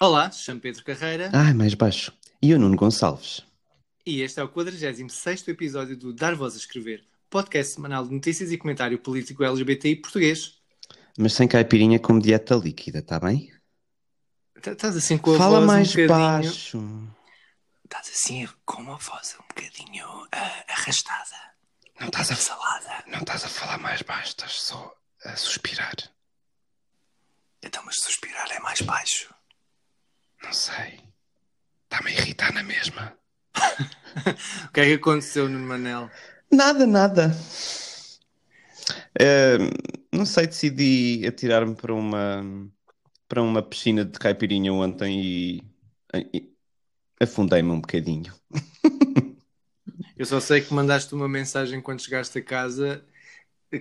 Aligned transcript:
Olá, 0.00 0.30
chamo 0.30 0.60
Pedro 0.60 0.82
Carreira 0.84 1.30
Ai, 1.32 1.52
mais 1.52 1.74
baixo. 1.74 2.12
E 2.42 2.54
o 2.54 2.58
Nuno 2.58 2.76
Gonçalves. 2.76 3.42
e 4.06 4.22
este 4.22 4.40
é 4.40 4.42
o 4.42 4.48
46 4.48 5.48
episódio 5.48 5.96
do 5.96 6.12
Dar 6.12 6.34
Voz 6.34 6.54
a 6.54 6.56
Escrever, 6.56 7.04
podcast 7.28 7.74
semanal 7.74 8.06
de 8.06 8.14
notícias 8.14 8.50
e 8.50 8.56
comentário 8.58 8.98
político 8.98 9.44
LGBTI 9.44 9.96
português. 9.96 10.54
Mas 11.18 11.34
sem 11.34 11.46
caipirinha 11.46 11.98
como 11.98 12.20
dieta 12.20 12.54
líquida, 12.54 13.02
tá 13.02 13.20
bem? 13.20 13.52
Tá- 14.62 14.72
Estás 14.72 14.96
assim 14.96 15.18
com 15.18 15.34
a 15.34 15.38
Fala 15.38 15.58
voz 15.58 15.66
mais 15.66 15.88
um 15.88 15.90
bocadinho... 15.90 16.08
baixo. 16.08 17.08
Estás 17.84 18.08
assim 18.08 18.48
com 18.64 18.82
uma 18.82 18.96
voz 18.96 19.36
um 19.38 19.46
bocadinho 19.48 20.06
ah, 20.32 20.64
arrastada. 20.68 21.36
Não 21.98 22.06
estás 22.06 22.30
a, 22.30 22.36
Salada. 22.36 23.04
não 23.06 23.18
estás 23.18 23.44
a 23.44 23.48
falar 23.48 23.76
mais 23.78 24.00
baixo, 24.00 24.28
estás 24.28 24.52
só 24.52 24.94
a 25.24 25.36
suspirar. 25.36 25.94
Então, 27.62 27.82
mas 27.84 27.96
suspirar 27.96 28.50
é 28.50 28.58
mais 28.60 28.80
baixo. 28.80 29.34
Não 30.42 30.52
sei. 30.52 31.00
Está-me 31.84 32.10
a 32.10 32.20
irritar 32.20 32.52
na 32.52 32.62
mesma. 32.62 33.16
O 34.68 34.72
que 34.72 34.80
é 34.80 34.84
que 34.86 34.94
aconteceu 34.94 35.48
no 35.48 35.58
Manel? 35.58 36.10
Nada, 36.50 36.84
nada. 36.84 37.30
Eh, 39.18 39.56
não 40.12 40.26
sei, 40.26 40.48
decidi 40.48 41.24
atirar-me 41.26 41.76
para 41.76 41.94
uma 41.94 42.42
para 43.28 43.40
uma 43.40 43.62
piscina 43.62 44.04
de 44.04 44.18
caipirinha 44.18 44.72
ontem 44.72 45.20
e, 45.22 45.62
e 46.34 46.52
afundei-me 47.20 47.70
um 47.70 47.80
bocadinho. 47.80 48.34
Eu 50.18 50.26
só 50.26 50.40
sei 50.40 50.60
que 50.60 50.74
mandaste 50.74 51.14
uma 51.14 51.28
mensagem 51.28 51.80
quando 51.80 52.02
chegaste 52.02 52.38
a 52.38 52.44
casa 52.44 53.06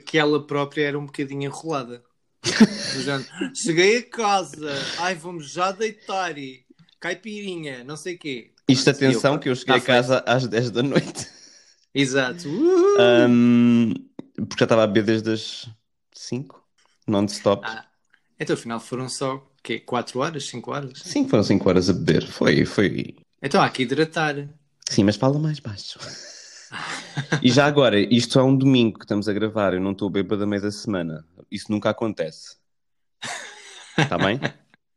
que 0.05 0.19
ela 0.19 0.45
própria 0.45 0.83
era 0.87 0.99
um 0.99 1.05
bocadinho 1.07 1.43
enrolada. 1.43 2.03
Cheguei 3.53 3.97
a 3.97 4.03
casa, 4.03 4.71
ai 4.99 5.15
vamos 5.15 5.51
já 5.51 5.71
deitar 5.71 6.37
e 6.37 6.65
caipirinha, 6.99 7.83
não 7.83 7.95
sei 7.95 8.17
quê. 8.17 8.51
Isto, 8.67 8.89
atenção, 8.89 9.33
eu, 9.33 9.39
que 9.39 9.49
eu 9.49 9.55
cheguei 9.55 9.75
a 9.75 9.79
tá 9.79 9.85
casa 9.85 10.23
às 10.25 10.47
10 10.47 10.71
da 10.71 10.83
noite. 10.83 11.27
Exato. 11.93 12.47
Ahm, 12.99 13.93
porque 14.35 14.59
já 14.59 14.65
estava 14.65 14.83
a 14.83 14.87
beber 14.87 15.21
desde 15.21 15.31
as 15.31 15.69
5, 16.13 16.63
non-stop. 17.07 17.65
Ah, 17.65 17.85
então 18.39 18.53
afinal 18.53 18.79
foram 18.79 19.09
só 19.09 19.43
quê? 19.63 19.79
4 19.79 20.19
horas, 20.19 20.47
5 20.47 20.71
horas? 20.71 20.99
Sim, 21.03 21.27
foram 21.27 21.43
5 21.43 21.67
horas 21.67 21.89
a 21.89 21.93
beber. 21.93 22.27
Foi, 22.27 22.65
foi. 22.65 23.15
Então 23.41 23.61
há 23.61 23.69
que 23.69 23.83
hidratar. 23.83 24.35
Sim, 24.89 25.03
mas 25.03 25.15
fala 25.15 25.39
mais 25.39 25.59
baixo. 25.59 25.99
E 27.41 27.51
já 27.51 27.65
agora, 27.65 27.99
isto 27.99 28.39
é 28.39 28.43
um 28.43 28.55
domingo 28.55 28.99
que 28.99 29.05
estamos 29.05 29.27
a 29.27 29.33
gravar, 29.33 29.73
eu 29.73 29.79
não 29.79 29.91
estou 29.91 30.09
bêbado 30.09 30.43
a 30.43 30.47
meio 30.47 30.61
da 30.61 30.71
semana. 30.71 31.25
Isso 31.51 31.71
nunca 31.71 31.89
acontece. 31.89 32.57
Está 33.97 34.17
bem? 34.17 34.39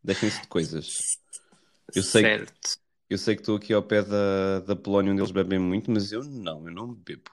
Deixem-se 0.02 0.42
de 0.42 0.48
coisas. 0.48 1.18
Eu 1.94 2.02
sei, 2.02 2.22
certo. 2.22 2.78
eu 3.08 3.18
sei 3.18 3.34
que 3.36 3.42
estou 3.42 3.56
aqui 3.56 3.72
ao 3.72 3.82
pé 3.82 4.02
da, 4.02 4.60
da 4.60 4.76
Polónia 4.76 5.12
onde 5.12 5.20
eles 5.20 5.32
bebem 5.32 5.58
muito, 5.58 5.90
mas 5.90 6.12
eu 6.12 6.24
não, 6.24 6.66
eu 6.66 6.74
não 6.74 6.94
bebo. 6.94 7.30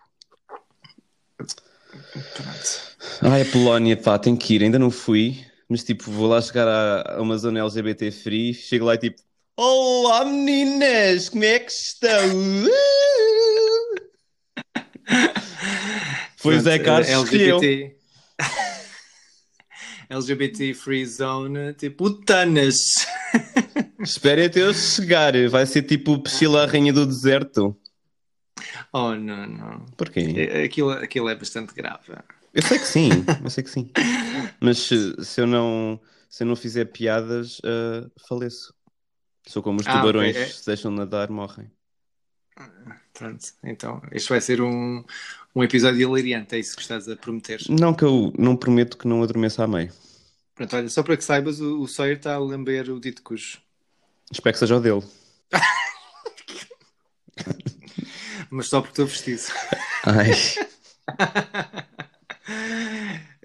Pronto. 1.37 2.89
Ai, 3.21 3.41
a 3.41 3.45
Polónia, 3.45 3.97
pá, 3.97 4.19
tenho 4.19 4.37
que 4.37 4.55
ir, 4.55 4.63
ainda 4.63 4.77
não 4.77 4.91
fui, 4.91 5.45
mas 5.67 5.83
tipo, 5.83 6.11
vou 6.11 6.27
lá 6.27 6.41
chegar 6.41 6.67
a, 6.67 7.15
a 7.15 7.21
uma 7.21 7.37
zona 7.37 7.59
LGBT 7.59 8.11
free, 8.11 8.53
chego 8.53 8.85
lá 8.85 8.95
e 8.95 8.97
tipo, 8.97 9.21
Olá 9.61 10.23
meninas, 10.23 11.27
como 11.27 11.43
é 11.43 11.59
que 11.59 11.69
estão? 11.69 12.29
Pois 16.41 16.65
é, 16.65 16.79
Pronto, 16.79 16.85
Carlos, 16.85 17.09
escolheu. 17.09 17.57
LGBT. 17.57 17.95
LGBT 20.09 20.73
Free 20.75 21.05
Zone, 21.05 21.73
tipo 21.73 22.09
Tanas. 22.23 22.75
Esperem 24.01 24.45
até 24.45 24.61
eu 24.61 24.73
chegar, 24.73 25.33
vai 25.49 25.65
ser 25.65 25.83
tipo 25.83 26.19
Priscila 26.19 26.63
a 26.63 26.65
rainha 26.65 26.93
do 26.93 27.05
deserto. 27.05 27.75
Oh, 28.93 29.13
não, 29.15 29.45
não. 29.47 29.85
Porquê? 29.97 30.21
É- 30.35 30.63
Aquilo, 30.63 30.91
aquilo 30.91 31.29
é 31.29 31.35
bastante 31.35 31.73
grave. 31.73 32.13
Eu 32.53 32.61
sei 32.63 32.79
que 32.79 32.85
sim, 32.85 33.09
eu 33.43 33.49
sei 33.49 33.63
que 33.63 33.69
sim. 33.69 33.91
Mas 34.59 34.79
se, 34.79 35.15
se 35.23 35.41
eu 35.41 35.47
não 35.47 35.99
se 36.29 36.43
eu 36.43 36.47
não 36.47 36.55
fizer 36.55 36.85
piadas, 36.85 37.59
ah, 37.63 38.09
faleço. 38.27 38.73
Sou 39.47 39.63
como 39.63 39.79
os 39.79 39.87
Ah, 39.87 39.99
tubarões, 39.99 40.35
ok, 40.35 40.41
é. 40.43 40.47
se 40.47 40.65
deixam 40.65 40.91
nadar, 40.91 41.29
morrem. 41.29 41.69
Pronto, 43.13 43.45
então, 43.63 44.01
este 44.11 44.29
vai 44.29 44.39
ser 44.39 44.61
um, 44.61 45.03
um 45.53 45.63
episódio 45.63 45.99
hilariante, 45.99 46.55
é 46.55 46.59
isso 46.59 46.75
que 46.75 46.81
estás 46.81 47.07
a 47.09 47.15
prometer. 47.15 47.61
Não 47.69 47.93
que 47.93 48.03
eu 48.03 48.33
não 48.37 48.55
prometo 48.55 48.97
que 48.97 49.07
não 49.07 49.21
adormeça 49.21 49.63
a 49.63 49.67
meio. 49.67 49.91
Pronto, 50.55 50.75
olha, 50.75 50.89
só 50.89 51.03
para 51.03 51.17
que 51.17 51.23
saibas, 51.23 51.59
o, 51.59 51.81
o 51.81 51.87
Sawyer 51.87 52.17
está 52.17 52.35
a 52.35 52.39
lamber 52.39 52.89
o 52.89 52.99
dito 52.99 53.21
cujo. 53.21 53.59
Espero 54.31 54.53
que 54.53 54.59
seja 54.59 54.77
o 54.77 54.79
dele. 54.79 55.03
Mas 58.49 58.67
só 58.67 58.81
porque 58.81 58.93
estou 58.93 59.05
vestido. 59.05 59.41
Ai, 60.05 60.31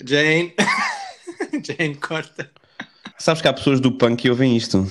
Jane. 0.04 0.54
Jane, 1.62 1.94
corta. 1.96 2.50
sabes 3.18 3.42
que 3.42 3.48
há 3.48 3.52
pessoas 3.52 3.80
do 3.80 3.92
punk 3.92 4.22
que 4.22 4.30
ouvem 4.30 4.56
isto. 4.56 4.86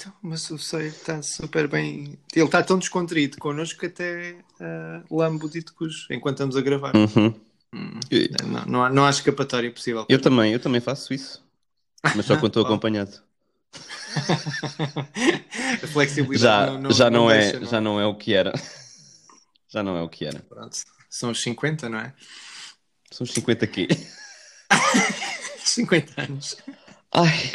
Então, 0.00 0.12
mas 0.22 0.48
o 0.50 0.58
Sawyer 0.58 0.92
está 0.92 1.20
super 1.24 1.66
bem. 1.66 2.16
Ele 2.32 2.44
está 2.44 2.62
tão 2.62 2.78
descontraído 2.78 3.36
connosco 3.38 3.80
que 3.80 3.86
até 3.86 4.36
uh, 4.60 5.16
lambe 5.16 5.44
o 5.44 5.48
dito 5.48 5.74
cujo 5.74 6.06
enquanto 6.08 6.36
estamos 6.36 6.56
a 6.56 6.60
gravar. 6.60 6.94
Uhum. 6.94 7.34
Hum, 7.74 7.98
Eu, 8.08 8.28
Não, 8.46 8.64
não, 8.64 8.84
há, 8.84 8.90
não 8.90 9.04
há 9.04 9.10
escapatória 9.10 9.68
possível. 9.72 10.06
eu 10.08 10.20
também, 10.20 10.52
eu 10.52 10.60
também 10.60 10.80
faço 10.80 11.12
isso. 11.12 11.44
Mas 12.14 12.26
só 12.26 12.36
quando 12.36 12.46
estou 12.46 12.62
acompanhado. 12.64 13.20
a 15.82 15.86
flexibilidade 15.88 16.38
Já, 16.40 16.66
não, 16.72 16.80
não, 16.80 16.90
já, 16.92 17.10
não, 17.10 17.28
é, 17.30 17.50
deixa, 17.52 17.66
já 17.66 17.80
não 17.80 18.00
é 18.00 18.06
o 18.06 18.14
que 18.14 18.34
era. 18.34 18.52
Já 19.70 19.82
não 19.82 19.98
é 19.98 20.02
o 20.02 20.08
que 20.08 20.24
era. 20.24 20.38
Pronto. 20.48 20.74
São 21.10 21.30
os 21.30 21.42
50, 21.42 21.90
não 21.90 21.98
é? 21.98 22.14
São 23.12 23.26
os 23.26 23.32
50 23.34 23.66
aqui. 23.66 23.86
50 25.62 26.22
anos. 26.22 26.56
Ai, 27.12 27.52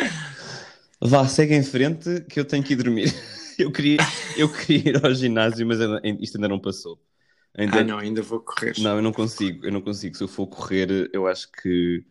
vá, 1.04 1.28
segue 1.28 1.54
em 1.54 1.64
frente 1.64 2.22
que 2.30 2.40
eu 2.40 2.46
tenho 2.46 2.64
que 2.64 2.74
ir 2.74 2.78
dormir. 2.78 3.14
Eu 3.56 3.72
queria, 3.72 3.98
eu 4.36 4.52
queria 4.52 4.90
ir 4.98 5.06
ao 5.06 5.14
ginásio, 5.14 5.64
mas 5.68 5.80
ainda- 5.80 6.02
isto 6.20 6.38
ainda 6.38 6.48
não 6.50 6.58
passou. 6.60 7.00
Ainda, 7.56 7.82
Ah, 7.82 7.84
não, 7.84 8.00
ainda 8.00 8.24
vou 8.24 8.40
correr. 8.40 8.74
não, 8.80 8.96
eu 8.96 9.02
não 9.04 9.14
consigo, 9.14 9.64
eu 9.64 9.72
não 9.72 9.80
consigo. 9.80 10.18
Se 10.18 10.24
eu 10.24 10.28
for 10.28 10.48
correr, 10.48 11.08
eu 11.14 11.28
acho 11.28 11.52
que, 11.52 12.04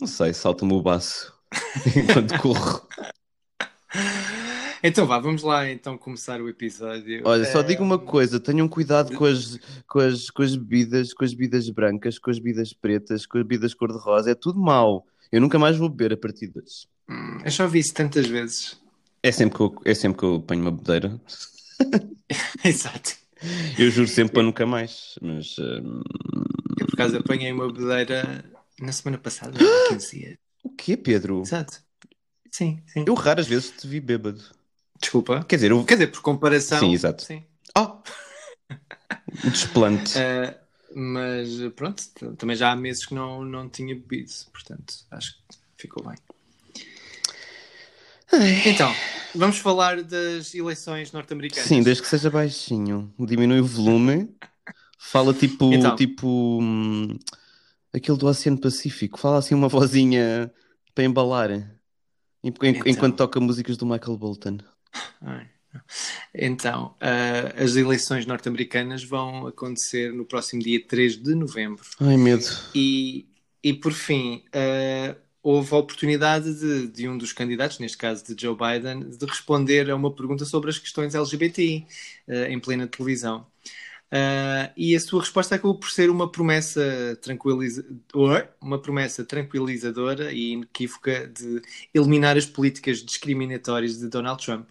não 0.00 0.06
sei, 0.08 0.32
salta-me 0.32 0.72
o 0.72 0.80
baço 0.80 1.34
enquanto 1.94 2.40
corro. 2.40 2.88
Então 4.82 5.06
vá, 5.06 5.18
vamos 5.18 5.42
lá 5.42 5.68
então 5.68 5.98
começar 5.98 6.40
o 6.40 6.48
episódio. 6.48 7.20
Olha, 7.26 7.44
só 7.44 7.60
digo 7.60 7.82
uma 7.82 7.98
coisa, 7.98 8.40
tenham 8.40 8.66
cuidado 8.66 9.14
com 9.14 9.26
as, 9.26 9.58
com, 9.86 9.98
as, 9.98 10.30
com 10.30 10.42
as 10.42 10.56
bebidas, 10.56 11.12
com 11.12 11.22
as 11.22 11.34
bebidas 11.34 11.68
brancas, 11.68 12.18
com 12.18 12.30
as 12.30 12.38
bebidas 12.38 12.72
pretas, 12.72 13.26
com 13.26 13.36
as 13.36 13.44
bebidas 13.44 13.74
cor-de-rosa, 13.74 14.30
é 14.30 14.34
tudo 14.34 14.58
mau. 14.58 15.04
Eu 15.30 15.42
nunca 15.42 15.58
mais 15.58 15.76
vou 15.76 15.90
beber 15.90 16.14
a 16.14 16.16
partir 16.16 16.48
de 16.48 16.58
hoje. 16.60 16.88
Hum, 17.10 17.38
Eu 17.44 17.50
já 17.50 17.64
ouvi 17.64 17.78
isso 17.80 17.94
tantas 17.94 18.26
vezes. 18.26 18.78
É 19.22 19.32
sempre 19.32 19.56
que 19.56 19.62
eu, 19.62 19.74
é 19.84 19.94
sempre 19.94 20.18
que 20.18 20.24
eu 20.24 20.40
ponho 20.40 20.62
uma 20.62 20.70
bebedeira. 20.70 21.20
Exato. 22.64 23.16
Eu 23.78 23.90
juro 23.90 24.08
sempre 24.08 24.34
para 24.34 24.42
nunca 24.42 24.66
mais. 24.66 25.18
Mas 25.20 25.56
hum, 25.58 26.02
Eu 26.78 26.86
por 26.86 26.94
acaso 26.94 27.16
apanhei 27.18 27.52
uma 27.52 27.72
bedeira 27.72 28.44
na 28.80 28.92
semana 28.92 29.18
passada, 29.18 29.58
há 29.58 29.88
15 29.88 30.18
dias. 30.18 30.38
o 30.62 30.70
quê, 30.70 30.96
Pedro? 30.96 31.42
Exato. 31.42 31.82
Sim, 32.50 32.82
sim. 32.86 33.04
Eu 33.06 33.14
raras 33.14 33.46
vezes 33.46 33.70
te 33.70 33.86
vi 33.86 34.00
bêbado. 34.00 34.42
Desculpa. 35.00 35.44
Quer 35.44 35.56
dizer, 35.56 35.70
eu... 35.70 35.84
Quer 35.84 35.94
dizer, 35.94 36.06
por 36.08 36.20
comparação. 36.20 36.78
Sim, 36.80 36.92
exato. 36.92 37.22
Sim. 37.22 37.44
Oh! 37.76 37.98
Desplante. 39.50 40.14
Eh, 40.18 40.56
mas 40.94 41.48
pronto, 41.76 42.02
também 42.36 42.56
já 42.56 42.72
há 42.72 42.76
meses 42.76 43.06
que 43.06 43.14
não, 43.14 43.44
não 43.44 43.68
tinha 43.68 43.94
bebido, 43.94 44.32
portanto 44.52 44.92
acho 45.12 45.36
que 45.48 45.56
ficou 45.76 46.04
bem. 46.04 46.16
Então, 48.66 48.94
vamos 49.34 49.58
falar 49.58 50.02
das 50.02 50.54
eleições 50.54 51.12
norte-americanas. 51.12 51.68
Sim, 51.68 51.82
desde 51.82 52.02
que 52.02 52.08
seja 52.08 52.30
baixinho. 52.30 53.12
Diminui 53.18 53.60
o 53.60 53.64
volume. 53.66 54.28
Fala 54.98 55.32
tipo, 55.34 55.72
Então. 55.72 55.96
tipo 55.96 56.58
hum, 56.60 57.18
aquele 57.92 58.18
do 58.18 58.26
Oceano 58.26 58.58
Pacífico. 58.58 59.18
Fala 59.18 59.38
assim 59.38 59.54
uma 59.54 59.68
vozinha 59.68 60.52
para 60.94 61.04
embalar. 61.04 61.50
Enquanto, 62.42 62.76
Então. 62.76 62.92
enquanto 62.92 63.16
toca 63.16 63.40
músicas 63.40 63.76
do 63.76 63.86
Michael 63.86 64.16
Bolton. 64.16 64.58
Ai. 65.20 65.46
Então, 66.34 66.96
ah, 67.00 67.62
as 67.62 67.76
eleições 67.76 68.26
norte-americanas 68.26 69.04
vão 69.04 69.46
acontecer 69.46 70.12
no 70.12 70.24
próximo 70.24 70.62
dia 70.62 70.84
3 70.86 71.16
de 71.16 71.34
novembro. 71.34 71.82
Ai, 72.00 72.16
medo. 72.16 72.44
E, 72.74 73.28
e 73.62 73.72
por 73.74 73.92
fim, 73.92 74.42
ah, 74.52 75.16
houve 75.42 75.74
a 75.74 75.78
oportunidade 75.78 76.54
de, 76.54 76.86
de 76.88 77.08
um 77.08 77.16
dos 77.16 77.32
candidatos, 77.32 77.78
neste 77.78 77.96
caso 77.96 78.24
de 78.24 78.40
Joe 78.40 78.56
Biden, 78.56 79.10
de 79.10 79.26
responder 79.26 79.90
a 79.90 79.96
uma 79.96 80.12
pergunta 80.12 80.44
sobre 80.44 80.70
as 80.70 80.78
questões 80.78 81.14
LGBTI 81.14 81.86
ah, 82.28 82.48
em 82.48 82.58
plena 82.60 82.86
televisão. 82.86 83.46
Ah, 84.12 84.72
e 84.76 84.94
a 84.96 85.00
sua 85.00 85.20
resposta 85.20 85.54
acabou 85.54 85.76
por 85.78 85.90
ser 85.90 86.10
uma 86.10 86.30
promessa, 86.30 87.18
tranquiliza... 87.22 87.84
Oi? 88.14 88.48
uma 88.60 88.80
promessa 88.80 89.24
tranquilizadora 89.24 90.32
e 90.32 90.52
inequívoca 90.52 91.28
de 91.28 91.62
eliminar 91.94 92.36
as 92.36 92.46
políticas 92.46 92.98
discriminatórias 93.04 93.98
de 93.98 94.08
Donald 94.08 94.44
Trump. 94.44 94.68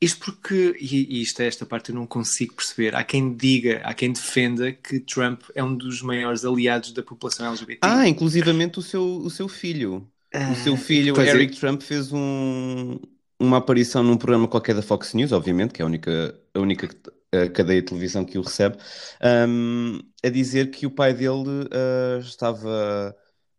Isto 0.00 0.20
porque, 0.24 0.76
e 0.80 1.18
e 1.18 1.22
isto 1.22 1.40
é 1.40 1.46
esta 1.46 1.66
parte 1.66 1.90
eu 1.90 1.94
não 1.94 2.06
consigo 2.06 2.54
perceber, 2.54 2.94
há 2.94 3.02
quem 3.02 3.34
diga, 3.34 3.80
há 3.84 3.92
quem 3.92 4.12
defenda 4.12 4.72
que 4.72 5.00
Trump 5.00 5.42
é 5.54 5.62
um 5.62 5.74
dos 5.74 6.02
maiores 6.02 6.44
aliados 6.44 6.92
da 6.92 7.02
população 7.02 7.46
LGBT. 7.50 7.80
Ah, 7.82 8.06
inclusivamente 8.06 8.78
o 8.78 8.82
seu, 8.82 9.04
o 9.04 9.28
seu 9.28 9.48
filho. 9.48 10.06
O 10.52 10.54
seu 10.56 10.76
filho, 10.76 11.18
é. 11.20 11.28
Eric 11.30 11.58
Trump, 11.58 11.80
fez 11.80 12.12
um, 12.12 12.98
uma 13.40 13.56
aparição 13.56 14.02
num 14.02 14.16
programa 14.16 14.46
qualquer 14.46 14.74
da 14.74 14.82
Fox 14.82 15.14
News, 15.14 15.32
obviamente, 15.32 15.72
que 15.72 15.80
é 15.80 15.84
a 15.84 15.86
única, 15.86 16.38
a 16.54 16.60
única 16.60 16.88
eh, 17.32 17.48
cadeia 17.48 17.80
de 17.80 17.88
televisão 17.88 18.24
que 18.24 18.38
o 18.38 18.42
recebe, 18.42 18.76
ahm, 19.20 20.00
a 20.24 20.28
dizer 20.28 20.70
que 20.70 20.86
o 20.86 20.90
pai 20.90 21.12
dele 21.12 21.68
ah, 21.72 22.18
estava 22.20 23.16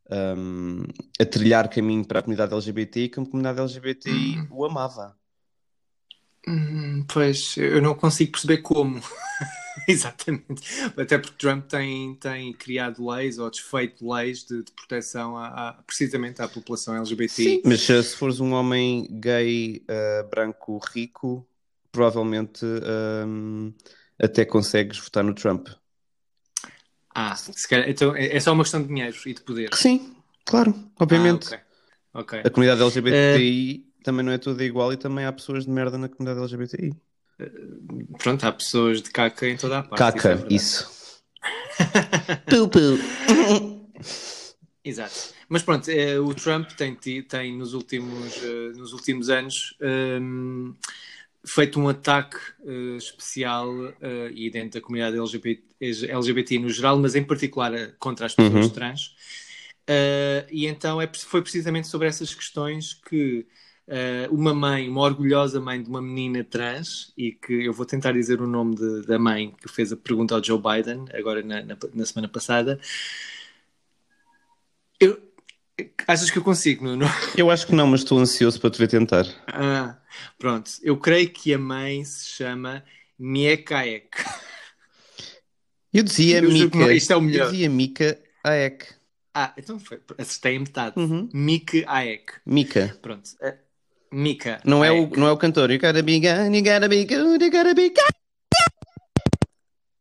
ahm, 0.10 0.84
a 1.20 1.26
trilhar 1.26 1.70
caminho 1.70 2.06
para 2.06 2.20
a 2.20 2.22
comunidade 2.24 2.54
LGBT 2.54 3.02
e 3.02 3.10
que 3.10 3.20
a 3.20 3.26
comunidade 3.26 3.60
LGBTI 3.60 4.48
o 4.52 4.66
amava. 4.66 5.19
Hum, 6.50 7.06
pois, 7.08 7.56
eu 7.58 7.80
não 7.80 7.94
consigo 7.94 8.32
perceber 8.32 8.58
como. 8.58 9.00
Exatamente. 9.88 10.62
Até 10.98 11.18
porque 11.20 11.38
Trump 11.38 11.68
tem, 11.68 12.16
tem 12.16 12.52
criado 12.54 13.08
leis 13.08 13.38
ou 13.38 13.50
desfeito 13.52 14.12
leis 14.12 14.44
de, 14.44 14.64
de 14.64 14.72
proteção 14.72 15.38
a, 15.38 15.70
a- 15.70 15.74
precisamente 15.84 16.42
à 16.42 16.48
população 16.48 16.96
LGBTI. 16.96 17.44
Sim, 17.44 17.62
mas 17.64 17.88
eh, 17.90 18.02
se 18.02 18.16
fores 18.16 18.40
um 18.40 18.54
homem 18.54 19.08
gay, 19.20 19.84
ah, 19.88 20.24
branco, 20.24 20.80
rico, 20.92 21.48
provavelmente 21.92 22.66
ahm, 22.66 23.72
até 24.20 24.44
consegues 24.44 24.98
votar 24.98 25.24
no 25.24 25.36
Trump. 25.36 25.70
Ah, 27.14 27.36
se 27.36 27.68
calhar, 27.68 27.90
então 27.90 28.16
é 28.16 28.36
é 28.36 28.40
só 28.40 28.54
uma 28.54 28.64
questão 28.64 28.82
de 28.82 28.88
dinheiro 28.88 29.16
e 29.26 29.34
de 29.34 29.42
poder. 29.42 29.70
Sim, 29.76 30.16
claro, 30.46 30.74
obviamente. 31.00 31.54
Ah, 31.54 31.58
ok. 31.58 31.60
Ok. 32.12 32.42
A 32.44 32.50
comunidade 32.50 32.82
LGBTI 32.82 33.89
também 34.04 34.26
não 34.26 34.32
é 34.32 34.38
toda 34.38 34.64
igual 34.64 34.92
e 34.94 34.98
também 34.98 35.26
há 35.26 35.32
pessoas 35.32 35.66
de 35.66 35.72
merda 35.72 35.98
na 35.98 36.10
comunidade 36.10 36.40
LGBTI. 36.40 36.94
Pronto, 38.18 38.44
há 38.46 38.52
pessoas 38.52 39.02
de 39.02 39.10
caca 39.12 39.48
em 39.48 39.56
toda 39.58 39.80
a 39.80 39.84
parte. 39.84 39.98
Caca, 39.98 40.46
é 40.50 40.54
isso. 40.54 41.22
Pu-pu. 42.50 43.00
Exato. 44.84 45.34
Mas 45.48 45.64
pronto, 45.64 45.90
eh, 45.90 46.20
o 46.20 46.34
Trump 46.34 46.70
tem, 46.72 46.96
tem 46.96 47.58
nos, 47.58 47.74
últimos, 47.74 48.38
eh, 48.44 48.72
nos 48.78 48.94
últimos 48.94 49.30
anos 49.30 49.76
ehm, 49.82 50.74
feito 51.46 51.80
um 51.80 51.88
ataque 51.88 52.38
eh, 52.66 52.98
especial 52.98 53.70
eh, 54.02 54.32
e 54.34 54.50
dentro 54.50 54.80
da 54.80 54.86
comunidade 54.86 55.18
LGBT, 55.18 55.64
LGBT 56.10 56.60
no 56.60 56.70
geral, 56.70 56.98
mas 57.00 57.16
em 57.16 57.24
particular 57.24 57.74
contra 57.98 58.26
as 58.26 58.36
pessoas 58.36 58.66
Uhum. 58.66 58.70
trans. 58.70 59.16
Eh, 59.88 60.46
e 60.52 60.68
então 60.68 61.02
é, 61.02 61.10
foi 61.14 61.42
precisamente 61.42 61.88
sobre 61.88 62.08
essas 62.08 62.34
questões 62.34 62.94
que 62.94 63.48
uma 64.32 64.54
mãe, 64.54 64.88
uma 64.90 65.02
orgulhosa 65.02 65.60
mãe 65.60 65.82
de 65.82 65.90
uma 65.90 66.02
menina 66.02 66.44
trans, 66.44 67.12
e 67.18 67.32
que 67.32 67.66
eu 67.66 67.74
vou 67.74 67.86
tentar 67.86 68.12
dizer 68.12 68.42
o 68.42 68.48
nome 68.48 68.76
de- 68.76 69.02
da 69.08 69.18
mãe 69.18 69.54
que 69.62 69.68
fez 69.68 69.92
a 69.92 69.98
pergunta 69.98 70.36
ao 70.36 70.44
Joe 70.44 70.60
Biden, 70.62 71.06
agora 71.14 71.42
na, 71.42 71.62
na- 71.64 71.78
na 71.94 72.06
semana 72.06 72.28
passada. 72.28 72.80
Eu, 75.00 75.20
achas 76.08 76.30
que 76.30 76.38
eu 76.38 76.44
consigo, 76.44 76.84
Nuno? 76.86 77.06
Eu 77.38 77.50
acho 77.50 77.66
que 77.66 77.74
não, 77.74 77.88
mas 77.88 78.02
estou 78.02 78.20
ansioso 78.20 78.60
para 78.60 78.70
te 78.70 78.78
ver 78.80 78.88
tentar. 78.90 79.26
Ah, 79.48 79.98
pronto. 80.38 80.70
Eu 80.84 80.98
creio 80.98 81.30
que 81.30 81.54
a 81.54 81.58
mãe 81.58 82.04
se 82.04 82.26
chama 82.28 82.84
Miekaek. 83.18 84.10
Eu 85.94 86.04
dizia 86.04 86.40
Eu 86.40 86.52
Mika. 86.52 86.94
isto 86.94 87.14
é 87.14 87.16
o 87.16 87.22
melhor. 87.22 87.46
Eu 87.48 87.52
dizia 87.52 87.70
Mika 87.70 88.20
Aek. 88.44 88.86
Ah, 89.34 89.54
então 89.58 89.80
foi. 89.80 90.00
Acertei 90.18 90.58
a 90.58 90.60
metade. 90.60 91.00
Uhum. 91.00 91.30
Mika 91.34 91.78
Aek. 91.88 92.34
Mika. 92.46 92.98
Pronto. 93.02 93.30
Ah, 94.12 94.16
Mika. 94.16 94.62
Não 94.66 94.84
é, 94.84 94.92
o, 94.92 95.04
Aek. 95.06 95.18
não 95.18 95.28
é 95.28 95.32
o 95.32 95.38
cantor. 95.38 95.72
You 95.72 95.80
gotta 95.80 96.02
be 96.04 96.20
good, 96.20 96.56
you 96.58 96.64
gotta 96.64 96.88
be 96.88 97.06
good, 97.06 97.44
you 97.44 97.52
gotta 97.52 97.74
be 97.74 97.90
good. 97.90 98.20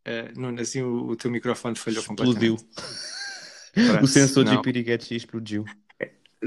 Ah, 0.06 0.30
Nuno, 0.36 0.60
assim 0.60 0.82
o, 0.82 1.08
o 1.08 1.16
teu 1.16 1.30
microfone 1.30 1.76
falhou 1.76 2.00
Explodiu. 2.00 2.56
completamente. 2.56 2.66
O 4.02 4.08
sensor 4.08 4.44
não. 4.44 4.56
de 4.56 4.62
piriguetes 4.62 5.08
explodiu. 5.12 5.64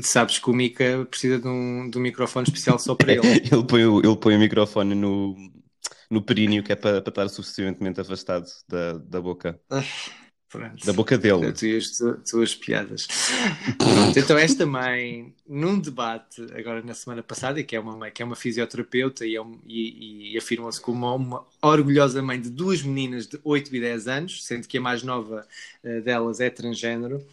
Sabes 0.01 0.37
que 0.37 0.49
o 0.49 0.53
Mika 0.53 1.05
precisa 1.09 1.39
de 1.39 1.47
um, 1.47 1.89
de 1.89 1.97
um 1.97 2.01
microfone 2.01 2.45
especial 2.45 2.77
só 2.77 2.93
para 2.93 3.13
ele. 3.13 3.21
Ele 3.49 3.63
põe 3.65 3.85
o, 3.85 3.99
ele 3.99 4.17
põe 4.17 4.35
o 4.35 4.39
microfone 4.39 4.95
no, 4.95 5.35
no 6.09 6.21
períneo 6.21 6.61
que 6.61 6.73
é 6.73 6.75
para, 6.75 7.01
para 7.01 7.09
estar 7.09 7.29
suficientemente 7.29 8.01
afastado 8.01 8.45
da, 8.67 8.97
da 8.97 9.21
boca. 9.21 9.57
Pronto. 10.51 10.86
Da 10.86 10.92
boca 10.92 11.18
dele. 11.18 11.53
Tu 11.53 11.65
e 11.65 11.77
as 11.77 11.92
tuas 12.30 12.53
piadas. 12.53 13.07
Pronto, 13.77 14.19
então 14.19 14.38
esta 14.38 14.65
mãe, 14.65 15.33
num 15.48 15.80
debate 15.80 16.42
agora 16.53 16.81
na 16.81 16.94
semana 16.94 17.24
passada, 17.24 17.63
que 17.63 17.74
é 17.74 17.80
uma 17.80 17.95
mãe 17.95 18.12
que 18.12 18.21
é 18.21 18.25
uma 18.25 18.36
fisioterapeuta 18.36 19.25
e, 19.25 19.36
é 19.36 19.42
um- 19.42 19.59
e- 19.65 20.33
e 20.33 20.38
afirma-se 20.38 20.81
como 20.81 21.15
uma, 21.15 21.45
orgulhosa 21.62 22.21
mãe 22.21 22.39
de 22.39 22.50
duas 22.50 22.81
meninas 22.81 23.27
de 23.27 23.39
8 23.45 23.74
e 23.74 23.80
10 23.80 24.09
anos, 24.09 24.44
sendo 24.44 24.68
que 24.68 24.77
a 24.77 24.81
mais 24.81 25.03
nova 25.03 25.48
eh, 25.83 26.01
delas 26.01 26.42
é 26.42 26.50
transgênero. 26.50 27.25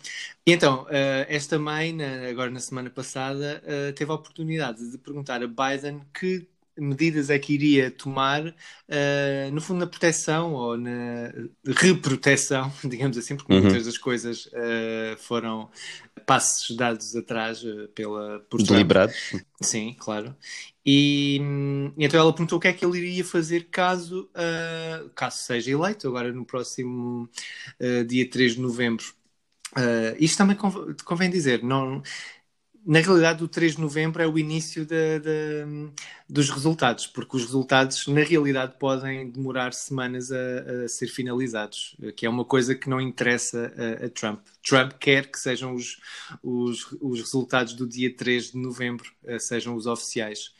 E 0.46 0.52
então, 0.52 0.86
eh, 0.88 1.26
esta 1.28 1.58
mãe, 1.58 1.92
na- 1.92 2.28
agora 2.28 2.50
na 2.50 2.60
semana 2.60 2.88
passada, 2.88 3.60
eh, 3.66 3.90
teve 3.92 4.10
a 4.12 4.14
oportunidade 4.14 4.90
de 4.92 4.96
perguntar 4.96 5.42
a 5.42 5.46
Biden 5.48 6.00
que 6.18 6.46
medidas 6.80 7.30
é 7.30 7.38
que 7.38 7.52
iria 7.54 7.90
tomar 7.90 8.54
Uh, 8.90 9.52
no 9.52 9.60
fundo 9.60 9.80
na 9.80 9.86
proteção 9.86 10.54
ou 10.54 10.74
na 10.78 11.30
reproteção, 11.76 12.72
digamos 12.82 13.18
assim, 13.18 13.36
porque 13.36 13.50
Uhum. 13.50 13.54
muitas 13.54 13.84
das 13.84 13.98
coisas 13.98 14.46
uh, 14.46 15.14
foram 15.18 15.70
passos 16.26 16.74
dados 16.76 17.14
atrás 17.14 17.62
uh, 17.64 17.88
pela 17.94 18.40
por 18.48 18.62
Trump. 18.62 18.92
Deliberados. 18.92 19.32
Sim, 19.62 19.94
claro. 19.98 20.36
E, 20.86 21.40
então 21.98 22.20
ela 22.20 22.32
perguntou 22.32 22.58
o 22.58 22.60
que 22.60 22.68
é 22.68 22.72
que 22.72 22.84
ele 22.84 22.98
iria 22.98 23.24
fazer 23.24 23.68
caso, 23.70 24.30
uh, 24.34 25.10
caso 25.10 25.38
seja 25.38 25.70
eleito, 25.72 26.08
agora 26.08 26.32
no 26.32 26.44
próximo 26.44 27.28
dia 28.06 28.28
3 28.30 28.54
de 28.54 28.60
novembro. 28.60 29.04
Uh, 29.76 30.16
isto 30.18 30.38
também 30.38 30.56
conv- 30.56 30.96
convém 31.04 31.30
dizer, 31.30 31.62
não, 31.62 32.02
na 32.86 33.00
realidade, 33.00 33.44
o 33.44 33.48
3 33.48 33.74
de 33.76 33.80
novembro 33.82 34.22
é 34.22 34.26
o 34.26 34.38
início 34.38 34.86
da- 34.86 35.18
da- 35.18 35.90
dos 36.28 36.48
resultados, 36.50 37.06
porque 37.06 37.36
os 37.36 37.44
resultados, 37.44 38.06
na 38.06 38.22
realidade, 38.22 38.74
podem 38.78 39.30
demorar 39.30 39.72
semanas 39.74 40.30
a, 40.32 40.84
a 40.84 40.88
ser 40.88 41.08
finalizados, 41.08 41.96
que 42.16 42.24
é 42.24 42.30
uma 42.30 42.44
coisa 42.44 42.74
que 42.74 42.88
não 42.88 43.00
interessa 43.00 43.72
a, 44.02 44.06
a 44.06 44.08
Trump. 44.08 44.40
Trump 44.66 44.92
quer 44.98 45.30
que 45.30 45.38
sejam 45.38 45.74
os, 45.74 45.98
os, 46.42 46.86
os 47.00 47.20
resultados 47.20 47.74
do 47.74 47.86
dia 47.86 48.14
3 48.14 48.52
de 48.52 48.58
novembro, 48.58 49.10
eh, 49.26 49.38
sejam 49.38 49.74
os 49.74 49.86
oficiais. 49.86 50.52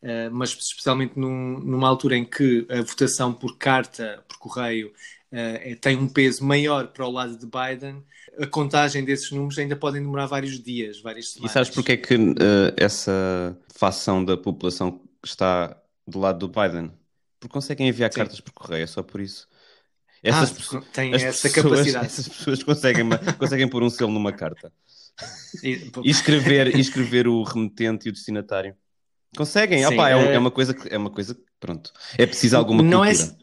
Uh, 0.00 0.30
mas 0.30 0.50
especialmente 0.50 1.18
num- 1.18 1.58
numa 1.58 1.88
altura 1.88 2.16
em 2.16 2.24
que 2.24 2.64
a 2.70 2.80
votação 2.82 3.32
por 3.34 3.58
carta, 3.58 4.24
por 4.28 4.38
correio, 4.38 4.92
uh, 5.32 5.36
é- 5.36 5.74
tem 5.80 5.96
um 5.96 6.08
peso 6.08 6.44
maior 6.44 6.88
para 6.88 7.06
o 7.06 7.10
lado 7.10 7.36
de 7.38 7.46
Biden, 7.46 8.02
a 8.40 8.46
contagem 8.46 9.04
desses 9.04 9.30
números 9.30 9.58
ainda 9.58 9.74
podem 9.76 10.00
demorar 10.02 10.26
vários 10.26 10.60
dias, 10.62 11.00
várias 11.00 11.26
E 11.26 11.32
semanas. 11.32 11.52
sabes 11.52 11.70
porque 11.70 11.92
é 11.92 11.96
que 11.96 12.14
eh, 12.14 12.74
essa 12.76 13.56
facção 13.74 14.24
da 14.24 14.36
população 14.36 15.00
está 15.24 15.76
do 16.06 16.18
lado 16.20 16.46
do 16.46 16.48
Biden? 16.48 16.92
Porque 17.40 17.52
conseguem 17.52 17.88
enviar 17.88 18.12
Sim. 18.12 18.18
cartas 18.20 18.40
por 18.40 18.52
correio, 18.52 18.84
é 18.84 18.86
só 18.86 19.02
por 19.02 19.20
isso. 19.20 19.48
Ah, 20.24 20.28
Essas, 20.42 20.68
tem 20.92 21.14
as 21.14 21.22
essa 21.22 21.48
pessoas- 21.48 21.64
capacidade. 21.78 22.06
Essas 22.06 22.28
pessoas 22.28 22.62
conseguem, 22.62 23.04
conseguem 23.38 23.68
pôr 23.68 23.82
um 23.82 23.90
selo 23.90 24.12
numa 24.12 24.32
carta 24.32 24.72
E- 25.62 25.90
e 26.04 26.10
escrever, 26.10 26.76
e 26.76 26.80
escrever 26.80 27.26
o 27.28 27.42
remetente 27.42 28.06
e 28.06 28.10
o 28.10 28.12
destinatário. 28.12 28.74
Conseguem, 29.36 29.78
Sim, 29.80 29.94
Opá, 29.94 30.10
é, 30.10 30.12
é- 30.14 30.34
é 30.34 30.38
uma 30.38 30.50
coisa 30.50 30.74
que 30.74 30.88
é 30.92 30.96
uma 30.98 31.10
coisa 31.10 31.34
que, 31.34 31.42
pronto. 31.60 31.92
É 32.16 32.24
preciso 32.26 32.56
alguma 32.56 32.82
Não 32.82 33.04
é- 33.04 33.14
cultura. 33.14 33.38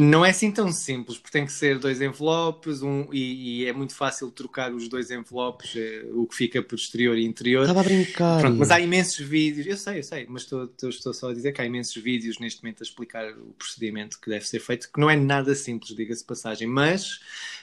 Não 0.00 0.24
é 0.24 0.30
assim 0.30 0.52
tão 0.52 0.70
simples, 0.70 1.18
porque 1.18 1.32
tem 1.32 1.44
que 1.44 1.52
ser 1.52 1.78
dois 1.78 2.00
envelopes 2.00 2.82
um, 2.82 3.12
e, 3.12 3.62
e 3.62 3.66
é 3.66 3.72
muito 3.72 3.94
fácil 3.94 4.30
trocar 4.30 4.72
os 4.72 4.88
dois 4.88 5.10
envelopes, 5.10 5.74
eh, 5.74 6.04
o 6.12 6.24
que 6.26 6.36
fica 6.36 6.62
por 6.62 6.76
exterior 6.76 7.18
e 7.18 7.24
interior. 7.24 7.62
Estava 7.62 7.80
a 7.80 7.82
brincar. 7.82 8.40
Pronto, 8.40 8.56
mas 8.60 8.70
há 8.70 8.78
imensos 8.78 9.18
vídeos, 9.18 9.66
eu 9.66 9.76
sei, 9.76 9.98
eu 9.98 10.02
sei, 10.04 10.26
mas 10.28 10.42
estou, 10.42 10.64
estou, 10.66 10.88
estou 10.88 11.12
só 11.12 11.30
a 11.30 11.34
dizer 11.34 11.50
que 11.52 11.60
há 11.60 11.64
imensos 11.64 12.00
vídeos 12.00 12.38
neste 12.38 12.62
momento 12.62 12.80
a 12.82 12.84
explicar 12.84 13.28
o 13.32 13.52
procedimento 13.58 14.20
que 14.20 14.30
deve 14.30 14.46
ser 14.46 14.60
feito, 14.60 14.88
que 14.92 15.00
não 15.00 15.10
é 15.10 15.16
nada 15.16 15.52
simples, 15.56 15.96
diga-se 15.96 16.20
de 16.20 16.26
passagem, 16.28 16.68
mas 16.68 17.18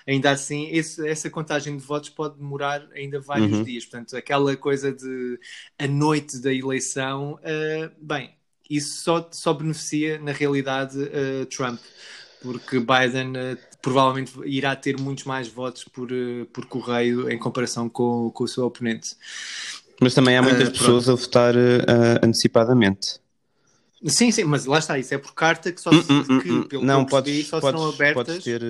ainda 0.06 0.32
assim 0.32 0.68
esse- 0.72 1.08
essa 1.08 1.30
contagem 1.30 1.78
de 1.78 1.84
votos 1.84 2.10
pode 2.10 2.38
demorar 2.38 2.86
ainda 2.94 3.20
vários 3.22 3.60
Uhum. 3.60 3.64
dias. 3.64 3.86
Portanto, 3.86 4.18
aquela 4.18 4.56
coisa 4.58 4.92
de 4.92 5.40
a 5.80 5.88
noite 5.88 6.40
da 6.42 6.54
eleição, 6.54 7.40
eh, 7.44 7.90
bem, 8.02 8.36
isso 8.70 9.02
só, 9.04 9.30
só 9.32 9.54
beneficia 9.54 10.20
na 10.20 10.32
realidade 10.32 10.98
eh, 11.14 11.46
Trump, 11.46 11.80
porque 12.46 12.80
Biden 12.80 13.34
eh, 13.36 13.58
provavelmente 13.82 14.34
irá 14.46 14.76
ter 14.76 15.00
muitos 15.00 15.24
mais 15.24 15.48
votos 15.48 15.84
por, 15.86 16.12
eh, 16.12 16.46
por 16.54 16.66
correio 16.68 17.30
em 17.30 17.38
comparação 17.40 17.90
com, 17.90 18.30
com 18.32 18.44
o 18.44 18.48
seu 18.48 18.66
oponente. 18.66 19.16
Mas 20.02 20.14
também 20.14 20.38
há 20.38 20.42
muitas 20.42 20.70
Ah, 20.70 20.72
pessoas 20.72 21.10
a 21.10 21.16
votar 21.16 21.56
eh, 21.56 22.20
antecipadamente. 22.24 23.20
Sim, 24.08 24.30
sim, 24.32 24.44
mas 24.44 24.66
lá 24.66 24.78
está, 24.78 25.00
isso 25.00 25.14
é 25.14 25.18
por 25.18 25.34
carta 25.34 25.72
que 25.72 25.82
só 25.82 25.92
Hum, 25.92 26.00
se, 26.00 26.12
hum, 26.12 26.40
que, 26.42 26.50
hum. 26.52 26.68
pelo 26.70 26.84
Não, 26.86 27.00
eu 27.02 27.06
percebi, 27.06 27.32
podes, 27.32 27.48
só 27.48 27.60
podes, 27.60 27.82
serão 27.82 27.86
abertas. 27.90 28.28
podes 28.28 28.44
ter 28.44 28.62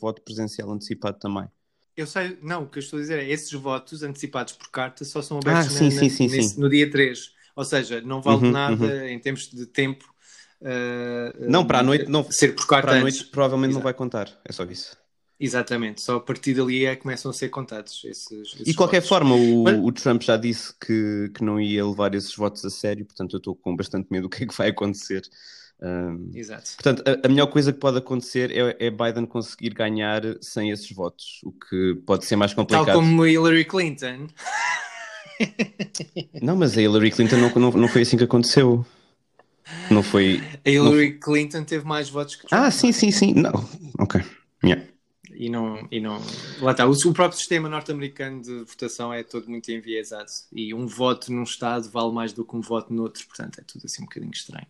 voto 0.00 0.22
presencial 0.22 0.70
antecipado 0.70 1.18
também. 1.18 1.48
Eu 1.96 2.06
sei, 2.06 2.38
não, 2.42 2.62
o 2.62 2.68
que 2.68 2.78
eu 2.78 2.80
estou 2.80 2.98
a 2.98 3.02
dizer 3.02 3.18
é 3.18 3.28
esses 3.28 3.50
votos 3.52 4.02
antecipados 4.04 4.52
por 4.52 4.70
carta 4.70 5.04
só 5.04 5.20
são 5.20 5.38
abertos 5.38 5.66
Ah, 5.66 5.70
sim, 5.70 5.90
na- 5.90 6.02
sim, 6.02 6.08
sim, 6.28 6.30
nesse- 6.30 6.60
no 6.60 6.68
dia 6.68 6.88
3. 6.90 7.32
Ou 7.56 7.64
seja, 7.64 8.00
não 8.00 8.22
vale 8.22 8.42
Uhum, 8.42 8.52
nada 8.52 8.74
uhum. 8.74 9.08
em 9.08 9.18
termos 9.18 9.48
de 9.50 9.66
tempo. 9.66 10.14
Eh, 10.62 11.32
Não, 11.40 11.66
para 11.66 11.78
a 11.80 11.82
noite 11.82 12.08
não- 12.10 12.24
ser 12.30 12.54
Para 12.66 12.96
a 12.96 13.00
noite 13.00 13.24
provavelmente 13.26 13.70
não 13.72 13.80
Exato. 13.80 13.84
vai 13.84 13.94
contar. 13.94 14.28
É 14.44 14.52
só 14.52 14.64
isso. 14.64 14.96
Exatamente, 15.40 16.00
só 16.02 16.16
a 16.16 16.20
partir 16.20 16.52
dali 16.54 16.84
é 16.84 16.96
que 16.96 17.02
começam 17.02 17.30
a 17.30 17.34
ser 17.34 17.48
contados 17.48 18.02
esses. 18.04 18.28
esses 18.32 18.60
E 18.60 18.64
de 18.64 18.74
qualquer 18.74 18.96
votos. 18.96 19.08
forma, 19.08 19.34
o, 19.36 19.62
Mas- 19.62 19.78
o 19.80 19.92
Trump 19.92 20.20
já 20.22 20.36
disse 20.36 20.74
que, 20.84 21.30
que 21.32 21.44
não 21.44 21.60
ia 21.60 21.86
levar 21.86 22.12
esses 22.14 22.34
votos 22.34 22.64
a 22.64 22.70
sério, 22.70 23.04
portanto 23.06 23.34
eu 23.34 23.38
estou 23.38 23.54
com 23.54 23.76
bastante 23.76 24.08
medo 24.10 24.22
do 24.24 24.28
que 24.28 24.42
é 24.42 24.46
que 24.48 24.56
vai 24.56 24.68
acontecer. 24.70 25.22
Ahm, 25.80 26.32
Exato. 26.34 26.72
portanto, 26.74 27.04
a, 27.06 27.24
a 27.24 27.28
melhor 27.30 27.46
coisa 27.46 27.72
que 27.72 27.78
pode 27.78 27.98
acontecer 27.98 28.50
é, 28.50 28.86
é 28.88 28.90
Biden 28.90 29.26
conseguir 29.26 29.70
ganhar 29.74 30.22
sem 30.40 30.70
esses 30.72 30.90
votos, 30.90 31.38
o 31.44 31.52
que 31.52 31.94
pode 32.04 32.24
ser 32.24 32.34
mais 32.34 32.52
Tal 32.52 32.66
complicado. 32.66 32.96
como 32.96 33.24
Hillary 33.24 33.64
Clinton. 33.64 34.26
Não, 36.42 36.56
mas 36.56 36.76
a 36.76 36.82
Hillary 36.82 37.12
Clinton 37.12 37.36
não, 37.36 37.50
não, 37.54 37.70
não 37.70 37.88
foi 37.88 38.02
assim 38.02 38.16
que 38.16 38.24
aconteceu. 38.24 38.84
Não 39.90 40.02
foi. 40.02 40.42
A 40.64 40.70
Hillary 40.70 41.18
Clinton 41.18 41.64
teve 41.64 41.84
mais 41.84 42.08
votos 42.08 42.36
que 42.36 42.46
Trump. 42.46 42.62
Ah, 42.62 42.70
sim, 42.70 42.92
sim, 42.92 43.10
sim. 43.10 43.34
Não. 43.34 43.68
Ok. 43.98 44.20
Yeah. 44.64 44.84
E 45.34 45.48
não, 45.48 45.86
e 45.90 46.00
não. 46.00 46.20
Lá 46.60 46.72
está. 46.72 46.86
O, 46.86 46.92
o 46.92 47.12
próprio 47.12 47.38
sistema 47.38 47.68
norte-americano 47.68 48.42
de 48.42 48.64
votação 48.64 49.12
é 49.12 49.22
todo 49.22 49.48
muito 49.48 49.70
enviesado. 49.70 50.30
E 50.52 50.74
um 50.74 50.86
voto 50.86 51.32
num 51.32 51.44
Estado 51.44 51.88
vale 51.90 52.12
mais 52.12 52.32
do 52.32 52.44
que 52.44 52.56
um 52.56 52.60
voto 52.60 52.92
noutro. 52.92 53.24
Portanto, 53.26 53.60
é 53.60 53.62
tudo 53.62 53.82
assim 53.84 54.02
um 54.02 54.06
bocadinho 54.06 54.32
estranho. 54.32 54.66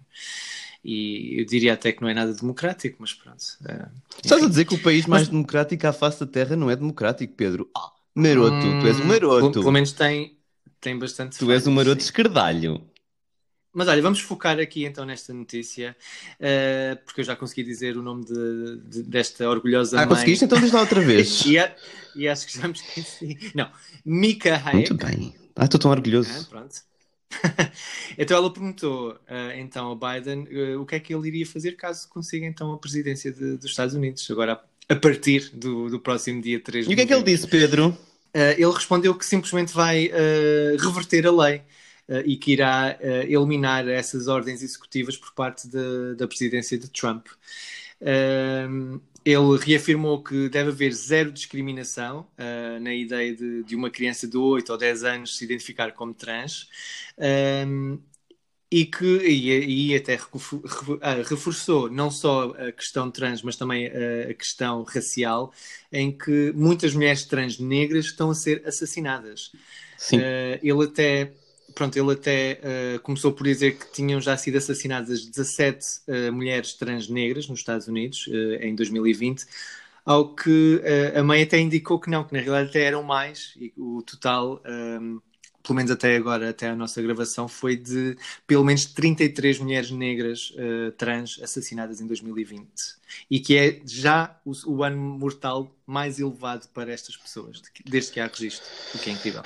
E 0.84 1.40
eu 1.40 1.44
diria 1.44 1.74
até 1.74 1.90
que 1.92 2.02
não 2.02 2.08
é 2.08 2.14
nada 2.14 2.32
democrático, 2.32 2.96
mas 3.00 3.12
pronto. 3.12 3.42
eh, 3.66 3.88
Estás 4.22 4.42
a 4.42 4.48
dizer 4.48 4.64
que 4.64 4.74
o 4.74 4.82
país 4.82 5.06
mais 5.06 5.28
democrático 5.28 5.86
à 5.86 5.92
face 5.92 6.20
da 6.20 6.26
Terra 6.26 6.54
não 6.54 6.70
é 6.70 6.76
democrático, 6.76 7.34
Pedro? 7.34 7.68
Ah, 7.76 7.90
maroto, 8.14 8.60
tu 8.80 8.86
és 8.86 8.98
um 9.00 9.02
hum, 9.02 9.06
maroto. 9.06 9.50
Pelo, 9.50 9.52
pelo 9.52 9.72
menos 9.72 9.92
tem, 9.92 10.36
tem 10.80 10.98
bastante. 10.98 11.38
Tu 11.38 11.50
és 11.50 11.66
um 11.66 11.72
maroto 11.72 12.02
sim. 12.02 12.06
esquerdalho. 12.06 12.80
Mas 13.72 13.86
olha, 13.86 14.02
vamos 14.02 14.20
focar 14.20 14.58
aqui 14.58 14.84
então 14.84 15.04
nesta 15.04 15.32
notícia, 15.32 15.96
eh, 16.40 16.96
porque 17.04 17.20
eu 17.20 17.24
já 17.24 17.36
consegui 17.36 17.62
dizer 17.62 17.96
o 17.96 18.02
nome 18.02 18.24
de- 18.24 18.76
de- 18.88 19.02
desta 19.02 19.48
orgulhosa 19.48 19.96
Ah, 20.00 20.06
mãe. 20.06 20.08
conseguiste? 20.16 20.44
Então 20.44 20.58
diz 20.58 20.72
lá 20.72 20.80
outra 20.80 21.00
vez. 21.04 21.44
e, 21.46 21.58
a- 21.58 21.74
e 22.16 22.26
acho 22.28 22.46
que 22.46 22.58
já 22.58 22.66
me 22.66 22.74
esqueci. 22.74 23.38
Não, 23.54 23.70
Mika 24.04 24.54
Hayek. 24.56 24.92
Muito 24.92 25.06
bem. 25.06 25.34
Ah, 25.54 25.64
estou 25.64 25.78
tão 25.78 25.90
Ah, 25.90 25.94
orgulhoso. 25.94 26.48
pronto. 26.48 26.74
então 28.16 28.36
ela 28.38 28.50
perguntou 28.52 29.18
ah, 29.28 29.54
então 29.56 29.92
a 29.92 30.14
Biden 30.14 30.46
ah, 30.50 30.80
o 30.80 30.86
que 30.86 30.94
é 30.94 31.00
que 31.00 31.14
ele 31.14 31.28
iria 31.28 31.46
fazer 31.46 31.72
caso 31.72 32.08
consiga 32.08 32.46
então 32.46 32.72
a 32.72 32.78
presidência 32.78 33.30
de- 33.30 33.56
dos 33.58 33.66
Estados 33.70 33.94
Unidos, 33.94 34.28
agora 34.30 34.60
a, 34.88 34.94
partir 34.96 35.50
do, 35.52 35.90
do 35.90 36.00
próximo 36.00 36.40
dia 36.40 36.58
3 36.58 36.86
de 36.86 36.90
E 36.90 36.94
o 36.94 36.96
que 36.96 37.02
é 37.02 37.06
que 37.06 37.12
ele 37.12 37.22
disse, 37.22 37.46
Pedro? 37.46 37.96
Ah, 38.34 38.52
ele 38.52 38.72
respondeu 38.72 39.14
que 39.14 39.24
simplesmente 39.26 39.72
vai 39.74 40.10
ah, 40.10 40.82
reverter 40.82 41.26
a 41.26 41.30
lei 41.30 41.56
ah, 41.58 41.62
e 42.24 42.36
que 42.36 42.52
irá 42.52 42.96
ah, 43.00 43.24
eliminar 43.24 43.86
essas 43.88 44.28
ordens 44.28 44.62
executivas 44.62 45.16
por 45.16 45.32
parte 45.34 45.68
da- 45.68 46.14
da 46.16 46.26
presidência 46.28 46.78
de 46.78 46.88
Trump. 46.90 47.26
Um, 48.00 49.00
ele 49.24 49.58
reafirmou 49.58 50.22
que 50.22 50.48
deve 50.48 50.70
haver 50.70 50.92
zero 50.92 51.32
discriminação 51.32 52.26
uh, 52.38 52.80
na 52.80 52.94
ideia 52.94 53.34
de, 53.34 53.64
de 53.64 53.76
uma 53.76 53.90
criança 53.90 54.26
de 54.26 54.36
8 54.36 54.70
ou 54.70 54.78
10 54.78 55.04
anos 55.04 55.36
se 55.36 55.44
identificar 55.44 55.92
como 55.92 56.14
trans 56.14 56.68
um, 57.66 57.98
e 58.70 58.84
que 58.84 59.04
e, 59.04 59.92
e 59.92 59.96
até 59.96 60.18
ah, 61.00 61.14
reforçou 61.26 61.90
não 61.90 62.10
só 62.10 62.50
a 62.50 62.70
questão 62.72 63.10
trans, 63.10 63.42
mas 63.42 63.56
também 63.56 63.86
ah, 63.86 64.30
a 64.30 64.34
questão 64.34 64.82
racial, 64.82 65.52
em 65.90 66.12
que 66.16 66.52
muitas 66.54 66.94
mulheres 66.94 67.24
trans 67.24 67.58
negras 67.58 68.06
estão 68.06 68.30
a 68.30 68.34
ser 68.34 68.62
assassinadas. 68.66 69.52
Sim. 69.96 70.18
Uh, 70.18 70.58
ele 70.62 70.84
até, 70.84 71.32
pronto, 71.78 71.96
ele 71.96 72.12
até 72.12 72.60
uh, 72.60 73.00
começou 73.00 73.32
por 73.32 73.44
dizer 73.44 73.78
que 73.78 73.92
tinham 73.92 74.20
já 74.20 74.36
sido 74.36 74.58
assassinadas 74.58 75.24
17 75.24 75.86
uh, 76.08 76.32
mulheres 76.32 76.74
trans 76.74 77.08
negras 77.08 77.46
nos 77.46 77.60
Estados 77.60 77.86
Unidos 77.86 78.26
uh, 78.26 78.54
em 78.60 78.74
2020, 78.74 79.46
ao 80.04 80.34
que 80.34 80.82
a 81.14 81.22
mãe 81.22 81.42
até 81.42 81.60
indicou 81.60 82.00
que 82.00 82.08
não, 82.08 82.24
que 82.24 82.32
na 82.32 82.40
realidade 82.40 82.70
até 82.70 82.82
eram 82.82 83.02
mais, 83.02 83.52
e 83.58 83.72
o 83.76 84.02
total, 84.02 84.60
um, 84.66 85.20
pelo 85.62 85.76
menos 85.76 85.90
até 85.90 86.16
agora, 86.16 86.50
até 86.50 86.68
a 86.68 86.76
nossa 86.76 87.00
gravação, 87.02 87.48
foi 87.48 87.76
de 87.76 88.16
pelo 88.46 88.64
menos 88.64 88.86
33 88.86 89.58
mulheres 89.58 89.90
negras 89.90 90.50
uh, 90.52 90.92
trans 90.92 91.40
assassinadas 91.42 92.00
em 92.00 92.06
2020. 92.06 92.96
E 93.30 93.40
que 93.40 93.56
é 93.56 93.80
já 93.84 94.38
o, 94.44 94.52
o 94.66 94.82
ano 94.84 94.96
mortal 94.98 95.74
mais 95.86 96.18
elevado 96.18 96.68
para 96.68 96.92
estas 96.92 97.16
pessoas, 97.16 97.60
de- 97.62 97.70
desde 97.86 98.12
que 98.12 98.20
há 98.20 98.26
registro, 98.26 98.70
o 98.94 98.98
que 98.98 99.10
é 99.10 99.12
incrível. 99.12 99.44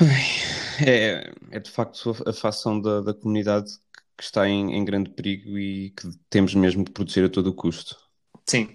É, 0.79 1.33
é 1.51 1.61
de 1.61 1.71
facto 1.71 2.15
a 2.27 2.33
facção 2.33 2.81
da, 2.81 3.01
da 3.01 3.15
comunidade 3.15 3.73
que 4.17 4.25
está 4.25 4.49
em, 4.49 4.75
em 4.77 4.85
grande 4.85 5.11
perigo 5.11 5.59
e 5.59 5.91
que 5.91 6.11
temos 6.31 6.55
mesmo 6.55 6.85
de 6.85 6.91
proteger 6.93 7.25
a 7.27 7.29
todo 7.29 7.49
o 7.49 7.55
custo. 7.55 7.97
Sim. 8.53 8.69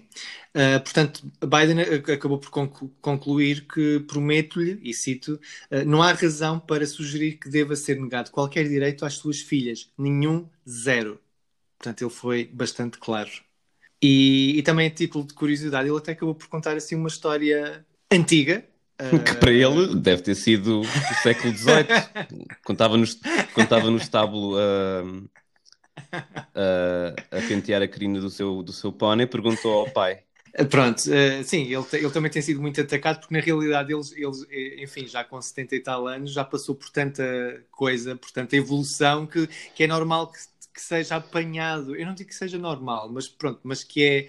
Uh, 0.56 0.80
portanto, 0.82 1.22
Biden 1.40 1.80
ac- 1.82 2.10
acabou 2.10 2.36
por 2.38 2.50
conclu- 2.50 2.90
concluir 3.00 3.64
que 3.68 4.00
prometo-lhe, 4.00 4.80
e 4.82 4.92
cito, 4.92 5.34
uh, 5.70 5.84
não 5.86 6.02
há 6.02 6.12
razão 6.12 6.58
para 6.58 6.84
sugerir 6.84 7.38
que 7.38 7.48
deva 7.48 7.76
ser 7.76 8.00
negado 8.00 8.32
qualquer 8.32 8.68
direito 8.68 9.04
às 9.04 9.14
suas 9.14 9.38
filhas. 9.40 9.88
Nenhum, 9.96 10.48
zero. 10.68 11.20
Portanto, 11.78 12.02
ele 12.02 12.10
foi 12.10 12.44
bastante 12.52 12.98
claro. 12.98 13.30
E, 14.02 14.58
e 14.58 14.62
também, 14.64 14.88
a 14.88 14.90
título 14.90 15.24
de 15.24 15.34
curiosidade, 15.34 15.88
ele 15.88 15.96
até 15.96 16.10
acabou 16.10 16.34
por 16.34 16.48
contar 16.48 16.76
assim 16.76 16.96
uma 16.96 17.08
história 17.08 17.86
antiga. 18.10 18.64
uh, 19.00 19.22
Que 19.22 19.34
para 19.34 19.52
ele 19.52 19.94
deve 19.94 20.22
ter 20.22 20.34
sido 20.34 20.80
do 20.80 21.14
século 21.22 21.56
XVIII. 21.56 21.86
Contava 22.66 22.96
no, 22.96 23.06
contava 23.54 23.90
no 23.92 23.96
estábulo 23.96 24.56
a, 24.58 25.04
a, 26.54 27.42
pentear 27.46 27.82
a 27.82 27.88
crina 27.88 28.20
do 28.20 28.30
seu, 28.30 28.62
do 28.62 28.72
seu 28.72 28.92
pônei, 28.92 29.26
perguntou 29.26 29.72
ao 29.72 29.90
pai. 29.90 30.22
Uh, 30.58 30.66
Pronto, 30.66 30.98
uh, 30.98 31.44
sim, 31.44 31.62
ele, 31.64 31.84
ele 31.92 32.10
também 32.10 32.30
tem 32.30 32.42
sido 32.42 32.60
muito 32.60 32.80
atacado 32.80 33.20
porque 33.20 33.34
na 33.34 33.40
realidade 33.40 33.92
eles, 33.92 34.12
eles, 34.12 34.46
eh, 34.50 34.82
enfim, 34.82 35.06
já 35.06 35.22
com 35.22 35.40
70 35.40 35.76
e 35.76 35.80
tal 35.80 36.06
anos, 36.06 36.32
já 36.32 36.44
passou 36.44 36.74
por 36.74 36.90
tanta 36.90 37.22
coisa, 37.70 38.16
por 38.16 38.30
tanta 38.30 38.56
evolução 38.56 39.26
que, 39.26 39.46
que 39.74 39.84
é 39.84 39.86
normal 39.86 40.32
que, 40.32 40.38
que 40.74 40.80
seja 40.80 41.16
apanhado. 41.16 41.94
Eu 41.94 42.06
não 42.06 42.14
digo 42.14 42.28
que 42.28 42.34
seja 42.34 42.58
normal, 42.58 43.10
mas 43.12 43.28
pronto, 43.28 43.60
mas 43.62 43.84
que 43.84 44.02
é, 44.02 44.28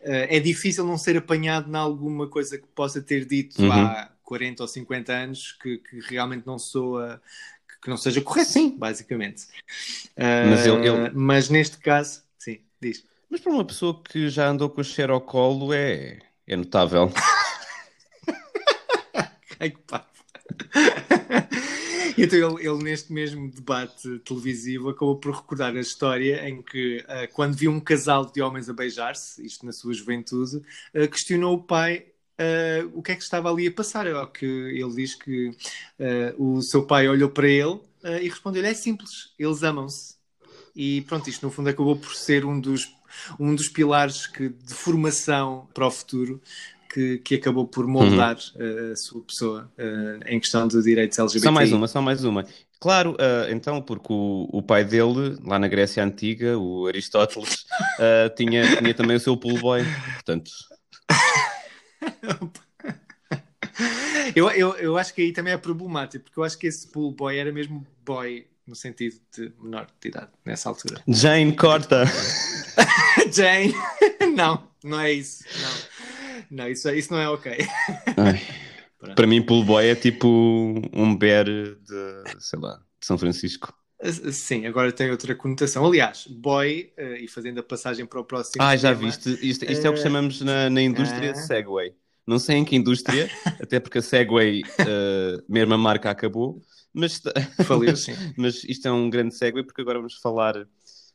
eh, 0.00 0.36
é 0.36 0.40
difícil 0.40 0.84
não 0.84 0.98
ser 0.98 1.16
apanhado 1.16 1.70
em 1.70 1.76
alguma 1.76 2.28
coisa 2.28 2.58
que 2.58 2.66
possa 2.68 3.00
ter 3.02 3.24
dito 3.26 3.62
Uhum. 3.62 3.72
há 3.72 4.10
40 4.22 4.62
ou 4.62 4.68
50 4.68 5.12
anos 5.12 5.52
que, 5.52 5.78
que 5.78 6.00
realmente 6.00 6.46
não 6.46 6.58
soa, 6.58 7.20
que 7.82 7.88
não 7.90 7.96
seja 7.96 8.20
correto, 8.20 8.50
sim, 8.50 8.76
basicamente. 8.76 9.46
Mas 10.16 10.66
ele- 10.66 10.76
Uh, 10.76 10.84
ele- 11.06 11.10
mas 11.14 11.48
neste 11.48 11.78
caso, 11.78 12.22
sim, 12.38 12.58
diz. 12.80 13.04
Mas 13.30 13.40
para 13.40 13.52
uma 13.52 13.64
pessoa 13.64 14.00
que 14.02 14.28
já 14.28 14.48
andou 14.48 14.68
com 14.68 14.80
a 14.80 14.84
cheiro 14.84 15.14
ao 15.14 15.20
colo 15.20 15.72
é, 15.72 16.18
é 16.46 16.56
notável. 16.56 17.12
Ai, 19.60 19.70
que 19.70 19.78
então 22.18 22.58
ele, 22.58 22.68
ele, 22.68 22.82
neste 22.82 23.12
mesmo 23.12 23.50
debate 23.50 24.18
televisivo, 24.20 24.90
acabou 24.90 25.16
por 25.16 25.34
recordar 25.34 25.74
a 25.76 25.80
história 25.80 26.46
em 26.48 26.62
que, 26.62 27.04
ah, 27.08 27.26
quando 27.32 27.56
viu 27.56 27.70
um 27.70 27.80
casal 27.80 28.26
de 28.26 28.42
homens 28.42 28.68
a 28.68 28.72
beijar-se, 28.72 29.44
isto 29.44 29.64
na 29.64 29.72
sua 29.72 29.94
juventude, 29.94 30.62
ah, 30.94 31.06
questionou 31.06 31.54
o 31.56 31.62
pai 31.62 32.06
ah, 32.40 32.88
o 32.94 33.02
que 33.02 33.12
é 33.12 33.16
que 33.16 33.22
estava 33.22 33.50
ali 33.50 33.66
a 33.66 33.72
passar. 33.72 34.06
Ao 34.08 34.26
que 34.26 34.46
ele 34.46 34.94
diz 34.94 35.14
que 35.14 35.50
ah, 36.00 36.34
o 36.38 36.62
seu 36.62 36.84
pai 36.84 37.08
olhou 37.08 37.28
para 37.28 37.46
ele 37.46 37.78
ah, 38.02 38.20
e 38.20 38.28
respondeu-lhe: 38.28 38.68
é 38.68 38.74
simples, 38.74 39.32
eles 39.38 39.62
amam-se. 39.62 40.18
E 40.74 41.02
pronto, 41.02 41.28
isto 41.28 41.44
no 41.44 41.52
fundo 41.52 41.68
acabou 41.68 41.96
por 41.96 42.14
ser 42.14 42.44
um 42.44 42.58
dos, 42.58 42.94
um 43.38 43.54
dos 43.54 43.68
pilares 43.68 44.26
que, 44.26 44.48
de 44.48 44.72
formação 44.72 45.68
para 45.74 45.86
o 45.86 45.90
futuro 45.90 46.40
que, 46.92 47.18
que 47.18 47.34
acabou 47.34 47.66
por 47.66 47.86
moldar 47.86 48.36
uh, 48.36 48.92
a 48.92 48.96
sua 48.96 49.20
pessoa 49.22 49.70
uh, 49.78 50.24
em 50.26 50.40
questão 50.40 50.66
de 50.66 50.80
direitos 50.82 51.18
LGBT. 51.18 51.44
Só 51.44 51.52
mais 51.52 51.72
uma, 51.72 51.88
só 51.88 52.00
mais 52.00 52.24
uma. 52.24 52.46
Claro, 52.80 53.12
uh, 53.12 53.50
então, 53.50 53.82
porque 53.82 54.12
o, 54.12 54.48
o 54.50 54.62
pai 54.62 54.84
dele, 54.84 55.36
lá 55.44 55.58
na 55.58 55.68
Grécia 55.68 56.02
Antiga, 56.02 56.56
o 56.58 56.86
Aristóteles, 56.86 57.66
uh, 57.98 58.30
tinha, 58.34 58.76
tinha 58.76 58.94
também 58.94 59.16
o 59.16 59.20
seu 59.20 59.36
pool 59.36 59.58
boy. 59.58 59.82
Portanto, 60.14 60.50
eu, 64.34 64.50
eu, 64.50 64.74
eu 64.76 64.96
acho 64.96 65.14
que 65.14 65.22
aí 65.22 65.32
também 65.32 65.52
é 65.52 65.56
problemático, 65.56 66.24
porque 66.24 66.38
eu 66.38 66.44
acho 66.44 66.58
que 66.58 66.66
esse 66.66 66.86
pool 66.88 67.12
boy 67.12 67.36
era 67.36 67.52
mesmo 67.52 67.86
boy 68.04 68.46
no 68.66 68.74
sentido 68.74 69.16
de 69.36 69.52
menor 69.60 69.86
de 70.00 70.08
idade, 70.08 70.28
nessa 70.44 70.68
altura. 70.68 71.02
Jane 71.08 71.54
corta. 71.56 72.04
Jane, 73.32 73.74
não, 74.34 74.68
não 74.84 75.00
é 75.00 75.12
isso. 75.12 75.44
Não, 76.50 76.58
não 76.58 76.68
isso, 76.68 76.88
isso 76.90 77.12
não 77.12 77.20
é 77.20 77.28
ok. 77.28 77.66
Para 79.16 79.26
mim, 79.26 79.42
pool 79.42 79.64
boy 79.64 79.86
é 79.86 79.94
tipo 79.94 80.28
um 80.92 81.16
bear 81.16 81.46
de, 81.46 81.76
sei 82.38 82.58
lá, 82.58 82.76
de 83.00 83.06
São 83.06 83.18
Francisco. 83.18 83.74
Sim, 84.32 84.66
agora 84.66 84.92
tem 84.92 85.10
outra 85.10 85.34
conotação. 85.34 85.84
Aliás, 85.84 86.26
boy, 86.26 86.90
uh, 86.98 87.16
e 87.16 87.28
fazendo 87.28 87.60
a 87.60 87.62
passagem 87.62 88.06
para 88.06 88.20
o 88.20 88.24
próximo. 88.24 88.62
Ah, 88.62 88.74
já 88.74 88.94
viste? 88.94 89.28
Isto, 89.42 89.70
isto 89.70 89.86
é 89.86 89.90
o 89.90 89.94
que 89.94 90.00
chamamos 90.00 90.40
na, 90.40 90.70
na 90.70 90.80
indústria 90.80 91.32
de 91.32 91.38
Ah. 91.38 91.42
Segway. 91.42 91.92
Não 92.30 92.38
sei 92.38 92.58
em 92.58 92.64
que 92.64 92.76
indústria, 92.76 93.28
até 93.60 93.80
porque 93.80 93.98
a 93.98 94.02
Segway, 94.02 94.62
uh, 94.62 95.42
mesmo 95.48 95.74
a 95.74 95.78
marca, 95.78 96.08
acabou. 96.10 96.62
Mas, 96.94 97.20
Faliu, 97.66 97.94
sim. 97.98 98.12
mas 98.36 98.62
isto 98.62 98.86
é 98.86 98.92
um 98.92 99.10
grande 99.10 99.34
Segway 99.34 99.64
porque 99.64 99.82
agora 99.82 99.98
vamos 99.98 100.14
falar 100.14 100.54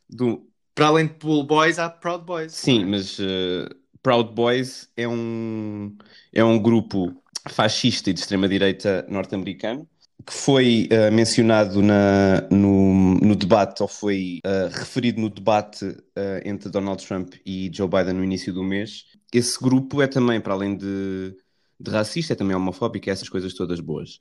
do. 0.08 0.46
Para 0.74 0.88
além 0.88 1.06
de 1.06 1.14
pool 1.14 1.42
boys, 1.42 1.78
há 1.78 1.88
proud 1.88 2.26
boys. 2.26 2.52
Sim, 2.52 2.82
é? 2.82 2.84
mas 2.84 3.18
uh, 3.18 3.66
Proud 4.02 4.34
Boys 4.34 4.88
é 4.94 5.08
um, 5.08 5.96
é 6.32 6.44
um 6.44 6.58
grupo 6.60 7.20
fascista 7.48 8.10
e 8.10 8.12
de 8.12 8.20
extrema-direita 8.20 9.06
norte-americano 9.08 9.88
que 10.24 10.32
foi 10.32 10.88
uh, 10.90 11.12
mencionado 11.12 11.82
na, 11.82 12.40
no, 12.50 13.14
no 13.16 13.36
debate, 13.36 13.82
ou 13.82 13.88
foi 13.88 14.40
uh, 14.44 14.68
referido 14.76 15.20
no 15.20 15.28
debate 15.28 15.84
uh, 15.84 15.96
entre 16.44 16.68
Donald 16.70 17.04
Trump 17.06 17.34
e 17.44 17.70
Joe 17.72 17.88
Biden 17.88 18.14
no 18.14 18.24
início 18.24 18.52
do 18.52 18.64
mês. 18.64 19.04
Esse 19.32 19.58
grupo 19.58 20.00
é 20.02 20.06
também, 20.06 20.40
para 20.40 20.54
além 20.54 20.76
de, 20.76 21.34
de 21.78 21.90
racista, 21.90 22.32
é 22.32 22.36
também 22.36 22.56
homofóbico, 22.56 23.08
é 23.08 23.12
essas 23.12 23.28
coisas 23.28 23.54
todas 23.54 23.80
boas. 23.80 24.20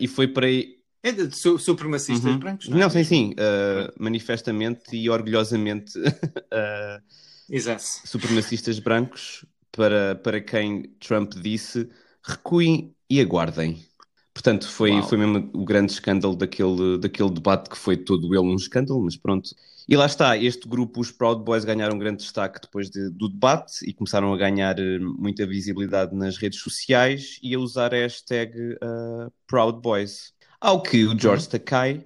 E 0.00 0.06
foi 0.06 0.28
para 0.28 0.46
aí. 0.46 0.78
É 1.02 1.10
de 1.10 1.36
su 1.36 1.58
supremacistas 1.58 2.32
Uhum. 2.32 2.38
brancos, 2.38 2.68
Não, 2.68 2.86
é? 2.86 2.90
sim, 2.90 3.02
sim, 3.02 3.30
uh, 3.32 3.92
manifestamente 3.98 4.96
e 4.96 5.10
orgulhosamente 5.10 5.92
Exato. 7.50 7.82
supremacistas 8.04 8.78
brancos 8.78 9.44
para, 9.72 10.14
para 10.14 10.40
quem 10.40 10.84
Trump 11.00 11.32
disse 11.34 11.88
recuem 12.22 12.94
e 13.10 13.20
aguardem. 13.20 13.84
Portanto, 14.34 14.68
foi, 14.68 14.92
Uau. 14.92 15.02
foi 15.08 15.18
mesmo 15.18 15.50
o 15.52 15.64
grande 15.64 15.92
escândalo 15.92 16.34
daquele, 16.34 16.98
daquele 16.98 17.30
debate 17.30 17.68
que 17.68 17.76
foi 17.76 17.96
todo 17.96 18.34
ele 18.34 18.44
um 18.44 18.56
escândalo, 18.56 19.02
mas 19.02 19.16
pronto. 19.16 19.50
E 19.88 19.96
lá 19.96 20.06
está, 20.06 20.36
este 20.36 20.66
grupo, 20.68 21.00
os 21.00 21.10
Proud 21.10 21.42
Boys, 21.44 21.64
ganharam 21.64 21.96
um 21.96 21.98
grande 21.98 22.22
destaque 22.22 22.60
depois 22.62 22.88
de- 22.88 23.10
do 23.10 23.28
debate 23.28 23.84
e 23.84 23.92
começaram 23.92 24.32
a 24.32 24.36
ganhar 24.36 24.78
eh, 24.78 24.98
muita 24.98 25.44
visibilidade 25.46 26.14
nas 26.14 26.36
redes 26.36 26.60
sociais 26.60 27.38
e 27.42 27.54
a 27.54 27.58
usar 27.58 27.92
a 27.92 27.96
hashtag 27.98 28.52
eh, 28.80 29.28
Proud 29.46 29.80
Boys. 29.82 30.32
Ao 30.60 30.80
que 30.82 31.04
o 31.04 31.18
George 31.18 31.48
Takei, 31.48 32.04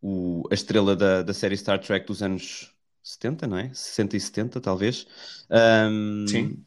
o- 0.00 0.44
a 0.50 0.54
estrela 0.54 0.94
da, 0.94 1.22
da 1.22 1.34
série 1.34 1.56
Star 1.56 1.80
Trek 1.80 2.06
dos 2.06 2.22
anos 2.22 2.72
70, 3.02 3.46
não 3.46 3.58
é? 3.58 3.70
60 3.74 4.16
e 4.16 4.20
70, 4.20 4.60
talvez. 4.60 5.06
Ahm, 5.50 6.26
Sim. 6.28 6.62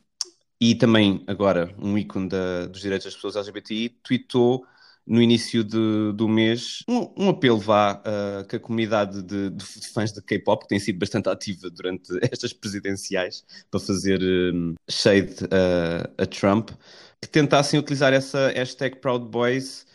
E 0.62 0.76
também, 0.76 1.24
agora, 1.26 1.74
um 1.82 1.98
ícone 1.98 2.28
da- 2.28 2.66
dos 2.68 2.82
direitos 2.82 3.06
das 3.06 3.16
pessoas 3.16 3.38
LGBTI, 3.38 3.90
tweetou 4.04 4.66
no 5.10 5.22
início 5.22 5.64
de- 5.64 6.14
do 6.14 6.28
mês 6.30 6.84
um, 6.88 7.12
um 7.18 7.30
apelo 7.30 7.58
vá 7.60 8.02
ah, 8.06 8.46
que 8.48 8.56
a 8.58 8.60
comunidade 8.60 9.24
de, 9.24 9.50
de 9.50 9.66
fãs 9.92 10.14
de 10.14 10.22
K-pop, 10.22 10.62
que 10.64 10.70
tem 10.70 10.80
sido 10.80 11.00
bastante 11.00 11.28
ativa 11.28 11.70
durante 11.72 12.12
estas 12.32 12.54
presidenciais, 12.54 13.44
para 13.72 13.80
fazer 13.80 14.22
hum, 14.22 14.76
shade 14.88 15.36
ah, 15.52 16.10
a 16.18 16.26
Trump, 16.28 16.70
que 17.20 17.28
tentassem 17.28 17.80
utilizar 17.80 18.14
essa 18.14 18.50
hashtag 18.50 18.98
Proud 18.98 19.26
Boys 19.30 19.86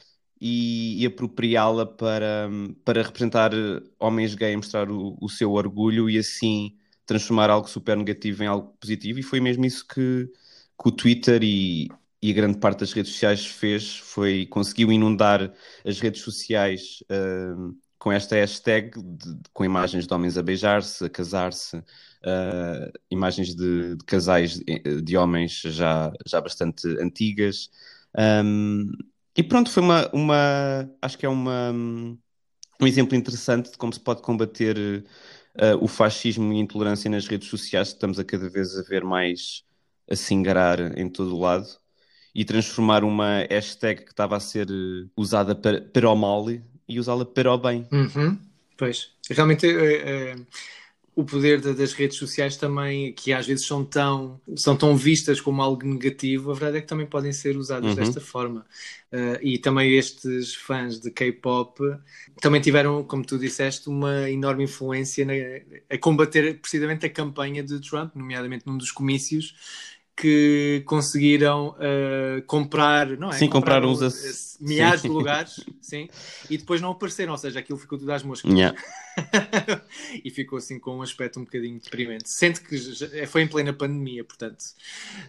e, 0.41 1.03
e 1.03 1.07
apropriá-la 1.07 1.87
para, 1.87 2.49
hum, 2.51 2.75
para 2.85 3.03
representar 3.03 3.53
homens 4.01 4.35
gays, 4.35 4.57
mostrar 4.57 4.91
o, 4.91 5.17
o 5.21 5.29
seu 5.29 5.53
orgulho 5.53 6.11
e 6.11 6.19
assim 6.19 6.77
transformar 7.07 7.51
algo 7.51 7.69
super 7.69 7.97
negativo 7.97 8.43
em 8.43 8.47
algo 8.47 8.75
positivo. 8.81 9.21
E 9.21 9.23
foi 9.23 9.41
mesmo 9.41 9.65
isso 9.65 9.87
que, 9.87 10.29
que 10.83 10.89
o 10.89 10.93
Twitter 10.93 11.43
e, 11.43 11.89
e 12.29 12.31
a 12.31 12.35
grande 12.35 12.59
parte 12.59 12.81
das 12.81 12.93
redes 12.93 13.13
sociais 13.13 13.47
fez, 13.47 13.97
foi 13.99 14.47
conseguiu 14.47 14.91
inundar 14.93 15.53
as 15.85 16.01
redes 16.01 16.23
sociais 16.23 17.03
hum, 17.11 17.77
com 17.99 18.13
esta 18.13 18.35
hashtag, 18.37 18.91
de- 19.03 19.41
com 19.53 19.65
imagens 19.65 20.07
de 20.07 20.15
homens 20.15 20.37
a 20.39 20.43
beijar-se, 20.43 21.05
a 21.05 21.09
casar-se, 21.11 21.83
ah, 22.25 22.91
imagens 23.11 23.55
de, 23.55 23.97
de 23.97 24.05
casais 24.05 24.59
de, 24.59 25.03
de 25.03 25.17
homens 25.17 25.53
já, 25.67 26.13
já 26.27 26.41
bastante 26.41 26.87
antigas. 27.01 27.71
Um, 28.17 28.91
e 29.37 29.43
pronto, 29.43 29.71
foi 29.71 29.83
uma, 29.83 30.09
uma 30.15 30.89
acho 31.03 31.19
que 31.19 31.27
é 31.27 31.29
uma, 31.29 31.73
um 32.81 32.87
exemplo 32.87 33.17
interessante 33.17 33.71
de 33.73 33.79
como 33.79 33.93
se 33.93 34.01
pode 34.01 34.23
combater 34.23 35.05
uh, 35.57 35.77
o 35.85 35.89
fascismo 35.89 36.53
e 36.53 36.57
a 36.57 36.61
intolerância 36.61 37.11
nas 37.11 37.27
redes 37.27 37.49
sociais, 37.49 37.89
que 37.91 37.95
estamos 37.97 38.19
a 38.19 38.25
cada 38.25 38.49
vez 38.49 38.77
a 38.79 38.83
ver 38.83 39.05
mais 39.05 39.65
a 40.11 40.17
se 40.17 40.35
engarar 40.35 40.99
em 40.99 41.09
todo 41.11 41.35
o 41.37 41.41
lado 41.41 41.67
e 42.35 42.45
transformar 42.45 43.05
uma 43.05 43.47
hashtag 43.51 44.03
que 44.05 44.11
estava 44.11 44.37
a 44.37 44.41
ser 44.41 44.69
uh, 44.71 45.09
usada 45.17 45.55
para, 45.55 45.81
para 45.81 46.11
o 46.11 46.17
mal 46.17 46.47
e 46.89 46.99
usá-la 46.99 47.25
para 47.25 47.53
o 47.53 47.59
bem. 47.59 47.87
Uhum. 47.93 48.39
Pois. 48.77 49.11
Realmente 49.31 49.67
eh, 49.67 50.33
eh, 50.33 50.37
o 51.17 51.25
poder 51.25 51.61
da- 51.61 51.73
das 51.73 51.93
redes 51.93 52.17
sociais 52.19 52.57
também, 52.57 53.13
que 53.13 53.33
às 53.33 53.47
vezes 53.47 53.65
são 53.67 53.85
tão, 53.85 54.41
são 54.57 54.77
tão 54.77 54.97
vistas 54.97 55.41
como 55.41 55.63
algo 55.63 55.87
negativo, 55.87 56.51
a 56.51 56.55
verdade 56.55 56.79
é 56.79 56.81
que 56.81 56.89
também 56.89 57.07
podem 57.07 57.33
ser 57.33 57.57
usadas 57.57 57.91
Uhum. 57.91 57.95
desta 57.95 58.21
forma. 58.21 58.67
Eh, 59.13 59.39
e 59.43 59.59
também 59.59 59.95
estes 59.97 60.57
fãs 60.57 60.99
de 61.01 61.11
K-pop 61.13 61.79
também 62.41 62.61
tiveram, 62.61 63.05
como 63.05 63.25
tu 63.25 63.39
disseste, 63.39 63.89
uma 63.89 64.29
enorme 64.29 64.65
influência 64.65 65.25
na- 65.25 65.33
a 65.89 65.99
combater 65.99 66.59
precisamente 66.61 67.07
a 67.07 67.11
campanha 67.11 67.63
de 67.63 67.81
Trump, 67.81 68.15
nomeadamente 68.17 68.67
num 68.67 68.77
dos 68.77 68.91
comícios. 68.91 69.55
Que 70.17 70.85
conseguiram 70.87 71.75
eh, 71.81 72.43
comprar, 72.47 73.09
não 73.17 73.31
é? 73.31 73.33
Sim, 73.33 73.49
compraram 73.49 73.91
uns 73.91 74.57
milhares 74.61 75.01
sim. 75.01 75.09
de 75.09 75.15
lugares, 75.15 75.65
sim, 75.83 76.09
e 76.49 76.57
depois 76.57 76.81
não 76.81 76.93
apareceram, 76.93 77.33
ou 77.33 77.39
seja, 77.39 77.59
aquilo 77.59 77.79
ficou 77.79 77.99
tudo 77.99 78.13
às 78.13 78.23
moscas. 78.23 78.53
Yeah. 78.53 78.79
e 80.25 80.31
ficou 80.31 80.59
assim 80.59 80.79
com 80.79 80.97
um 80.99 81.03
aspecto 81.03 81.39
um 81.41 81.45
bocadinho 81.45 81.79
deprimente. 81.81 82.29
Sente 82.29 82.61
que 82.61 82.77
já- 82.77 83.27
foi 83.27 83.43
em 83.43 83.49
plena 83.49 83.73
pandemia, 83.73 84.25
portanto. 84.25 84.65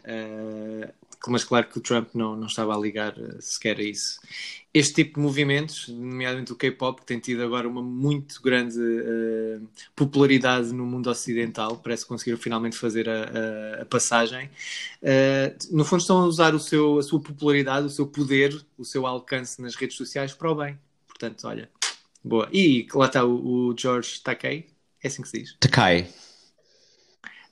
eh, 0.03 0.93
mas 1.27 1.43
claro 1.43 1.67
que 1.67 1.77
o 1.79 1.81
Trump 1.81 2.09
não, 2.13 2.35
não 2.35 2.45
estava 2.47 2.75
a 2.75 2.79
ligar 2.79 3.15
eh, 3.17 3.37
sequer 3.39 3.79
a 3.79 3.83
isso. 3.83 4.19
Este 4.73 4.93
tipo 4.95 5.15
de 5.15 5.21
movimentos, 5.21 5.87
nomeadamente 5.87 6.51
o 6.51 6.55
K-pop, 6.55 6.99
que 7.01 7.07
tem 7.07 7.17
tido 7.19 7.41
agora 7.43 7.67
uma 7.67 7.81
muito 7.81 8.41
grande 8.41 8.77
eh, 8.79 9.59
popularidade 9.95 10.71
no 10.73 10.85
mundo 10.85 11.09
ocidental, 11.09 11.77
parece 11.77 12.03
que 12.03 12.09
conseguiram 12.09 12.37
finalmente 12.39 12.77
fazer 12.77 13.09
a, 13.09 13.23
a- 13.79 13.81
a 13.81 13.85
passagem. 13.85 14.49
eh, 15.01 15.55
no 15.71 15.83
fundo, 15.85 16.01
estão 16.01 16.17
a 16.21 16.25
usar 16.25 16.53
o 16.53 16.59
seu, 16.59 16.99
a 16.99 17.03
sua 17.03 17.19
popularidade, 17.21 17.87
o 17.87 17.89
seu 17.89 18.05
poder, 18.07 18.63
o 18.77 18.83
seu 18.85 19.05
alcance 19.07 19.61
nas 19.61 19.75
redes 19.75 19.95
sociais 19.97 20.33
para 20.33 20.51
o 20.51 20.55
bem. 20.55 20.77
Portanto, 21.07 21.47
olha, 21.47 21.69
Boa. 22.25 22.49
E 22.51 22.87
lá 22.91 23.05
está 23.05 23.23
o, 23.23 23.67
o 23.69 23.75
George 23.77 24.19
Takei, 24.23 24.65
é 25.03 25.07
assim 25.07 25.21
que 25.21 25.29
se 25.29 25.39
diz. 25.41 25.55
Takai. 25.59 26.07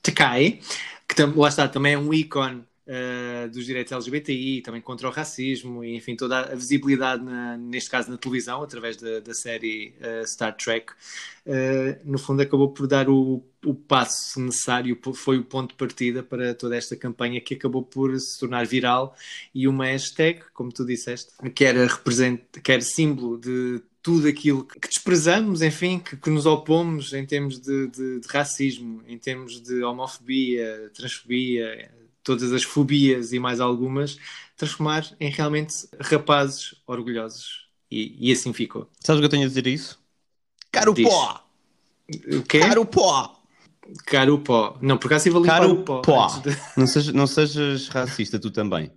Takei, 0.02 0.60
que 1.08 1.22
lá 1.22 1.48
está, 1.48 1.68
também 1.68 1.92
é 1.94 1.98
um 1.98 2.12
ícone 2.12 2.64
uh, 2.88 3.48
dos 3.50 3.64
direitos 3.66 3.92
LGBTI, 3.92 4.62
também 4.62 4.80
contra 4.80 5.08
o 5.08 5.12
racismo, 5.12 5.84
e 5.84 5.94
enfim, 5.94 6.16
toda 6.16 6.40
a 6.40 6.54
visibilidade, 6.56 7.22
na- 7.24 7.56
neste 7.56 7.88
caso 7.88 8.10
na 8.10 8.18
televisão, 8.18 8.64
através 8.64 8.96
da, 8.96 9.20
da 9.20 9.32
série 9.32 9.94
uh, 10.00 10.26
Star 10.26 10.56
Trek, 10.56 10.92
uh, 11.46 12.00
no 12.04 12.18
fundo 12.18 12.42
acabou 12.42 12.68
por 12.70 12.88
dar 12.88 13.08
o, 13.08 13.44
o 13.64 13.74
passo 13.76 14.40
necessário, 14.40 14.98
foi 15.14 15.38
o 15.38 15.44
ponto 15.44 15.70
de 15.70 15.76
partida 15.76 16.20
para 16.20 16.52
toda 16.52 16.76
esta 16.76 16.96
campanha 16.96 17.40
que 17.40 17.54
acabou 17.54 17.84
por 17.84 18.18
se 18.18 18.40
tornar 18.40 18.66
viral 18.66 19.16
e 19.54 19.68
uma 19.68 19.86
hashtag, 19.86 20.40
como 20.52 20.72
tu 20.72 20.84
disseste, 20.84 21.30
que 21.54 21.64
era, 21.64 21.86
represent, 21.86 22.40
que 22.60 22.72
era 22.72 22.82
símbolo 22.82 23.38
de 23.38 23.80
tudo 24.04 24.28
aquilo 24.28 24.64
que 24.66 24.86
desprezamos, 24.86 25.62
enfim, 25.62 25.98
que, 25.98 26.14
que 26.14 26.28
nos 26.28 26.44
opomos 26.44 27.14
em 27.14 27.24
termos 27.24 27.58
de, 27.58 27.86
de- 27.88 28.20
de 28.20 28.28
racismo, 28.28 29.02
em 29.08 29.16
termos 29.18 29.62
de 29.62 29.82
homofobia, 29.82 30.90
transfobia, 30.94 31.90
todas 32.22 32.52
as 32.52 32.62
fobias 32.62 33.32
e 33.32 33.38
mais 33.38 33.60
algumas, 33.60 34.18
transformar 34.58 35.10
em 35.18 35.30
realmente 35.30 35.88
rapazes 35.98 36.74
orgulhosos. 36.86 37.64
E, 37.90 38.28
e 38.28 38.30
assim 38.30 38.52
ficou. 38.52 38.90
Sabes 39.00 39.18
o 39.18 39.20
que 39.22 39.24
eu 39.24 39.30
tenho 39.30 39.44
a 39.44 39.48
dizer 39.48 39.66
a 39.66 39.70
isso? 39.70 39.98
Caro 40.70 40.92
Diz. 40.92 41.08
pó! 41.08 41.42
O 42.30 42.42
quê? 42.42 42.58
Caro 42.60 42.84
pó! 42.84 43.42
Caro 44.06 44.38
pó. 44.38 44.78
Não, 44.82 44.98
por 44.98 45.06
acaso 45.06 45.28
eu 45.28 45.32
vou 45.32 45.42
limpar 45.42 45.60
Caro 45.60 45.72
o 45.72 45.82
pó. 45.82 46.00
pó. 46.02 46.26
de- 46.40 46.56
Não 46.76 46.86
sejas, 46.86 47.14
não 47.14 47.26
sejas 47.26 47.88
racista, 47.88 48.38
tu 48.38 48.50
também. 48.50 48.90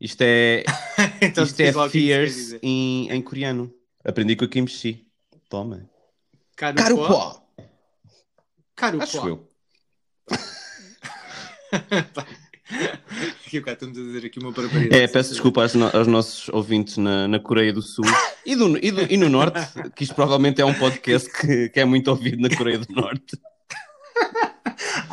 Isto 0.00 0.20
é, 0.22 0.64
então, 1.22 1.44
isto 1.44 1.58
é 1.60 1.72
fierce 1.88 2.58
em, 2.62 3.08
em 3.10 3.22
coreano. 3.22 3.72
Aprendi 4.04 4.36
com 4.36 4.44
a 4.44 4.48
Kim 4.48 4.66
Chi. 4.66 5.06
Toma. 5.48 5.88
Caro, 6.56 6.76
Caro 6.76 6.96
pó. 6.96 7.08
pó! 7.08 7.42
Caro 8.76 9.02
Acho 9.02 9.20
pó. 9.20 9.28
eu. 9.28 9.48
Aqui 13.46 13.58
o 13.58 13.62
cara 13.62 13.74
estamos 13.74 13.98
a 13.98 14.00
dizer 14.00 14.26
aqui 14.26 14.38
uma 14.38 14.50
barbaridade. 14.50 15.02
É, 15.02 15.06
peço 15.06 15.30
desculpa 15.30 15.60
aos, 15.62 15.74
no- 15.74 15.94
aos 15.94 16.06
nossos 16.06 16.48
ouvintes 16.48 16.96
na, 16.96 17.28
na 17.28 17.38
Coreia 17.38 17.70
do 17.72 17.82
Sul 17.82 18.04
e, 18.46 18.56
do, 18.56 18.78
e, 18.78 18.90
do- 18.90 19.12
e 19.12 19.16
no 19.18 19.28
Norte, 19.28 19.60
que 19.94 20.04
isto 20.04 20.14
provavelmente 20.14 20.62
é 20.62 20.64
um 20.64 20.72
podcast 20.72 21.30
que, 21.30 21.68
que 21.68 21.80
é 21.80 21.84
muito 21.84 22.08
ouvido 22.08 22.40
na 22.40 22.54
Coreia 22.56 22.78
do 22.78 22.92
Norte. 22.92 23.38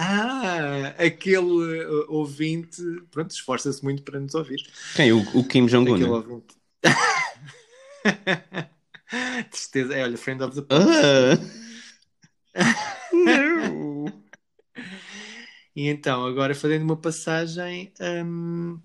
Ah, 0.01 0.93
aquele 0.97 1.37
uh, 1.37 2.05
ouvinte, 2.07 2.81
pronto, 3.11 3.31
esforça-se 3.31 3.83
muito 3.83 4.01
para 4.01 4.17
nos 4.19 4.33
ouvir. 4.33 4.57
Quem? 4.95 5.11
O, 5.11 5.19
o 5.37 5.43
Kim 5.43 5.65
Jong-un? 5.65 5.93
Aquele 5.95 6.09
né? 6.09 6.15
ouvinte. 6.15 6.55
Tristeza. 9.49 9.95
É, 9.95 10.03
olha, 10.03 10.17
friend 10.17 10.43
of 10.43 10.55
the 10.55 10.61
pod. 10.61 10.85
Ah. 10.87 11.37
Não. 13.13 14.05
E 15.75 15.87
então, 15.87 16.25
agora 16.25 16.53
fazendo 16.53 16.81
uma 16.81 16.97
passagem 16.97 17.93
hum, 18.25 18.77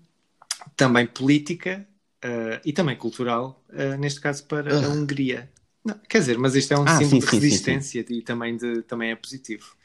também 0.77 1.05
política 1.05 1.85
uh, 2.23 2.61
e 2.63 2.71
também 2.71 2.95
cultural, 2.95 3.61
uh, 3.69 3.97
neste 3.97 4.21
caso 4.21 4.45
para 4.45 4.73
a 4.73 4.85
Ah. 4.85 4.89
Hungria. 4.89 5.51
Não, 5.83 5.99
quer 6.07 6.19
dizer, 6.19 6.37
mas 6.37 6.55
isto 6.55 6.73
é 6.73 6.79
um 6.79 6.83
Ah, 6.83 6.97
símbolo 6.97 7.09
sim, 7.09 7.19
de 7.19 7.25
sim, 7.25 7.31
sim, 7.31 7.39
resistência 7.39 8.05
e 8.09 8.21
também, 8.21 8.55
de, 8.55 8.81
também 8.83 9.11
é 9.11 9.15
positivo. 9.15 9.75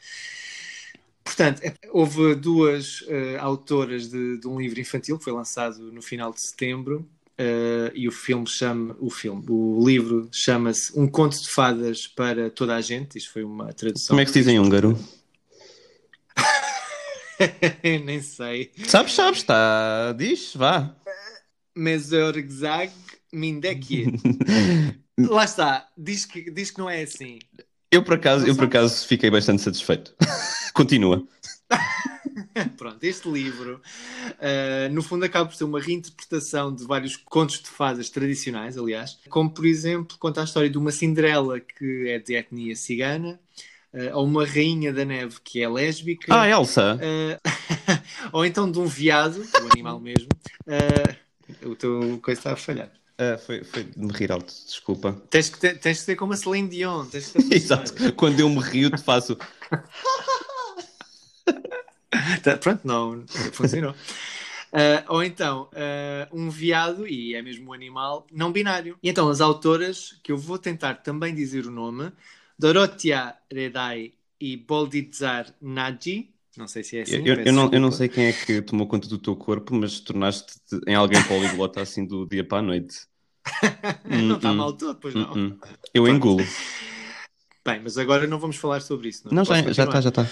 Portanto, 1.23 1.61
é- 1.63 1.73
houve 1.91 2.33
duas 2.35 3.01
uh, 3.01 3.37
autoras 3.39 4.09
de, 4.09 4.37
de 4.37 4.47
um 4.47 4.59
livro 4.61 4.79
infantil 4.79 5.17
que 5.17 5.23
foi 5.23 5.33
lançado 5.33 5.91
no 5.91 6.01
final 6.01 6.31
de 6.31 6.39
setembro 6.39 7.05
uh, 7.41 7.91
e 7.95 8.07
o 8.07 8.11
filme 8.11 8.47
chama 8.47 8.95
o 8.99 9.09
filme, 9.09 9.43
o 9.49 9.83
livro 9.85 10.29
chama-se 10.31 10.97
Um 10.97 11.07
Conto 11.07 11.41
de 11.41 11.49
Fadas 11.49 12.07
para 12.07 12.49
toda 12.49 12.75
a 12.75 12.81
gente. 12.81 13.17
Isto 13.17 13.33
foi 13.33 13.43
uma 13.43 13.73
tradução. 13.73 14.09
Como 14.09 14.21
é 14.21 14.25
que 14.25 14.31
se 14.31 14.39
diz 14.39 14.47
em 14.47 14.59
húngaro? 14.59 14.97
Nem 18.05 18.21
sei. 18.21 18.71
Sabes, 18.85 19.13
sabes, 19.13 19.39
está. 19.39 20.13
Diz, 20.13 20.53
vá. 20.55 20.95
Mesorzag 21.75 22.91
Mindekye. 23.33 24.13
Lá 25.17 25.45
está, 25.45 25.87
diz 25.97 26.25
que, 26.25 26.49
diz 26.51 26.71
que 26.71 26.79
não 26.79 26.89
é 26.89 27.03
assim. 27.03 27.39
Eu 27.91 28.03
por 28.03 28.15
acaso, 28.15 28.47
eu 28.47 28.55
por 28.55 28.65
acaso 28.65 29.05
fiquei 29.05 29.29
bastante 29.29 29.61
satisfeito. 29.61 30.15
Continua. 30.73 31.25
Pronto, 32.77 33.03
este 33.03 33.29
livro, 33.29 33.81
ah, 34.39 34.89
no 34.91 35.01
fundo, 35.01 35.25
acaba 35.25 35.47
por 35.49 35.55
ser 35.55 35.63
uma 35.65 35.79
reinterpretação 35.79 36.73
de 36.73 36.83
vários 36.85 37.15
contos 37.17 37.61
de 37.61 37.69
fadas 37.69 38.09
tradicionais, 38.09 38.77
aliás, 38.77 39.19
como, 39.29 39.49
por 39.49 39.65
exemplo, 39.65 40.17
conta 40.17 40.41
a 40.41 40.43
história 40.43 40.69
de 40.69 40.77
uma 40.77 40.91
Cinderela 40.91 41.59
que 41.59 42.09
é 42.09 42.19
de 42.19 42.35
etnia 42.35 42.75
cigana, 42.75 43.39
ah, 43.93 44.15
ou 44.17 44.25
uma 44.25 44.45
Rainha 44.45 44.93
da 44.93 45.03
Neve 45.05 45.37
que 45.43 45.61
é 45.61 45.69
lésbica, 45.69 46.27
Ah, 46.33 46.47
Elsa. 46.47 46.99
ah, 47.01 48.01
ou 48.31 48.45
então 48.45 48.71
de 48.71 48.79
um 48.79 48.85
veado, 48.85 49.41
o 49.41 49.71
animal 49.71 49.99
mesmo. 49.99 50.29
o 51.65 51.75
teu 51.75 52.19
coisa 52.21 52.39
está 52.39 52.53
a 52.53 52.55
falhar. 52.55 52.91
Ah, 53.17 53.37
foi, 53.37 53.63
foi 53.63 53.83
de 53.83 53.99
me 53.99 54.11
rir 54.13 54.31
alto, 54.31 54.51
desculpa. 54.65 55.13
Tens 55.29 55.49
que, 55.49 55.59
ter, 55.59 55.77
tens 55.77 55.99
que 55.99 56.05
ser 56.05 56.15
como 56.15 56.33
a 56.33 56.37
Celine 56.37 56.67
Dion. 56.67 57.05
Exato. 57.51 58.13
Quando 58.13 58.39
eu 58.39 58.49
me 58.49 58.59
rio, 58.59 58.89
te 58.89 59.01
faço. 59.01 59.37
Tá, 62.43 62.57
pronto, 62.57 62.85
não 62.85 63.25
funcionou. 63.53 63.95
Ah, 64.73 65.03
ou 65.09 65.21
então, 65.21 65.69
ah, 65.75 66.29
um 66.31 66.49
veado, 66.49 67.05
e 67.05 67.35
é 67.35 67.41
mesmo 67.41 67.71
um 67.71 67.73
animal, 67.73 68.25
não 68.31 68.53
binário. 68.53 68.97
E 69.03 69.09
então, 69.09 69.27
as 69.27 69.41
autoras, 69.41 70.17
que 70.23 70.31
eu 70.31 70.37
vou 70.37 70.57
tentar 70.57 70.95
também 70.95 71.35
dizer 71.35 71.65
o 71.65 71.71
nome, 71.71 72.09
Dorotia 72.57 73.35
Redai 73.51 74.13
e 74.39 74.55
Boldizar 74.55 75.53
Nagy, 75.59 76.29
não 76.55 76.69
sei 76.69 76.85
se 76.85 76.97
é 76.97 77.01
assim. 77.01 77.23
eu, 77.27 77.35
eu 77.35 77.51
não, 77.51 77.73
eu 77.73 77.79
não 77.81 77.91
sei 77.91 78.07
quem 78.07 78.27
é 78.27 78.31
que 78.31 78.61
tomou 78.61 78.87
conta 78.87 79.09
do 79.09 79.17
teu 79.17 79.35
corpo, 79.35 79.75
mas 79.75 79.99
tornaste-te 79.99 80.79
em 80.87 80.95
alguém 80.95 81.21
poliglota 81.23 81.81
assim 81.81 82.05
do 82.05 82.25
dia 82.25 82.43
para 82.43 82.59
a 82.59 82.61
noite. 82.61 83.07
não 84.09 84.37
está 84.37 84.53
Hum, 84.53 84.57
mal 84.57 84.73
todo, 84.73 84.99
pois 84.99 85.15
não. 85.15 85.33
Hum, 85.33 85.37
hum. 85.37 85.59
Eu 85.93 86.07
engulo. 86.07 86.43
Bem, 87.65 87.79
mas 87.83 87.97
agora 87.97 88.25
não 88.25 88.39
vamos 88.39 88.55
falar 88.55 88.81
sobre 88.81 89.09
isso. 89.09 89.25
Não, 89.25 89.35
Não, 89.35 89.45
já 89.45 89.61
Posso 89.61 89.73
já 89.73 89.83
está, 89.83 90.01
já 90.01 90.09
está. 90.09 90.25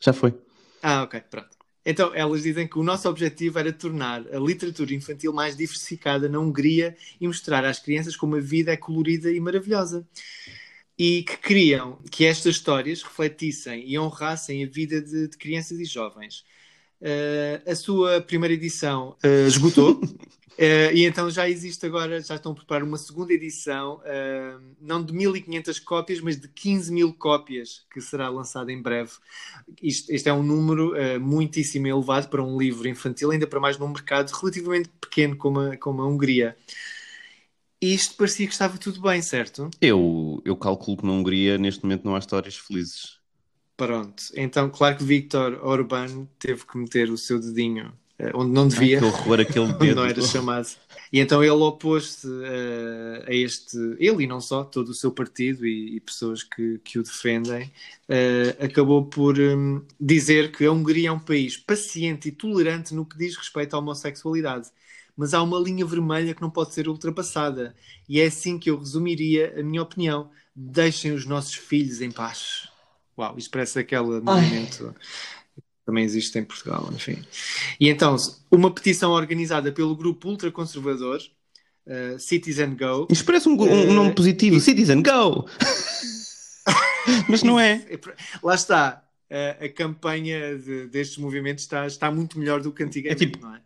Já 0.00 0.12
foi. 0.12 0.34
Ah, 0.86 1.02
ok, 1.02 1.20
pronto. 1.30 1.56
Então, 1.86 2.14
elas 2.14 2.42
dizem 2.42 2.66
que 2.68 2.78
o 2.78 2.82
nosso 2.82 3.08
objetivo 3.08 3.58
era 3.58 3.72
tornar 3.72 4.22
a 4.34 4.38
literatura 4.38 4.94
infantil 4.94 5.32
mais 5.32 5.56
diversificada 5.56 6.28
na 6.28 6.38
Hungria 6.38 6.96
e 7.20 7.26
mostrar 7.26 7.64
às 7.64 7.78
crianças 7.78 8.16
como 8.16 8.36
a 8.36 8.40
vida 8.40 8.72
é 8.72 8.76
colorida 8.76 9.30
e 9.30 9.40
maravilhosa. 9.40 10.06
E 10.98 11.24
que 11.24 11.36
queriam 11.38 11.98
que 12.10 12.24
estas 12.26 12.56
histórias 12.56 13.02
refletissem 13.02 13.88
e 13.88 13.98
honrassem 13.98 14.64
a 14.64 14.68
vida 14.68 15.00
de, 15.02 15.28
de 15.28 15.38
crianças 15.38 15.78
e 15.80 15.84
jovens. 15.86 16.44
Eh, 17.00 17.62
a 17.66 17.74
sua 17.74 18.20
primeira 18.20 18.54
edição 18.54 19.16
eh, 19.22 19.46
esgotou. 19.46 20.00
Eh, 20.56 20.94
e 20.94 21.04
então 21.04 21.28
já 21.30 21.48
existe 21.48 21.84
agora, 21.84 22.20
já 22.20 22.36
estão 22.36 22.52
a 22.52 22.54
preparar 22.54 22.84
uma 22.84 22.96
segunda 22.96 23.32
edição, 23.32 24.00
eh, 24.04 24.56
não 24.80 25.02
de 25.02 25.12
1500 25.12 25.80
cópias, 25.80 26.20
mas 26.20 26.40
de 26.40 26.48
15 26.48 26.92
mil 26.92 27.12
cópias, 27.12 27.84
que 27.92 28.00
será 28.00 28.28
lançada 28.28 28.70
em 28.70 28.80
breve. 28.80 29.10
Isto, 29.82 30.12
este 30.12 30.28
é 30.28 30.32
um 30.32 30.42
número 30.42 30.94
eh, 30.94 31.18
muitíssimo 31.18 31.88
elevado 31.88 32.28
para 32.28 32.42
um 32.42 32.56
livro 32.56 32.86
infantil, 32.88 33.30
ainda 33.32 33.46
para 33.46 33.58
mais 33.58 33.78
num 33.78 33.88
mercado 33.88 34.30
relativamente 34.30 34.90
pequeno 35.00 35.36
como 35.36 35.58
a, 35.60 35.76
como 35.76 36.02
a 36.02 36.06
Hungria. 36.06 36.56
Isto 37.80 38.16
parecia 38.16 38.46
que 38.46 38.52
estava 38.52 38.78
tudo 38.78 39.00
bem, 39.02 39.20
certo? 39.20 39.68
Eu, 39.80 40.40
eu 40.44 40.56
calculo 40.56 40.96
que 40.98 41.04
na 41.04 41.12
Hungria 41.12 41.58
neste 41.58 41.82
momento 41.82 42.04
não 42.04 42.14
há 42.14 42.18
histórias 42.18 42.56
felizes. 42.56 43.18
Pronto. 43.76 44.22
Então, 44.34 44.70
claro 44.70 44.96
que 44.96 45.04
Viktor 45.04 45.58
Orbán 45.64 46.26
teve 46.38 46.64
que 46.64 46.78
meter 46.78 47.10
o 47.10 47.18
seu 47.18 47.40
dedinho 47.40 47.92
eh, 48.18 48.30
onde 48.34 48.52
não 48.52 48.68
devia. 48.68 48.98
Que 48.98 49.04
horror 49.04 49.40
aquele 49.40 49.66
Onde 49.66 49.78
dedo. 49.78 49.96
não 49.96 50.04
era 50.04 50.22
chamado. 50.22 50.68
E 51.12 51.20
então 51.20 51.42
ele 51.42 51.52
opôs-se 51.52 52.28
eh, 52.44 53.24
a 53.26 53.34
este, 53.34 53.76
ele 53.98 54.24
e 54.24 54.26
não 54.26 54.40
só, 54.40 54.64
todo 54.64 54.88
o 54.90 54.94
seu 54.94 55.10
partido 55.10 55.66
e, 55.66 55.96
e 55.96 56.00
pessoas 56.00 56.42
que, 56.42 56.78
que 56.84 56.98
o 56.98 57.02
defendem, 57.02 57.70
eh, 58.08 58.56
acabou 58.60 59.06
por 59.06 59.38
hum, 59.38 59.84
dizer 60.00 60.52
que 60.52 60.64
a 60.64 60.72
Hungria 60.72 61.08
é 61.08 61.12
um 61.12 61.18
país 61.18 61.56
paciente 61.56 62.28
e 62.28 62.32
tolerante 62.32 62.94
no 62.94 63.04
que 63.06 63.18
diz 63.18 63.36
respeito 63.36 63.74
à 63.74 63.78
homossexualidade. 63.78 64.68
Mas 65.16 65.32
há 65.34 65.42
uma 65.42 65.58
linha 65.58 65.86
vermelha 65.86 66.34
que 66.34 66.42
não 66.42 66.50
pode 66.50 66.74
ser 66.74 66.88
ultrapassada. 66.88 67.74
E 68.08 68.20
é 68.20 68.26
assim 68.26 68.58
que 68.58 68.68
eu 68.70 68.78
resumiria 68.78 69.54
a 69.58 69.62
minha 69.62 69.82
opinião. 69.82 70.28
Deixem 70.54 71.12
os 71.12 71.24
nossos 71.24 71.54
filhos 71.54 72.00
em 72.00 72.10
paz. 72.10 72.68
Uau, 73.18 73.36
parece 73.50 73.78
aquele 73.78 74.20
movimento 74.20 74.94
que 75.56 75.62
também 75.86 76.04
existe 76.04 76.38
em 76.38 76.44
Portugal, 76.44 76.88
enfim. 76.92 77.22
E 77.78 77.88
então, 77.88 78.16
uma 78.50 78.70
petição 78.70 79.12
organizada 79.12 79.70
pelo 79.70 79.94
grupo 79.94 80.28
ultraconservador, 80.28 81.20
uh, 81.86 82.18
Citizen 82.18 82.74
Go. 82.76 83.06
Isto 83.10 83.24
parece 83.24 83.48
um, 83.48 83.52
um- 83.60 83.90
um 83.90 83.94
nome 83.94 84.14
positivo. 84.14 84.58
Citizen, 84.60 85.02
go! 85.02 85.48
Mas 87.28 87.42
não 87.42 87.58
é. 87.60 87.84
Lá 88.42 88.54
está. 88.54 89.00
A, 89.30 89.64
a 89.64 89.68
campanha 89.68 90.56
de- 90.58 90.86
destes 90.88 91.16
movimentos 91.18 91.64
está, 91.64 91.86
está 91.86 92.10
muito 92.10 92.38
melhor 92.38 92.60
do 92.60 92.70
que 92.72 92.82
antigamente, 92.84 93.24
É 93.24 93.26
tipo- 93.26 93.40
não 93.44 93.54
é? 93.54 93.60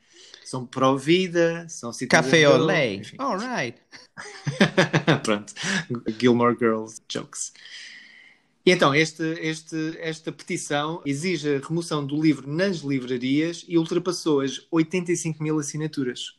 São 0.45 0.65
pró-vida, 0.65 1.67
são 1.69 1.93
Citizen 1.93 2.09
Café 2.09 2.49
olé. 2.49 3.03
Alright. 3.19 3.79
Pronto. 5.23 5.53
Gilmore 6.19 6.57
Girls 6.59 7.03
jokes. 7.07 7.53
E 8.69 8.71
então, 8.71 8.95
este, 8.95 9.23
este, 9.41 9.97
esta 9.99 10.31
petição 10.31 11.01
exige 11.07 11.57
a 11.57 11.67
remoção 11.67 12.05
do 12.07 12.21
livro 12.21 12.47
nas 12.47 12.81
livrarias 12.81 13.65
e 13.67 13.79
ultrapassou 13.79 14.43
as 14.43 14.61
85 14.71 15.43
mil 15.43 15.59
assinaturas. 15.59 16.35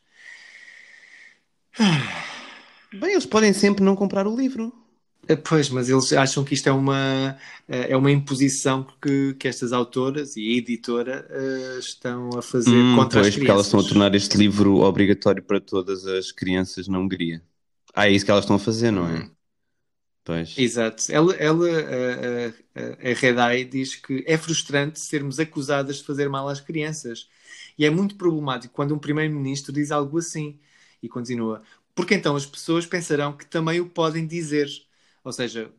Bem, 2.94 3.12
eles 3.14 3.26
podem 3.26 3.52
sempre 3.52 3.84
não 3.84 3.96
comprar 3.96 4.28
o 4.28 4.36
livro. 4.36 4.72
Eh, 5.28 5.36
Pois, 5.36 5.70
mas 5.70 5.90
eles 5.90 6.14
acham 6.14 6.44
que 6.44 6.54
isto 6.54 6.68
é 6.68 6.72
uma, 6.72 7.36
eh, 7.68 7.92
é 7.94 7.98
uma 7.98 8.12
imposição 8.12 8.86
que, 9.02 9.34
que 9.36 9.48
estas 9.48 9.74
autoras 9.74 10.36
e 10.38 10.54
a 10.54 10.58
editora 10.58 11.28
eh, 11.30 11.80
estão 11.80 12.38
a 12.38 12.42
fazer 12.44 12.70
Hum, 12.76 12.96
contra 12.96 13.22
pois, 13.22 13.28
as 13.28 13.36
crianças. 13.36 13.38
porque 13.38 13.52
elas 13.52 13.66
estão 13.68 13.80
a 13.80 13.84
tornar 13.84 14.14
este 14.16 14.38
livro 14.38 14.78
obrigatório 14.82 15.44
para 15.44 15.60
todas 15.60 16.06
as 16.06 16.32
crianças 16.32 16.88
na 16.88 17.00
Hungria. 17.00 17.42
Ah, 17.94 18.08
é 18.08 18.12
isso 18.12 18.26
que 18.26 18.32
elas 18.32 18.44
estão 18.46 18.56
a 18.56 18.60
fazer, 18.60 18.92
não 18.92 19.08
é? 19.08 19.30
Pois. 20.30 20.56
Exato. 20.60 21.12
Ela, 21.12 21.34
ela 21.38 21.68
a, 22.76 23.14
Redai 23.20 23.66
diz 23.66 23.96
que 23.96 24.24
é 24.28 24.38
frustrante 24.38 25.00
sermos 25.00 25.40
acusadas 25.40 25.98
de 25.98 26.04
fazer 26.04 26.30
mal 26.30 26.48
às 26.48 26.62
crianças. 26.62 27.28
E 27.76 27.84
é 27.84 27.90
muito 27.90 28.14
problemático 28.14 28.72
quando 28.72 28.94
um 28.94 29.00
primeiro-ministro 29.00 29.74
diz 29.74 29.90
algo 29.90 30.20
assim. 30.20 30.60
E 31.02 31.10
continua. 31.10 31.64
Porque 31.96 32.14
então 32.14 32.36
as 32.36 32.46
pessoas 32.46 32.86
pensarão 32.86 33.34
que 33.36 33.44
também 33.44 33.80
o 33.80 33.90
podem 33.90 34.28
dizer. 34.28 34.68
Ou 35.24 35.34
seja, 35.34 35.72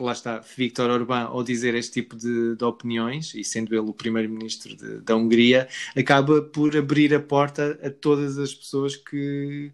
lá 0.00 0.12
está, 0.12 0.38
Viktor 0.38 0.88
Orbán, 0.88 1.24
ao 1.24 1.44
dizer 1.44 1.74
este 1.74 2.00
tipo 2.00 2.16
de, 2.16 2.56
de 2.56 2.64
opiniões, 2.64 3.34
e 3.34 3.44
sendo 3.44 3.74
ele 3.74 3.90
o 3.90 3.92
primeiro-ministro 3.92 4.74
da 5.02 5.14
Hungria, 5.14 5.68
acaba 5.94 6.40
por 6.40 6.74
abrir 6.74 7.14
a 7.14 7.20
porta 7.20 7.78
a 7.82 7.90
todas 7.90 8.38
as 8.38 8.54
pessoas 8.54 8.96
que, 8.96 9.70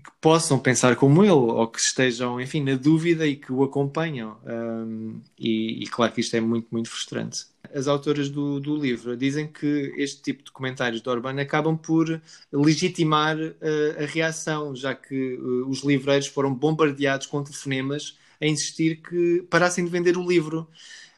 que 0.00 0.10
possam 0.20 0.58
pensar 0.58 0.94
como 0.96 1.22
ele, 1.22 1.32
ou 1.32 1.66
que 1.68 1.80
estejam, 1.80 2.40
enfim, 2.40 2.62
na 2.62 2.74
dúvida 2.74 3.26
e 3.26 3.36
que 3.36 3.52
o 3.52 3.62
acompanham. 3.62 4.36
Um, 4.44 5.20
e, 5.38 5.82
e 5.82 5.86
claro 5.86 6.12
que 6.12 6.20
isto 6.20 6.36
é 6.36 6.40
muito, 6.40 6.68
muito 6.70 6.90
frustrante. 6.90 7.46
As 7.74 7.88
autoras 7.88 8.28
do, 8.28 8.60
do 8.60 8.76
livro 8.76 9.16
dizem 9.16 9.46
que 9.46 9.94
este 9.96 10.22
tipo 10.22 10.44
de 10.44 10.50
comentários 10.52 11.00
de 11.00 11.08
Orbán 11.08 11.40
acabam 11.40 11.76
por 11.76 12.20
legitimar 12.52 13.36
uh, 13.36 14.02
a 14.02 14.06
reação, 14.06 14.76
já 14.76 14.94
que 14.94 15.34
uh, 15.34 15.68
os 15.68 15.82
livreiros 15.82 16.26
foram 16.26 16.54
bombardeados 16.54 17.26
com 17.26 17.42
telefonemas 17.42 18.18
a 18.40 18.46
insistir 18.46 18.96
que 18.96 19.46
parassem 19.48 19.84
de 19.84 19.90
vender 19.90 20.16
o 20.16 20.26
livro. 20.26 20.68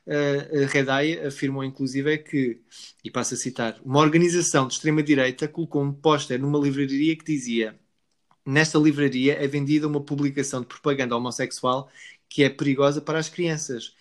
Uh, 0.07 0.65
a 0.65 0.67
Redai 0.67 1.27
afirmou 1.27 1.63
inclusive 1.63 2.15
é 2.15 2.17
que, 2.17 2.61
e 3.05 3.11
passo 3.11 3.35
a 3.35 3.37
citar, 3.37 3.79
uma 3.85 4.01
organização 4.01 4.67
de 4.67 4.75
extrema-direita 4.75 5.49
colocou 5.49 5.83
um 5.83 5.93
póster 5.93 6.41
numa 6.41 6.59
livraria 6.59 7.15
que 7.15 7.25
dizia 7.25 7.77
Nesta 8.49 8.79
livraria 8.79 9.35
é 9.35 9.47
vendida 9.47 9.87
uma 9.87 10.01
publicação 10.01 10.63
de 10.63 10.67
propaganda 10.69 11.15
homossexual 11.15 11.91
que 12.31 12.43
é 12.43 12.49
perigosa 12.49 12.99
para 12.99 13.19
as 13.19 13.29
crianças. 13.29 13.93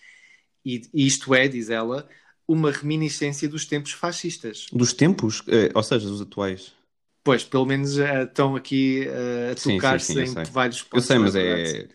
E 0.64 0.80
isto 0.94 1.34
é, 1.34 1.46
diz 1.46 1.68
ela, 1.68 2.08
uma 2.46 2.70
reminiscência 2.70 3.46
dos 3.46 3.66
tempos 3.66 3.92
fascistas. 3.92 4.64
Dos 4.72 4.94
tempos? 4.94 5.42
Eh, 5.48 5.70
ou 5.74 5.82
seja, 5.82 6.08
dos 6.08 6.22
atuais. 6.22 6.72
Pois, 7.22 7.44
pelo 7.44 7.66
menos 7.66 7.98
uh, 7.98 8.24
estão 8.26 8.56
aqui 8.56 9.06
uh, 9.06 9.52
a 9.52 9.56
Sim, 9.56 9.70
sim, 9.70 9.76
tocar-se 9.76 10.06
sim, 10.14 10.18
eu 10.18 10.24
em 10.24 10.50
vários 10.50 10.78
Eu 10.78 10.86
pontos. 10.86 11.06
sei, 11.06 11.18
mas 11.18 11.36
é. 11.36 11.42
verdade. 11.42 11.88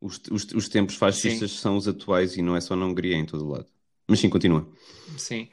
Os, 0.00 0.20
os, 0.30 0.44
os 0.54 0.68
tempos 0.68 0.94
fascistas 0.94 1.50
são 1.58 1.76
os 1.76 1.88
atuais 1.88 2.36
e 2.36 2.42
não 2.42 2.54
é 2.54 2.60
só 2.60 2.76
na 2.76 2.86
Hungria, 2.86 3.16
é 3.16 3.18
em 3.18 3.26
todo 3.26 3.48
lado. 3.48 3.66
Mas 4.06 4.20
sim, 4.20 4.30
continua. 4.30 4.64
Sim. 5.18 5.48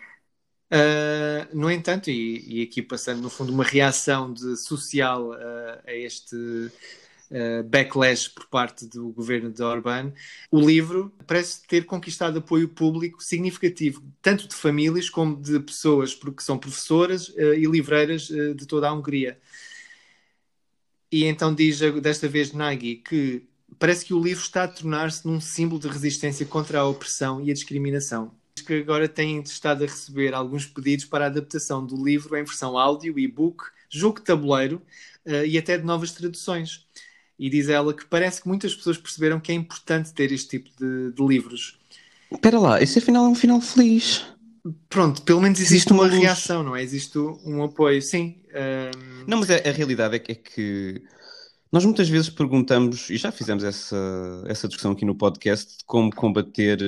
Uh, 0.69 1.47
no 1.57 1.71
entanto, 1.71 2.09
e, 2.09 2.59
e 2.59 2.63
aqui 2.63 2.81
passando 2.81 3.21
no 3.21 3.29
fundo 3.29 3.53
uma 3.53 3.63
reação 3.63 4.33
de 4.33 4.57
social 4.57 5.29
uh, 5.29 5.79
a 5.87 5.93
este 5.93 6.35
uh, 6.35 7.63
backlash 7.65 8.27
por 8.27 8.47
parte 8.47 8.85
do 8.85 9.09
governo 9.13 9.49
de 9.49 9.63
Orbán, 9.63 10.11
o 10.51 10.59
livro 10.59 11.13
parece 11.25 11.65
ter 11.65 11.85
conquistado 11.85 12.39
apoio 12.39 12.67
público 12.67 13.23
significativo, 13.23 14.03
tanto 14.21 14.45
de 14.45 14.55
famílias 14.55 15.09
como 15.09 15.41
de 15.41 15.57
pessoas 15.61 16.13
porque 16.13 16.43
são 16.43 16.57
professoras 16.57 17.33
e 17.37 17.65
livreiras 17.65 18.27
de 18.27 18.65
toda 18.65 18.89
a 18.89 18.93
Hungria. 18.93 19.39
E 21.09 21.23
então 21.23 21.55
diz 21.55 21.79
desta 22.01 22.27
vez 22.27 22.51
Nagy 22.51 22.97
que 22.97 23.47
parece 23.79 24.03
que 24.05 24.13
o 24.13 24.21
livro 24.21 24.43
está 24.43 24.63
a 24.65 24.67
tornar-se 24.67 25.25
num 25.25 25.39
símbolo 25.39 25.79
de 25.79 25.87
resistência 25.87 26.45
contra 26.45 26.79
a 26.79 26.87
opressão 26.87 27.41
e 27.41 27.49
a 27.49 27.53
discriminação 27.53 28.35
que 28.63 28.73
agora 28.73 29.07
têm 29.07 29.41
estado 29.41 29.83
a 29.83 29.87
receber 29.87 30.33
alguns 30.33 30.65
pedidos 30.65 31.05
para 31.05 31.25
a 31.25 31.27
adaptação 31.27 31.85
do 31.85 32.03
livro 32.03 32.35
em 32.35 32.43
versão 32.43 32.77
áudio, 32.77 33.17
e-book, 33.17 33.63
jogo 33.89 34.19
de 34.19 34.25
tabuleiro 34.25 34.81
uh, 35.25 35.45
e 35.45 35.57
até 35.57 35.77
de 35.77 35.85
novas 35.85 36.11
traduções. 36.11 36.85
E 37.39 37.49
diz 37.49 37.69
ela 37.69 37.93
que 37.93 38.05
parece 38.05 38.41
que 38.41 38.47
muitas 38.47 38.73
pessoas 38.73 38.97
perceberam 38.97 39.39
que 39.39 39.51
é 39.51 39.55
importante 39.55 40.13
ter 40.13 40.31
este 40.31 40.57
tipo 40.57 40.69
de, 40.77 41.11
de 41.11 41.25
livros. 41.25 41.79
Espera 42.31 42.59
lá, 42.59 42.81
esse 42.81 42.99
afinal 42.99 43.25
é 43.25 43.29
um 43.29 43.35
final 43.35 43.61
feliz. 43.61 44.25
Pronto, 44.89 45.21
pelo 45.21 45.41
menos 45.41 45.59
existe, 45.59 45.75
Existe 45.75 45.93
uma 45.93 46.03
uma, 46.03 46.09
reação, 46.09 46.63
não 46.63 46.75
é? 46.75 46.83
Existe 46.83 47.17
um 47.17 47.63
apoio, 47.63 48.01
sim. 48.01 48.37
Um, 48.53 49.25
Não, 49.27 49.39
mas 49.39 49.49
a, 49.49 49.55
a 49.55 49.71
realidade 49.71 50.15
é 50.15 50.19
que, 50.19 50.31
é 50.31 50.35
que 50.35 51.01
nós 51.71 51.83
muitas 51.83 52.07
vezes 52.07 52.29
perguntamos, 52.29 53.09
e 53.09 53.17
já 53.17 53.31
fizemos 53.31 53.63
essa, 53.63 53.97
essa 54.47 54.67
discussão 54.67 54.91
aqui 54.91 55.05
no 55.05 55.15
podcast, 55.15 55.77
de 55.77 55.85
como 55.85 56.13
combater 56.13 56.79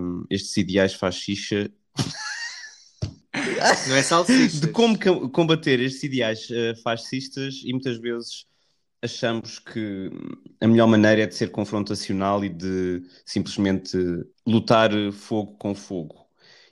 um, 0.00 0.24
estes 0.28 0.56
ideais 0.56 0.94
fascistas, 0.94 1.68
não 3.88 3.96
é 3.96 4.02
salsichas. 4.02 4.60
de 4.60 4.68
como 4.68 4.98
combater 5.30 5.80
estes 5.80 6.02
ideais 6.02 6.48
eh, 6.50 6.74
fascistas, 6.82 7.62
e 7.64 7.72
muitas 7.72 7.98
vezes 7.98 8.46
achamos 9.02 9.58
que 9.58 10.10
a 10.60 10.66
melhor 10.66 10.88
maneira 10.88 11.22
é 11.22 11.26
de 11.26 11.34
ser 11.34 11.50
confrontacional 11.50 12.44
e 12.44 12.48
de 12.48 13.02
simplesmente 13.24 13.96
lutar 14.46 14.90
fogo 15.12 15.56
com 15.56 15.74
fogo. 15.74 16.17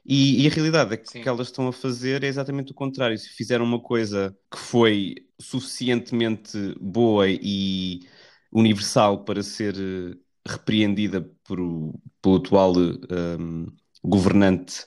E, 0.08 0.44
e 0.44 0.46
a 0.46 0.50
realidade 0.50 0.94
é 0.94 0.96
que 0.96 1.10
Sim. 1.10 1.18
o 1.18 1.22
que 1.22 1.28
elas 1.28 1.48
estão 1.48 1.66
a 1.66 1.72
fazer 1.72 2.22
é 2.22 2.28
exatamente 2.28 2.70
o 2.70 2.74
contrário. 2.74 3.18
Se 3.18 3.28
fizeram 3.30 3.64
uma 3.64 3.80
coisa 3.80 4.36
que 4.50 4.58
foi 4.58 5.16
suficientemente 5.40 6.56
boa 6.80 7.28
e 7.28 8.06
universal 8.52 9.24
para 9.24 9.42
ser 9.42 9.74
eh, 9.76 10.16
repreendida 10.48 11.22
por, 11.44 11.58
pelo 12.22 12.36
atual 12.36 12.74
eh, 12.80 13.72
governante 14.02 14.84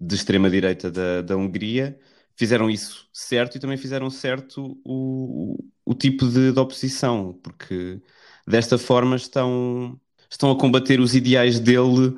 de 0.00 0.14
extrema-direita 0.14 0.90
da, 0.90 1.22
da 1.22 1.36
Hungria, 1.36 1.98
fizeram 2.36 2.70
isso 2.70 3.08
certo 3.12 3.56
e 3.56 3.60
também 3.60 3.76
fizeram 3.76 4.08
certo 4.10 4.78
o, 4.84 5.54
o, 5.54 5.92
o 5.92 5.94
tipo 5.94 6.26
de, 6.26 6.52
de 6.52 6.58
oposição, 6.58 7.38
porque 7.42 8.00
desta 8.46 8.78
forma 8.78 9.16
estão, 9.16 10.00
estão 10.30 10.50
a 10.50 10.58
combater 10.58 11.00
os 11.00 11.14
ideais 11.14 11.58
dele 11.60 12.16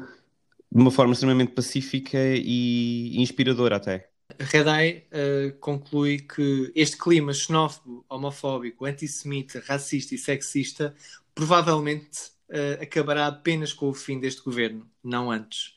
de 0.74 0.80
uma 0.80 0.90
forma 0.90 1.12
extremamente 1.12 1.52
pacífica 1.52 2.18
e 2.18 3.16
inspiradora 3.20 3.76
até. 3.76 4.10
Redai 4.40 5.04
uh, 5.12 5.56
conclui 5.60 6.18
que 6.18 6.72
este 6.74 6.96
clima 6.96 7.32
xenófobo, 7.32 8.04
homofóbico, 8.08 8.84
antissemita, 8.84 9.62
racista 9.64 10.14
e 10.14 10.18
sexista 10.18 10.94
provavelmente 11.32 12.30
uh, 12.48 12.82
acabará 12.82 13.28
apenas 13.28 13.72
com 13.72 13.88
o 13.88 13.94
fim 13.94 14.18
deste 14.18 14.42
governo, 14.42 14.88
não 15.02 15.30
antes. 15.30 15.74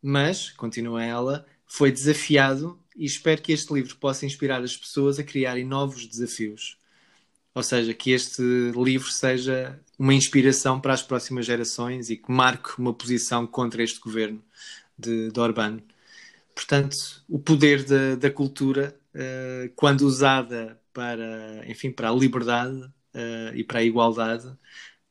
Mas, 0.00 0.50
continua 0.50 1.04
ela, 1.04 1.44
foi 1.66 1.90
desafiado 1.90 2.78
e 2.96 3.04
espero 3.04 3.42
que 3.42 3.52
este 3.52 3.72
livro 3.74 3.96
possa 3.96 4.26
inspirar 4.26 4.62
as 4.62 4.76
pessoas 4.76 5.18
a 5.18 5.24
criarem 5.24 5.64
novos 5.64 6.06
desafios. 6.06 6.78
Ou 7.54 7.62
seja, 7.62 7.92
que 7.92 8.10
este 8.10 8.42
livro 8.74 9.10
seja 9.10 9.78
uma 9.98 10.14
inspiração 10.14 10.80
para 10.80 10.94
as 10.94 11.02
próximas 11.02 11.44
gerações 11.44 12.08
e 12.08 12.16
que 12.16 12.32
marque 12.32 12.78
uma 12.78 12.94
posição 12.94 13.46
contra 13.46 13.82
este 13.82 14.00
governo 14.00 14.42
de, 14.98 15.30
de 15.30 15.40
Orbán. 15.40 15.80
Portanto, 16.54 16.96
o 17.28 17.38
poder 17.38 17.84
da, 17.84 18.14
da 18.14 18.30
cultura, 18.30 18.94
uh, 19.14 19.70
quando 19.76 20.02
usada 20.02 20.80
para, 20.92 21.62
enfim, 21.66 21.90
para 21.90 22.10
a 22.10 22.12
liberdade 22.12 22.76
uh, 22.76 23.54
e 23.54 23.64
para 23.64 23.80
a 23.80 23.82
igualdade, 23.84 24.50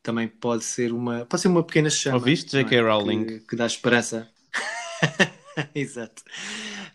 também 0.04 0.28
pode 0.28 0.64
ser 0.64 0.92
uma, 0.92 1.26
pode 1.26 1.42
ser 1.42 1.48
uma 1.48 1.64
pequena 1.64 1.90
chama. 1.90 2.18
Ouviste, 2.18 2.52
J.K. 2.52 2.76
é? 2.76 2.82
Rowling? 2.82 3.26
Que, 3.26 3.40
que 3.40 3.56
dá 3.56 3.66
esperança. 3.66 4.30
Exato. 5.76 6.24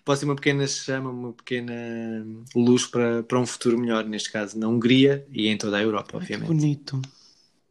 Pode 0.05 0.21
ser 0.21 0.25
uma 0.25 0.37
pequena 0.37 0.66
chama, 0.66 1.11
uma 1.11 1.33
pequena 1.33 1.75
luz 2.55 2.87
para, 2.87 3.23
para 3.23 3.38
um 3.38 3.47
futuro 3.47 3.79
melhor, 3.79 4.05
neste 4.05 4.31
caso 4.31 4.59
na 4.59 4.69
Hungria 4.69 5.27
e 5.31 5.49
em 5.49 5.57
toda 5.57 5.77
a 5.79 5.83
Europa, 5.83 6.11
Ai, 6.14 6.27
que 6.27 6.35
obviamente. 6.35 6.49
bonito. 6.49 7.03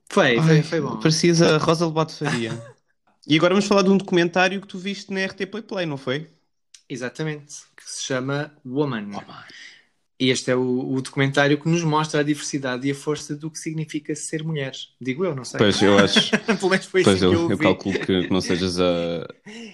Foi, 0.09 0.35
foi, 0.41 0.57
Ai, 0.57 0.63
foi 0.63 0.81
bom. 0.81 0.97
Parecias 0.97 1.41
a 1.41 1.57
Rosa 1.57 1.85
Lobato 1.85 2.13
Faria. 2.13 2.51
e 3.27 3.35
agora 3.35 3.53
vamos 3.53 3.67
falar 3.67 3.81
de 3.81 3.89
um 3.89 3.97
documentário 3.97 4.61
que 4.61 4.67
tu 4.67 4.77
viste 4.77 5.11
na 5.11 5.21
RT 5.21 5.45
Play 5.47 5.63
Play, 5.63 5.85
não 5.85 5.97
foi? 5.97 6.29
Exatamente, 6.87 7.63
que 7.75 7.89
se 7.89 8.03
chama 8.03 8.51
Woman. 8.63 9.09
E 9.11 9.74
este 10.19 10.51
é 10.51 10.55
o, 10.55 10.93
o 10.93 11.01
documentário 11.01 11.59
que 11.61 11.67
nos 11.69 11.83
mostra 11.83 12.21
a 12.21 12.23
diversidade 12.23 12.87
e 12.87 12.91
a 12.91 12.95
força 12.95 13.35
do 13.35 13.51
que 13.51 13.59
significa 13.59 14.15
ser 14.15 14.43
mulher. 14.43 14.73
Digo 15.01 15.25
eu, 15.25 15.35
não 15.35 15.43
sei. 15.45 15.59
Pois, 15.59 15.81
eu 15.81 15.97
acho. 15.99 16.31
Pelo 16.59 16.69
menos 16.69 16.85
foi 16.85 17.03
Pois 17.03 17.19
que 17.19 17.23
eu 17.23 17.33
eu, 17.33 17.49
eu 17.49 17.57
ouvi. 17.57 17.57
calculo 17.57 17.99
que 17.99 18.29
não 18.29 18.41
sejas 18.41 18.79
a, 18.79 19.27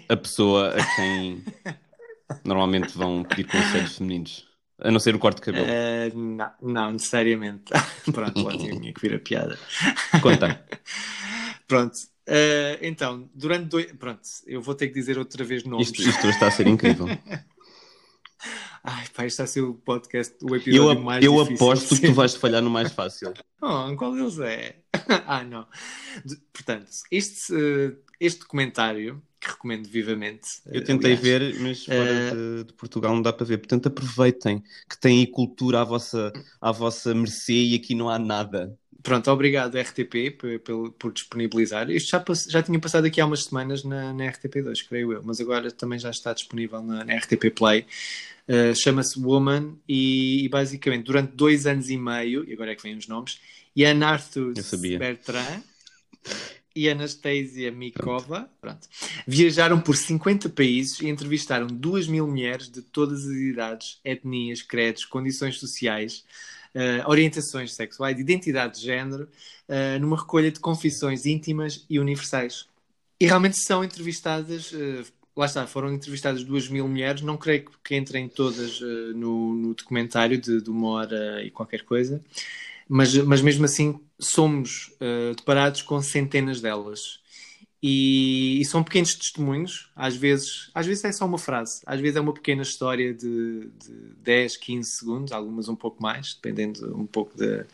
a 0.10 0.18
pessoa 0.18 0.76
a 0.76 0.84
quem 0.96 1.44
normalmente 2.46 2.98
vão 2.98 3.24
pedir 3.24 3.46
conselhos 3.46 3.98
femininos. 3.98 4.48
A 4.80 4.90
não 4.92 5.00
ser 5.00 5.16
o 5.16 5.20
corte 5.20 5.38
de 5.38 5.44
cabelo. 5.44 5.68
Eh, 5.68 6.12
não, 6.16 6.52
não, 6.62 6.92
necessariamente. 6.94 7.66
Pronto, 8.12 8.44
lá 8.44 8.58
tinha 8.58 8.94
que 8.94 9.02
vir 9.02 9.16
a 9.16 9.20
piada. 9.20 9.60
Conta. 10.22 10.66
Pronto. 11.68 11.98
eh, 12.26 12.80
então, 12.82 13.30
durante 13.34 13.66
dois. 13.68 13.92
Pronto, 13.94 14.22
eu 14.48 14.62
vou 14.62 14.74
ter 14.76 14.88
que 14.88 14.94
dizer 14.94 15.18
outra 15.20 15.44
vez 15.44 15.64
nomes. 15.64 15.88
Isto, 15.90 16.02
isto 16.02 16.28
está 16.28 16.48
a 16.48 16.52
ser 16.52 16.68
incrível. 16.68 17.08
Ai, 18.84 19.06
pá, 19.16 19.26
está 19.26 19.44
a 19.44 19.48
ser 19.48 19.62
o 19.62 19.76
podcast, 19.76 20.36
o 20.44 20.56
Eu, 20.72 20.90
episódio 20.90 20.90
ap- 20.90 21.04
mais 21.04 21.24
eu 21.24 21.34
difícil 21.34 21.56
aposto 21.56 21.96
que 21.96 22.08
tu 22.08 22.14
vais 22.14 22.34
falhar 22.36 22.62
no 22.62 22.70
mais 22.70 22.92
fácil. 22.92 23.34
Oh, 23.64 23.96
qual 23.96 24.12
deles 24.14 24.40
é? 24.40 24.78
ah, 25.28 25.44
não. 25.44 25.68
De- 26.26 26.36
portanto, 26.52 26.88
este, 27.12 27.54
eh, 27.54 27.96
este 28.20 28.40
documentário, 28.40 29.22
que 29.40 29.50
recomendo 29.50 29.88
vivamente. 29.88 30.48
Eu 30.66 30.82
eh, 30.82 30.84
tentei 30.84 31.14
aliás, 31.14 31.20
ver, 31.22 31.60
mas 31.60 31.86
fora 31.86 32.10
Eh, 32.10 32.32
de, 32.32 32.64
de 32.66 32.74
Portugal 32.74 33.14
não 33.14 33.22
dá 33.22 33.32
para 33.32 33.46
ver. 33.46 33.60
Portanto, 33.60 33.86
aproveitem 33.88 34.64
que 34.90 34.98
têm 35.00 35.20
aí 35.20 35.28
cultura 35.28 35.82
à 35.82 35.84
vossa, 35.84 36.32
à 36.60 36.72
vossa 36.72 37.14
mercê 37.14 37.54
e 37.54 37.76
aqui 37.76 37.94
não 37.94 38.10
há 38.10 38.18
nada. 38.18 38.76
Pronto, 39.04 39.30
obrigado 39.32 39.76
RTP 39.78 40.32
por, 40.38 40.60
por, 40.60 40.92
por 40.94 41.14
disponibilizar. 41.14 41.90
Isto 41.92 42.10
já, 42.12 42.24
já 42.50 42.64
tinha 42.64 42.80
passado 42.80 43.06
aqui 43.06 43.20
há 43.22 43.26
umas 43.26 43.44
semanas 43.46 43.84
na, 43.84 44.12
na 44.14 44.26
RTP2, 44.26 44.88
creio 44.88 45.14
eu, 45.14 45.22
mas 45.24 45.40
agora 45.40 45.72
também 45.72 45.98
já 46.00 46.10
está 46.12 46.34
disponível 46.34 46.82
na, 46.84 47.04
na 47.04 47.14
RTP 47.16 47.50
Play. 47.56 47.86
Uh, 48.52 48.76
Chama-se 48.76 49.18
Woman 49.18 49.78
e, 49.88 50.44
e 50.44 50.50
basicamente 50.50 51.06
durante 51.06 51.32
dois 51.34 51.66
anos 51.66 51.90
e 51.90 51.96
meio, 51.96 52.44
e 52.50 52.52
agora 52.52 52.74
é 52.74 52.76
que 52.76 52.84
vem 52.84 52.98
os 52.98 53.08
nomes, 53.08 53.40
Ian 53.74 54.04
Arthur. 54.06 54.54
Bertrand 55.00 55.64
e 56.76 56.90
Anastasia 56.90 57.72
Mikova 57.72 58.50
pronto, 58.60 58.88
viajaram 59.28 59.80
por 59.80 59.96
50 59.96 60.50
países 60.50 61.00
e 61.02 61.08
entrevistaram 61.08 61.68
2 61.68 62.08
mil 62.08 62.28
mulheres 62.28 62.70
de 62.70 62.82
todas 62.82 63.26
as 63.26 63.36
idades, 63.36 64.00
etnias, 64.04 64.62
credos, 64.62 65.06
condições 65.06 65.60
sociais, 65.60 66.24
uh, 66.76 67.10
orientações 67.10 67.74
sexuais, 67.74 68.20
identidade 68.20 68.80
de 68.80 68.86
género, 68.86 69.28
uh, 69.68 70.00
numa 70.00 70.18
recolha 70.18 70.52
de 70.52 70.60
confissões 70.60 71.26
íntimas 71.26 71.86
e 71.90 72.00
universais. 72.00 72.68
E 73.20 73.26
realmente 73.26 73.58
são 73.58 73.84
entrevistadas, 73.84 74.72
uh, 74.72 75.06
lá 75.36 75.46
está, 75.46 75.66
foram 75.66 75.94
entrevistadas 75.94 76.44
duas 76.44 76.68
mil 76.68 76.88
mulheres, 76.88 77.22
não 77.22 77.38
creio 77.38 77.66
que 77.84 77.96
entrem 77.96 78.28
todas 78.28 78.80
no, 79.16 79.54
no, 79.56 79.74
documentário 79.74 80.38
de, 80.38 80.62
de, 80.62 80.70
uma 80.70 80.90
hora 80.90 81.44
e 81.44 81.50
qualquer 81.50 81.84
coisa, 81.84 82.22
mas, 82.88 83.16
mas 83.16 83.42
mesmo 83.42 83.66
assim 83.66 84.00
somos 84.20 84.92
deparados 85.36 85.82
com 85.82 86.02
centenas 86.02 86.60
delas. 86.60 87.21
E, 87.84 88.62
e, 88.62 88.66
são 88.66 88.84
pequenos 88.84 89.16
testemunhos, 89.16 89.90
às 89.96 90.16
vezes, 90.16 90.70
às 90.72 90.86
vezes 90.86 91.04
é 91.04 91.12
só 91.12 91.26
uma 91.26 91.40
frase, 91.40 91.82
às 91.84 92.00
vezes 92.00 92.16
é 92.16 92.22
uma 92.22 92.34
pequena 92.34 92.62
história 92.62 93.12
de, 93.12 93.70
de 93.84 93.92
10, 94.24 94.58
15 94.58 94.92
segundos, 94.92 95.32
algumas 95.32 95.68
um 95.68 95.76
pouco 95.76 96.02
mais, 96.02 96.36
dependendo 96.36 96.96
um 96.96 97.08
pouco 97.08 97.36
de, 97.36 97.66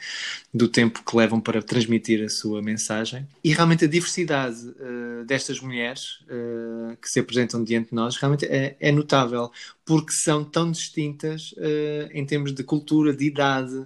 do 0.54 0.70
tempo 0.70 1.04
que 1.04 1.18
levam 1.18 1.42
para 1.42 1.62
transmitir 1.62 2.24
a 2.24 2.30
sua 2.30 2.62
mensagem. 2.62 3.28
E 3.44 3.52
realmente 3.52 3.84
a 3.84 3.88
diversidade 3.88 4.60
uh, 4.70 5.26
destas 5.26 5.60
mulheres 5.60 6.22
uh, 6.22 6.96
que 7.02 7.10
se 7.10 7.20
apresentam 7.20 7.62
diante 7.62 7.90
de 7.90 7.96
nós 7.96 8.16
realmente 8.16 8.46
é, 8.46 8.78
é 8.80 8.92
notável, 8.94 9.52
porque 9.84 10.14
são 10.14 10.42
tão 10.42 10.72
distintas 10.72 11.52
uh, 11.52 12.10
em 12.14 12.26
termos 12.26 12.54
de 12.54 12.64
cultura, 12.64 13.14
de 13.14 13.26
idade, 13.26 13.86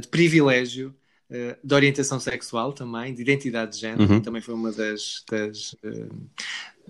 de 0.00 0.06
privilégio. 0.06 0.94
Eh, 1.30 1.56
de 1.64 1.74
orientação 1.74 2.20
sexual 2.20 2.72
também, 2.72 3.14
de 3.14 3.22
identidade 3.22 3.72
de 3.72 3.80
género, 3.80 4.12
uhum. 4.12 4.20
também 4.20 4.42
foi 4.42 4.54
uma 4.54 4.70
das, 4.70 5.24
das, 5.30 5.72
uh, 5.72 6.30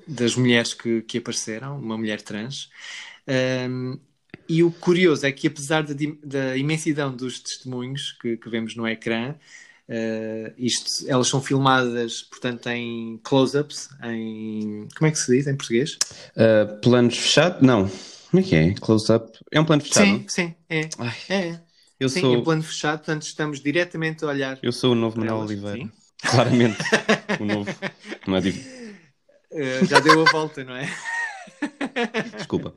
das 0.08 0.34
mulheres 0.34 0.74
que, 0.74 1.02
que 1.02 1.18
apareceram, 1.18 1.78
uma 1.78 1.96
mulher 1.96 2.20
trans. 2.20 2.68
Um, 3.68 3.98
e 4.48 4.62
o 4.62 4.72
curioso 4.72 5.24
é 5.24 5.32
que, 5.32 5.46
apesar 5.46 5.84
da, 5.84 5.94
da 6.22 6.56
imensidão 6.56 7.14
dos 7.14 7.38
testemunhos 7.38 8.12
que, 8.20 8.36
que 8.36 8.50
vemos 8.50 8.74
no 8.74 8.86
ecrã, 8.88 9.36
uh, 9.88 10.52
isto, 10.58 11.08
elas 11.08 11.28
são 11.28 11.40
filmadas, 11.40 12.22
portanto, 12.22 12.66
em 12.66 13.20
close-ups, 13.22 13.88
em. 14.02 14.88
Como 14.96 15.08
é 15.08 15.12
que 15.12 15.18
se 15.18 15.34
diz 15.34 15.46
em 15.46 15.56
português? 15.56 15.96
Uh, 16.36 16.80
planos 16.80 17.16
fechados? 17.16 17.62
Não. 17.62 17.88
Como 18.30 18.42
é 18.42 18.42
que 18.42 18.56
é? 18.56 18.74
Close-up? 18.74 19.38
É 19.52 19.60
um 19.60 19.64
plano 19.64 19.82
fechado? 19.82 20.06
Sim, 20.06 20.24
sim, 20.26 20.54
é. 20.68 20.88
é. 21.32 21.60
Eu 22.04 22.08
Sim, 22.10 22.20
sou... 22.20 22.36
em 22.36 22.44
plano 22.44 22.62
fechado, 22.62 22.98
portanto 22.98 23.22
estamos 23.22 23.60
diretamente 23.60 24.24
a 24.26 24.28
olhar. 24.28 24.58
Eu 24.62 24.72
sou 24.72 24.92
o 24.92 24.94
novo 24.94 25.18
Manuel 25.18 25.38
Oliveira. 25.38 25.78
Sim. 25.78 25.90
Claramente. 26.22 26.78
o 27.40 27.44
novo. 27.46 27.70
Não 28.26 28.36
é 28.36 28.40
uh, 28.40 29.86
já 29.86 30.00
deu 30.00 30.20
a 30.20 30.30
volta, 30.30 30.62
não 30.64 30.76
é? 30.76 30.94
Desculpa. 32.36 32.74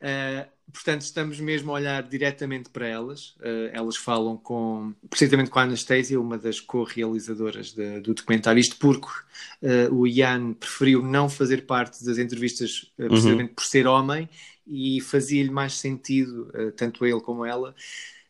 Uh, 0.00 0.48
portanto, 0.72 1.02
estamos 1.02 1.38
mesmo 1.38 1.70
a 1.70 1.74
olhar 1.74 2.02
diretamente 2.02 2.68
para 2.70 2.88
elas. 2.88 3.36
Uh, 3.36 3.70
elas 3.72 3.96
falam 3.96 4.36
com, 4.36 4.92
precisamente 5.08 5.50
com 5.50 5.60
a 5.60 5.62
Anastasia, 5.62 6.20
uma 6.20 6.36
das 6.36 6.58
co-realizadoras 6.58 7.72
do 8.02 8.12
documentário. 8.12 8.58
Isto 8.58 8.76
porque 8.76 9.06
uh, 9.06 9.94
o 9.94 10.04
Ian 10.04 10.54
preferiu 10.54 11.00
não 11.00 11.28
fazer 11.28 11.64
parte 11.64 12.04
das 12.04 12.18
entrevistas, 12.18 12.90
precisamente 12.96 13.50
uhum. 13.50 13.54
por 13.54 13.64
ser 13.64 13.86
homem, 13.86 14.28
e 14.66 15.00
fazia-lhe 15.00 15.50
mais 15.50 15.74
sentido, 15.74 16.50
uh, 16.54 16.72
tanto 16.72 17.04
ele 17.04 17.20
como 17.20 17.44
ela, 17.44 17.74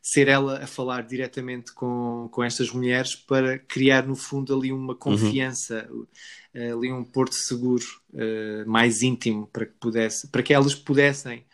ser 0.02 0.28
ela 0.28 0.62
a 0.62 0.66
falar 0.66 1.02
diretamente 1.02 1.72
com, 1.72 2.28
com 2.32 2.42
estas 2.42 2.70
mulheres 2.70 3.14
para 3.14 3.58
criar, 3.58 4.06
no 4.06 4.16
fundo, 4.16 4.54
ali 4.54 4.72
uma 4.72 4.94
confiança, 4.94 5.86
uhum. 5.90 6.06
uh, 6.54 6.78
ali 6.78 6.92
um 6.92 7.04
porto 7.04 7.34
seguro 7.34 7.84
uh, 8.14 8.68
mais 8.68 9.02
íntimo 9.02 9.46
para 9.46 9.66
que, 9.66 9.74
pudesse, 9.78 10.28
para 10.28 10.42
que 10.42 10.54
elas 10.54 10.74
pudessem 10.74 11.44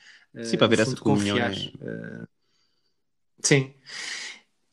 Sim, 0.43 0.59
para 0.59 0.67
ver 0.67 0.81
essa 0.81 0.97
confiar. 0.97 1.53
É... 1.53 2.27
sim. 3.43 3.73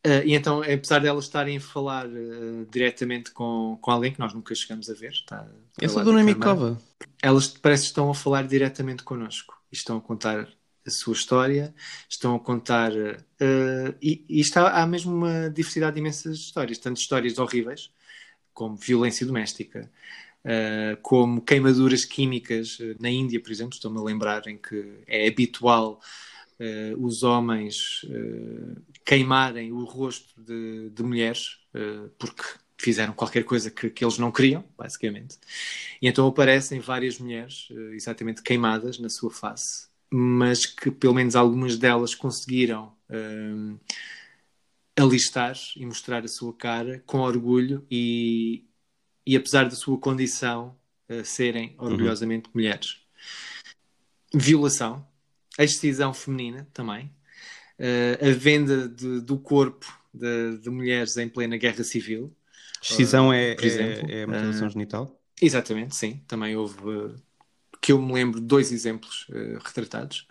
Uh, 0.06 0.20
e 0.26 0.34
então, 0.36 0.62
apesar 0.62 1.00
de 1.00 1.08
elas 1.08 1.24
estarem 1.24 1.56
a 1.56 1.62
falar 1.62 2.06
uh, 2.06 2.66
diretamente 2.70 3.32
com, 3.32 3.78
com 3.82 3.90
alguém 3.90 4.12
que 4.12 4.20
nós 4.20 4.34
nunca 4.34 4.54
chegamos 4.54 4.90
a 4.90 4.94
ver, 4.94 5.12
está. 5.12 5.48
Eu 5.80 5.88
sou 5.88 6.02
a 6.02 6.04
Dona 6.04 6.22
Mikova. 6.22 6.78
Elas 7.22 7.48
parece 7.48 7.84
que 7.84 7.88
estão 7.88 8.12
a 8.12 8.16
falar 8.16 8.46
diretamente 8.46 9.04
connosco 9.04 9.63
estão 9.74 9.98
a 9.98 10.02
contar 10.02 10.48
a 10.86 10.90
sua 10.90 11.14
história, 11.14 11.74
estão 12.10 12.36
a 12.36 12.40
contar. 12.40 12.92
Uh, 12.92 13.96
e, 14.02 14.26
e 14.30 14.40
está, 14.40 14.70
há 14.70 14.86
mesmo 14.86 15.14
uma 15.14 15.50
diversidade 15.50 15.96
de 15.96 16.00
imensas 16.02 16.38
histórias, 16.38 16.78
tanto 16.78 17.00
histórias 17.00 17.38
horríveis, 17.38 17.92
como 18.54 18.76
violência 18.76 19.26
doméstica, 19.26 19.90
uh, 20.46 21.02
como 21.02 21.42
queimaduras 21.42 22.06
químicas. 22.06 22.78
Na 23.00 23.10
Índia, 23.10 23.42
por 23.42 23.52
exemplo, 23.52 23.74
estou-me 23.74 24.00
a 24.00 24.04
lembrar 24.04 24.48
em 24.48 24.58
que 24.58 25.00
é 25.08 25.28
habitual 25.28 26.00
uh, 26.60 27.06
os 27.06 27.24
homens 27.24 28.06
queimarem 29.06 29.72
o 29.72 29.84
rosto 29.84 30.42
de, 30.42 30.90
de 30.90 31.04
mulheres, 31.04 31.58
porque 32.18 32.44
fizeram 32.84 33.14
qualquer 33.14 33.44
coisa 33.44 33.72
que, 33.72 33.90
que, 33.90 34.04
eles 34.04 34.18
não 34.18 34.32
queriam, 34.32 34.64
basicamente. 34.78 35.38
E 36.02 36.08
então 36.08 36.28
aparecem 36.28 36.80
várias 36.80 37.18
mulheres 37.18 37.70
uh, 37.70 37.94
exatamente 37.94 38.42
queimadas 38.42 39.00
na 39.00 39.10
sua 39.10 39.32
face, 39.32 39.88
mas 40.12 40.66
que 40.66 40.92
pelo 40.92 41.14
menos 41.14 41.36
algumas 41.36 41.78
delas 41.78 42.14
conseguiram 42.14 42.94
uh, 43.10 43.80
alistar 44.98 45.56
e 45.76 45.86
mostrar 45.86 46.24
a 46.24 46.28
sua 46.28 46.54
cara 46.54 47.02
com 47.06 47.20
orgulho 47.20 47.86
e, 47.90 48.66
e 49.26 49.36
apesar 49.36 49.64
da 49.64 49.76
sua 49.76 49.98
condição 49.98 50.76
uh, 51.10 51.24
serem 51.24 51.76
uhum. 51.80 51.88
orgulhosamente 51.88 52.48
uhum. 52.48 52.52
mulheres. 52.56 52.98
Violação, 54.34 55.08
a 55.58 55.64
excisão 55.64 56.14
feminina 56.14 56.68
também, 56.74 57.12
a 58.20 58.32
venda 58.32 58.88
de, 58.88 59.22
do 59.22 59.38
corpo 59.38 59.86
de, 60.12 60.58
de 60.58 60.70
mulheres 60.72 61.18
em 61.18 61.30
plena 61.30 61.56
guerra 61.56 61.84
civil, 61.84 62.36
Excisão 62.92 63.30
uh, 63.30 63.34
é, 63.34 63.56
por 63.56 63.66
exemplo, 63.66 64.12
é, 64.12 64.22
é 64.22 64.26
mutilação 64.26 64.68
uh, 64.68 64.70
genital? 64.70 65.22
Exatamente, 65.42 65.96
sim. 65.96 66.22
Também 66.28 66.56
houve, 66.56 66.78
uh, 66.88 67.16
que 67.82 67.92
eu 67.92 68.02
me 68.02 68.14
lembro, 68.14 68.42
dois 68.42 68.72
exemplos 68.72 69.28
uh, 69.30 69.60
retratados. 69.64 70.28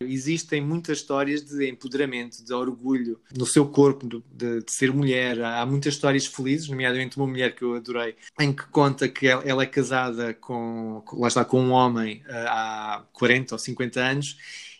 Existem 0.00 0.60
muitas 0.60 0.98
histórias 0.98 1.42
de 1.42 1.68
empoderamento, 1.68 2.44
de 2.44 2.52
orgulho 2.52 3.20
no 3.34 3.46
seu 3.46 3.66
corpo, 3.66 4.06
de, 4.06 4.22
de, 4.30 4.64
de, 4.64 4.72
ser 4.72 4.92
mulher. 4.92 5.42
Há 5.42 5.64
muitas 5.64 5.94
histórias 5.94 6.26
felizes, 6.26 6.68
nomeadamente 6.68 7.16
uma 7.16 7.26
mulher 7.26 7.54
que 7.54 7.62
eu 7.62 7.74
adorei, 7.74 8.16
em 8.38 8.52
que 8.52 8.66
conta 8.66 9.08
que 9.08 9.26
ela, 9.26 9.42
ela 9.44 9.62
é 9.62 9.66
casada 9.66 10.34
com, 10.34 11.02
lá 11.12 11.28
está, 11.28 11.44
com 11.44 11.60
um 11.60 11.70
homem 11.70 12.22
há 12.28 13.04
40 13.12 13.54
ou 13.54 13.58
50 13.58 14.00
anos 14.00 14.36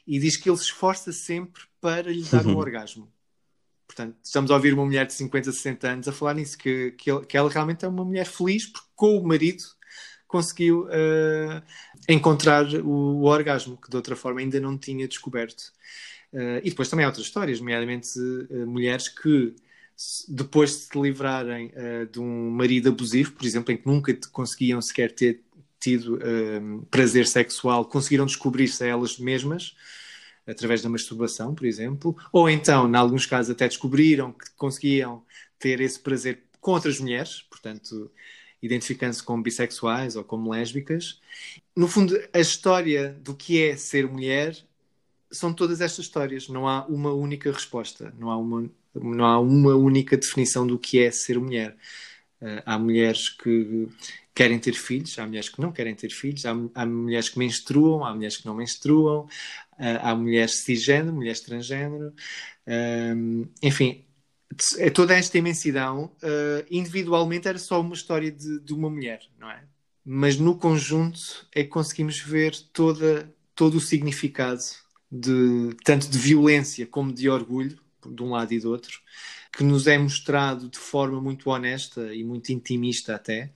e 0.07 0.19
diz 0.19 0.37
que 0.37 0.51
ele 0.51 0.59
se 0.59 0.65
esforça 0.65 1.13
sempre 1.13 1.63
para 1.81 2.11
lhe 2.11 2.25
dar 2.25 2.47
um 2.47 2.57
orgasmo. 2.57 3.09
Portanto, 3.95 4.17
estamos 4.25 4.51
a 4.51 4.55
ouvir 4.55 4.75
uma 4.75 4.85
mulher 4.85 5.07
de 5.07 5.13
50, 5.13 5.53
60 5.53 5.89
anos 5.89 6.09
a 6.09 6.13
falar 6.13 6.35
nisso, 6.35 6.59
que, 6.59 6.91
que, 6.99 7.21
que 7.27 7.37
ela 7.37 7.49
realmente 7.49 7.85
é 7.85 7.89
uma 7.89 8.05
mulher 8.05 8.27
feliz 8.27 8.67
porque 8.67 8.89
com 8.97 9.17
o 9.17 9.25
marido 9.25 9.63
conseguiu 10.27 10.87
uh, 10.87 11.63
encontrar 12.09 12.67
o, 12.67 12.89
o, 12.89 13.23
orgasmo, 13.23 13.77
que 13.77 13.89
de 13.89 13.95
outra 13.95 14.17
forma 14.17 14.41
ainda 14.41 14.59
não 14.59 14.77
tinha 14.77 15.07
descoberto. 15.07 15.73
Uh, 16.33 16.59
e 16.65 16.71
depois 16.71 16.89
também 16.89 17.05
há 17.05 17.09
outras 17.09 17.27
histórias, 17.27 17.61
nomeadamente 17.61 18.19
uh, 18.19 18.67
mulheres 18.67 19.09
que 19.09 19.55
depois 20.29 20.71
de 20.71 20.77
se 20.87 21.01
livrarem 21.01 21.73
de 22.11 22.19
um 22.19 22.51
marido 22.51 22.89
abusivo, 22.89 23.31
por 23.31 23.47
exemplo, 23.47 23.73
em 23.73 23.77
que 23.77 23.87
nunca 23.87 24.13
conseguiam 24.33 24.83
sequer 24.83 25.13
ter 25.13 25.41
tido 25.79 26.19
prazer 26.91 27.29
sexual, 27.29 27.85
conseguiram 27.85 28.27
descobrir-se 28.27 28.83
a 28.83 28.89
elas 28.89 29.21
mesmas 29.21 29.77
através 30.47 30.83
da 30.83 30.89
masturbação, 30.89 31.55
por 31.55 31.67
exemplo, 31.67 32.17
ou 32.33 32.49
então, 32.49 32.89
em 32.89 32.97
alguns 32.97 33.27
casos, 33.27 33.51
até 33.51 33.67
descobriram 33.67 34.33
que 34.33 34.51
conseguiam 34.57 35.23
ter 35.59 35.81
esse 35.81 35.99
prazer 35.99 36.43
com 36.61 36.73
outras 36.73 36.99
mulheres, 36.99 37.43
portanto, 37.43 38.11
identificando-se 38.63 39.23
como 39.23 39.43
bissexuais 39.43 40.17
ou 40.17 40.25
como 40.25 40.51
lésbicas. 40.51 41.21
No 41.77 41.87
fundo, 41.87 42.19
a 42.33 42.41
história 42.41 43.13
do 43.21 43.35
que 43.35 43.63
é 43.63 43.77
ser 43.77 44.09
mulher 44.09 44.57
são 45.31 45.53
todas 45.53 45.81
estas 45.81 46.07
histórias. 46.07 46.49
Não 46.49 46.67
há 46.67 46.87
uma 46.87 47.13
única 47.13 47.53
resposta, 47.53 48.15
não 48.19 48.31
há 48.31 48.37
uma, 48.39 48.71
não 48.95 49.25
há 49.25 49.39
uma 49.39 49.75
única 49.75 50.17
definição 50.17 50.67
do 50.67 50.79
que 50.79 50.99
é 50.99 51.11
ser 51.11 51.39
mulher. 51.39 51.77
Uh, 52.41 52.63
há 52.65 52.79
mulheres 52.79 53.29
que 53.29 53.89
querem 54.35 54.59
ter 54.59 54.75
filhos, 54.75 55.19
há 55.19 55.27
mulheres 55.27 55.49
que 55.49 55.61
não 55.61 55.71
querem 55.71 55.95
ter 55.95 56.11
filhos, 56.11 56.45
há, 56.45 56.55
há 56.75 56.85
mulheres 56.85 57.29
que 57.29 57.39
menstruam, 57.39 58.05
há 58.05 58.13
mulheres 58.13 58.37
que 58.37 58.47
não 58.47 58.55
menstruam, 58.55 59.29
há, 59.79 60.15
mulheres 60.15 60.57
cisgênero, 60.65 61.15
mulheres 61.15 61.41
transgênero, 61.41 62.13
um, 62.67 63.47
enfim, 63.63 64.05
é 64.79 64.91
toda 64.91 65.15
esta 65.15 65.39
imensidão, 65.39 66.13
uh, 66.23 66.67
individualmente 66.71 67.49
era 67.49 67.59
só 67.59 67.81
uma 67.81 67.95
história 67.95 68.31
de, 68.31 68.61
de, 68.61 68.73
uma 68.73 68.91
mulher, 68.91 69.21
não 69.39 69.51
é? 69.51 69.63
Mas 70.05 70.37
no 70.37 70.57
conjunto 70.57 71.47
é 71.53 71.63
que 71.63 71.71
conseguimos 71.71 72.19
ver 72.19 72.55
toda, 72.73 73.33
todo 73.55 73.77
o 73.77 73.81
significado 73.81 74.63
de 75.11 75.75
tanto 75.85 76.09
de 76.09 76.19
violência 76.19 76.87
como 76.87 77.13
de 77.13 77.29
orgulho, 77.29 77.79
de 78.05 78.23
um 78.23 78.31
lado 78.31 78.53
e 78.53 78.61
do 78.61 78.71
outro, 78.71 79.01
que 79.51 79.65
nos 79.65 79.87
é 79.87 79.97
mostrado 79.97 80.69
de 80.69 80.79
forma 80.79 81.21
muito 81.21 81.49
honesta 81.49 82.15
e 82.15 82.23
muito 82.23 82.53
intimista 82.53 83.15
até, 83.15 83.53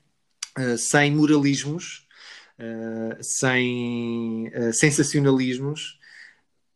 sem 0.79 1.15
moralismos, 1.15 2.07
uh, 2.59 3.23
sem 3.23 4.51
sensacionalismos, 4.73 5.99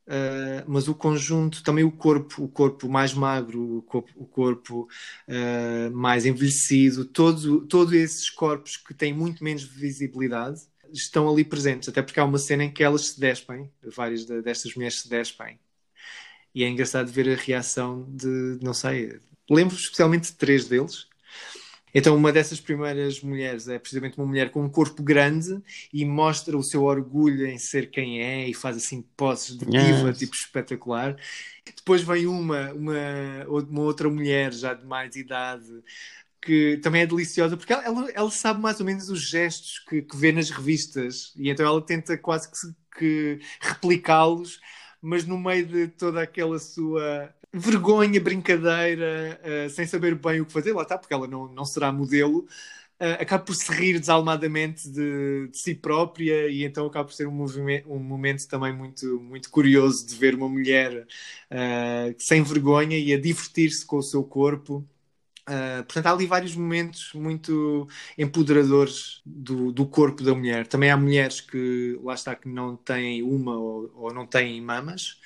Uh, 0.05 0.66
mas 0.66 0.89
o 0.89 0.95
conjunto, 0.95 1.62
também 1.62 1.85
o 1.85 1.93
corpo, 1.93 2.43
o 2.43 2.49
corpo 2.49 2.89
mais 2.89 3.14
magro, 3.14 3.78
o 3.78 3.83
corpo, 3.83 4.11
o 4.16 4.26
corpo 4.26 4.89
uh, 5.28 5.97
mais 5.97 6.26
envelhecido, 6.26 7.05
todos 7.05 7.66
todo 7.68 7.95
esses 7.95 8.28
corpos 8.28 8.76
que 8.76 8.93
têm 8.93 9.14
muito 9.14 9.45
menos 9.45 9.62
visibilidade 9.62 10.61
estão 10.93 11.30
ali 11.30 11.45
presentes, 11.45 11.89
até 11.89 12.03
porque 12.03 12.18
há 12.18 12.24
uma 12.24 12.39
cena 12.39 12.64
em 12.64 12.72
que 12.72 12.83
elas 12.83 13.11
se 13.11 13.20
despem, 13.20 13.70
várias 13.95 14.26
de, 14.26 14.43
destas 14.43 14.74
mulheres 14.74 15.01
se 15.01 15.09
despem, 15.09 15.59
e 16.53 16.64
é 16.64 16.68
engraçado 16.68 17.11
ver 17.11 17.30
a 17.30 17.41
reação 17.41 18.05
de, 18.11 18.59
não 18.61 18.74
sei, 18.74 19.20
lembro 19.49 19.76
especialmente 19.76 20.33
de 20.33 20.37
três 20.37 20.66
deles, 20.66 21.07
então, 21.95 22.16
uma 22.16 22.32
dessas 22.32 22.61
primeiras 22.61 23.20
mulheres 23.20 23.68
é 23.68 23.78
precisamente 23.78 24.16
uma 24.16 24.26
mulher 24.26 24.51
com 24.51 24.62
um 24.62 24.68
corpo 24.68 25.03
grande 25.03 25.61
e 25.93 26.05
mostra 26.05 26.57
o 26.57 26.62
seu 26.62 26.84
orgulho 26.84 27.47
em 27.47 27.59
ser 27.59 27.90
quem 27.90 28.22
é 28.22 28.49
e 28.49 28.55
faz 28.55 28.76
assim 28.76 29.03
poses 29.16 29.59
de 29.59 29.66
diva, 29.66 30.09
yes. 30.09 30.18
tipo 30.18 30.34
espetacular. 30.34 31.16
Depois 31.76 32.03
vem 32.03 32.26
uma, 32.26 32.72
uma, 32.72 33.47
uma 33.47 33.80
outra 33.82 34.09
mulher 34.09 34.53
já 34.53 34.74
de 34.74 34.86
mais 34.86 35.16
idade 35.16 35.82
que 36.40 36.78
também 36.78 37.03
é 37.03 37.07
deliciosa 37.07 37.57
porque 37.57 37.72
ela, 37.72 37.84
ela, 37.84 38.11
ela 38.11 38.30
sabe 38.30 38.61
mais 38.61 38.80
ou 38.80 38.86
menos 38.86 39.09
os 39.09 39.20
gestos 39.20 39.78
que, 39.78 40.03
que, 40.03 40.16
vê 40.16 40.32
nas 40.32 40.51
revistas 40.51 41.32
e 41.36 41.49
então 41.49 41.64
ela 41.64 41.80
tenta 41.80 42.18
quase 42.18 42.51
que, 42.51 42.74
que 42.99 43.38
replicá-los, 43.61 44.61
mas 45.01 45.24
no 45.24 45.38
meio 45.38 45.64
de 45.64 45.86
toda 45.86 46.20
aquela 46.20 46.59
sua 46.59 47.32
vergonha, 47.53 48.21
brincadeira, 48.21 49.41
uh, 49.45 49.71
sem 49.71 49.87
saber 49.87 50.15
bem 50.15 50.41
o 50.41 50.47
que 50.47 50.53
fazer, 50.53 50.73
lá 50.73 50.83
está, 50.83 50.97
porque 50.97 51.13
ela 51.13 51.27
não, 51.27 51.49
não 51.49 51.65
será 51.65 51.93
modelo, 51.93 52.47
uh, 53.01 53.21
acaba 53.21 53.45
por 53.45 53.55
se 53.55 53.71
rir 53.73 53.99
desalmadamente 53.99 54.89
de, 54.89 55.49
de, 55.49 55.59
si 55.59 55.75
própria 55.75 56.49
e 56.49 56.65
então 56.65 56.87
acaba 56.87 57.05
por 57.05 57.15
ser 57.15 57.27
um, 57.29 57.45
um 57.87 57.99
momento 57.99 58.47
também 58.49 58.73
muito, 58.73 59.21
muito 59.21 59.51
curioso 59.51 60.07
de 60.07 60.15
ver 60.17 60.35
uma 60.35 60.49
mulher 60.49 61.07
uh, 61.51 62.15
sem 62.19 62.43
vergonha 62.43 62.99
e 62.99 63.13
a 63.13 63.21
divertir-se 63.21 63.85
com 63.85 63.99
o 63.99 64.03
seu 64.03 64.25
corpo 64.25 64.87
Uh, 65.49 65.82
portanto, 65.84 66.07
há 66.07 66.12
ali 66.12 66.26
vários 66.26 66.55
momentos 66.55 67.12
muito 67.14 67.88
empoderadores 68.16 69.20
do, 69.26 69.72
do, 69.72 69.86
corpo 69.86 70.22
da 70.22 70.34
mulher. 70.34 70.66
Também 70.68 70.90
há 70.90 70.97
mulheres 70.97 71.40
que, 71.40 71.99
lá 72.03 72.14
está, 72.14 72.34
que 72.36 72.49
não 72.49 72.76
têm 72.76 73.22
uma 73.22 73.57
ou, 73.57 73.90
ou 73.95 74.14
não 74.14 74.26
têm 74.26 74.61
mamas. 74.61 75.20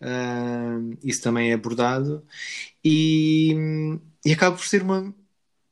Uh, 0.00 0.98
isso 1.04 1.22
também 1.22 1.50
é 1.50 1.54
abordado. 1.54 2.24
E, 2.84 3.54
e, 4.24 4.32
acaba 4.32 4.56
por 4.56 4.66
ser 4.66 4.82
uma 4.82 5.14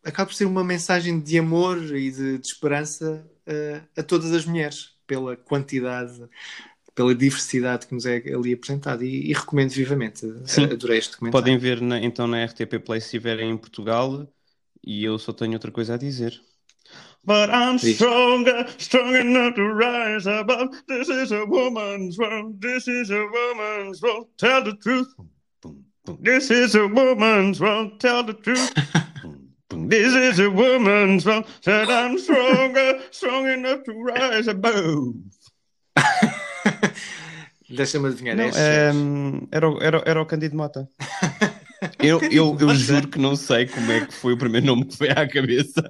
acaba 0.04 0.28
por 0.28 0.34
ser 0.34 0.46
uma 0.46 0.64
mensagem 0.64 1.20
de 1.20 1.38
amor 1.38 1.78
e 1.96 2.10
de, 2.10 2.38
de 2.38 2.46
esperança 2.46 3.28
uh, 3.46 4.00
a 4.00 4.02
todas 4.02 4.32
as 4.32 4.46
mulheres, 4.46 4.96
pela 5.06 5.36
quantidade 5.36 6.28
pela 6.98 7.14
diversidade 7.14 7.86
que 7.86 7.94
nos 7.94 8.04
é 8.06 8.16
ali 8.34 8.52
apresentada 8.52 9.04
e, 9.04 9.30
e 9.30 9.32
recomendo 9.32 9.70
vivamente. 9.70 10.26
Sim. 10.44 10.64
Adorei 10.64 10.98
este 10.98 11.12
documentário. 11.12 11.44
Podem 11.44 11.56
ver 11.56 11.80
na, 11.80 12.00
então 12.00 12.26
na 12.26 12.44
RTP 12.44 12.80
Play 12.84 13.00
se 13.00 13.06
estiverem 13.06 13.52
em 13.52 13.56
Portugal 13.56 14.26
e 14.84 15.04
eu 15.04 15.16
só 15.16 15.32
tenho 15.32 15.52
outra 15.52 15.70
coisa 15.70 15.94
a 15.94 15.96
dizer. 15.96 16.40
But 17.24 17.50
I'm 17.50 17.78
stronger, 17.78 18.66
strong 18.78 19.14
enough 19.14 19.54
to 19.54 19.62
rise 19.74 20.28
above. 20.28 20.70
This 20.88 21.08
is 21.08 21.30
a 21.30 21.44
woman's 21.44 22.18
world. 22.18 22.58
This 22.60 22.88
is 22.88 23.12
a 23.12 23.24
woman's 23.26 24.02
world. 24.02 24.26
Tell 24.36 24.64
the 24.64 24.76
truth. 24.78 25.06
This 26.20 26.50
is 26.50 26.74
a 26.74 26.88
woman's 26.88 27.60
world. 27.60 28.00
Tell 28.00 28.24
the 28.24 28.34
truth. 28.34 28.72
This 29.70 30.14
is 30.14 30.40
a 30.40 30.50
woman's 30.50 31.24
world. 31.24 31.46
Said 31.60 31.90
I'm 31.90 32.18
stronger, 32.18 32.98
strong 33.12 33.46
enough 33.46 33.84
to 33.84 33.92
rise 33.92 34.48
above. 34.48 35.14
Deixa-me 37.68 38.08
adivinhar. 38.08 38.36
Não, 38.36 38.44
é, 38.44 38.92
era, 39.50 39.66
era, 39.80 40.02
era 40.06 40.22
o 40.22 40.26
Candido 40.26 40.56
Mota. 40.56 40.88
Eu, 42.00 42.20
eu, 42.22 42.56
eu 42.58 42.74
juro 42.74 43.06
que 43.06 43.20
não 43.20 43.36
sei 43.36 43.66
como 43.66 43.92
é 43.92 44.04
que 44.04 44.12
foi 44.12 44.32
o 44.32 44.36
primeiro 44.36 44.66
nome 44.66 44.84
que 44.84 44.98
veio 44.98 45.12
à 45.12 45.28
cabeça. 45.28 45.82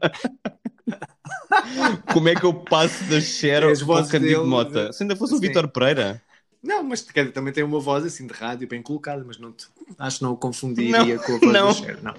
como 2.13 2.29
é 2.29 2.35
que 2.35 2.45
eu 2.45 2.53
passo 2.53 3.05
da 3.05 3.21
Cher 3.21 3.63
ao 3.63 3.71
Candido 4.07 4.21
dele, 4.21 4.45
Mota? 4.45 4.93
Se 4.93 5.03
ainda 5.03 5.17
fosse 5.17 5.35
o 5.35 5.41
Vitor 5.41 5.67
Pereira. 5.69 6.23
Não, 6.63 6.83
mas 6.83 7.03
também 7.33 7.53
tem 7.53 7.63
uma 7.63 7.79
voz 7.79 8.05
assim 8.05 8.27
de 8.27 8.35
rádio 8.35 8.69
bem 8.69 8.83
colocada, 8.83 9.25
mas 9.25 9.39
não 9.39 9.53
te, 9.53 9.67
acho 9.99 10.19
que 10.19 10.25
não 10.25 10.33
o 10.33 10.37
confundiria 10.37 11.17
não, 11.17 11.23
com 11.23 11.37
a 11.37 11.39
voz 11.39 11.53
não. 11.53 11.67
da 11.69 11.73
Cher, 11.73 11.99
não. 12.03 12.15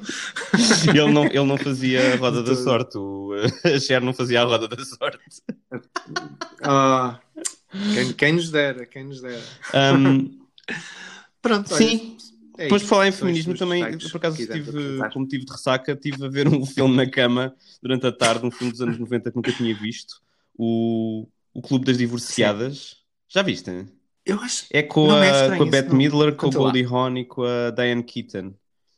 ele 1.03 1.12
não. 1.12 1.26
Ele 1.26 1.45
não 1.45 1.57
fazia 1.57 2.14
a 2.14 2.18
roda 2.18 2.41
da 2.41 2.55
sorte, 2.55 2.97
o, 2.97 3.34
a 3.66 3.80
Cher 3.80 4.01
não 4.01 4.14
fazia 4.14 4.41
a 4.41 4.45
roda 4.45 4.68
da 4.68 4.84
sorte. 4.84 5.20
Ah, 6.64 7.20
quem, 7.93 8.13
quem, 8.13 8.34
nos 8.34 8.49
dera, 8.51 8.86
quem 8.86 9.03
nos 9.03 9.22
dera. 9.22 9.43
Um, 9.95 10.39
Pronto, 11.41 11.74
sim. 11.74 12.17
É 12.57 12.63
Depois 12.63 12.82
de 12.82 12.89
falar 12.89 13.07
em 13.07 13.11
feminismo, 13.13 13.57
também, 13.57 13.97
por 13.97 14.17
acaso, 14.17 14.36
tive, 14.36 14.99
como 15.13 15.26
tive 15.26 15.45
de 15.45 15.51
ressaca, 15.51 15.93
estive 15.93 16.26
a 16.26 16.28
ver 16.28 16.45
um 16.49 16.65
filme 16.65 16.93
na 16.93 17.09
cama 17.09 17.55
durante 17.82 18.05
a 18.05 18.11
tarde, 18.11 18.45
um 18.45 18.51
filme 18.51 18.72
dos 18.72 18.82
anos 18.82 18.99
90 18.99 19.32
que 19.32 19.36
nunca 19.38 19.51
tinha 19.53 19.74
visto, 19.74 20.22
o, 20.57 21.26
o 21.53 21.61
Clube 21.61 21.86
das 21.86 21.97
Divorciadas. 21.97 22.78
Sim. 22.78 22.95
Já 23.30 23.41
viste? 23.43 23.86
Eu 24.26 24.41
acho. 24.41 24.65
É 24.72 24.84
com, 24.84 25.09
a, 25.09 25.26
é 25.26 25.55
com 25.55 25.63
a 25.63 25.65
Bette 25.65 25.95
Midler, 25.95 26.36
com 26.36 26.47
o 26.47 26.51
Goldie 26.51 26.84
Hawn 26.84 27.17
e 27.17 27.26
com 27.26 27.43
a 27.43 27.72
Diane 27.72 28.03
Keaton. 28.03 28.53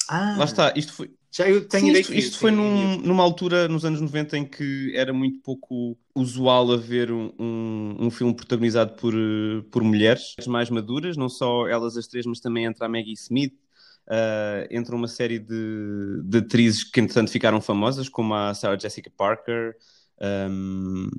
Ah. 0.09 0.35
Lá 0.39 0.45
está, 0.45 0.73
isto 0.75 0.93
foi, 0.93 1.11
já 1.31 1.49
eu 1.49 1.65
tenho 1.65 1.95
Sim, 1.95 2.01
isto, 2.01 2.13
isto 2.13 2.39
foi 2.39 2.51
num, 2.51 2.97
numa 2.97 3.23
altura, 3.23 3.67
nos 3.69 3.85
anos 3.85 4.01
90, 4.01 4.37
em 4.37 4.45
que 4.45 4.91
era 4.93 5.13
muito 5.13 5.39
pouco 5.39 5.97
usual 6.13 6.73
haver 6.73 7.09
um, 7.09 7.31
um, 7.39 7.95
um, 8.01 8.11
filme 8.11 8.35
protagonizado 8.35 8.93
por, 8.95 9.13
por 9.71 9.81
mulheres 9.81 10.35
mais 10.45 10.69
maduras, 10.69 11.15
não 11.15 11.29
só 11.29 11.69
elas 11.69 11.95
as 11.95 12.05
três, 12.05 12.25
mas 12.25 12.41
também 12.41 12.65
entra 12.65 12.85
a 12.85 12.89
Maggie 12.89 13.13
Smith, 13.13 13.53
uh, 14.07 14.67
entra 14.69 14.93
uma 14.93 15.07
série 15.07 15.39
de, 15.39 16.21
de 16.21 16.39
atrizes 16.39 16.83
que, 16.83 16.99
entretanto, 16.99 17.31
ficaram 17.31 17.61
famosas, 17.61 18.09
como 18.09 18.33
a 18.33 18.53
Sarah 18.53 18.77
Jessica 18.77 19.09
Parker. 19.15 19.75
Um, 20.21 21.09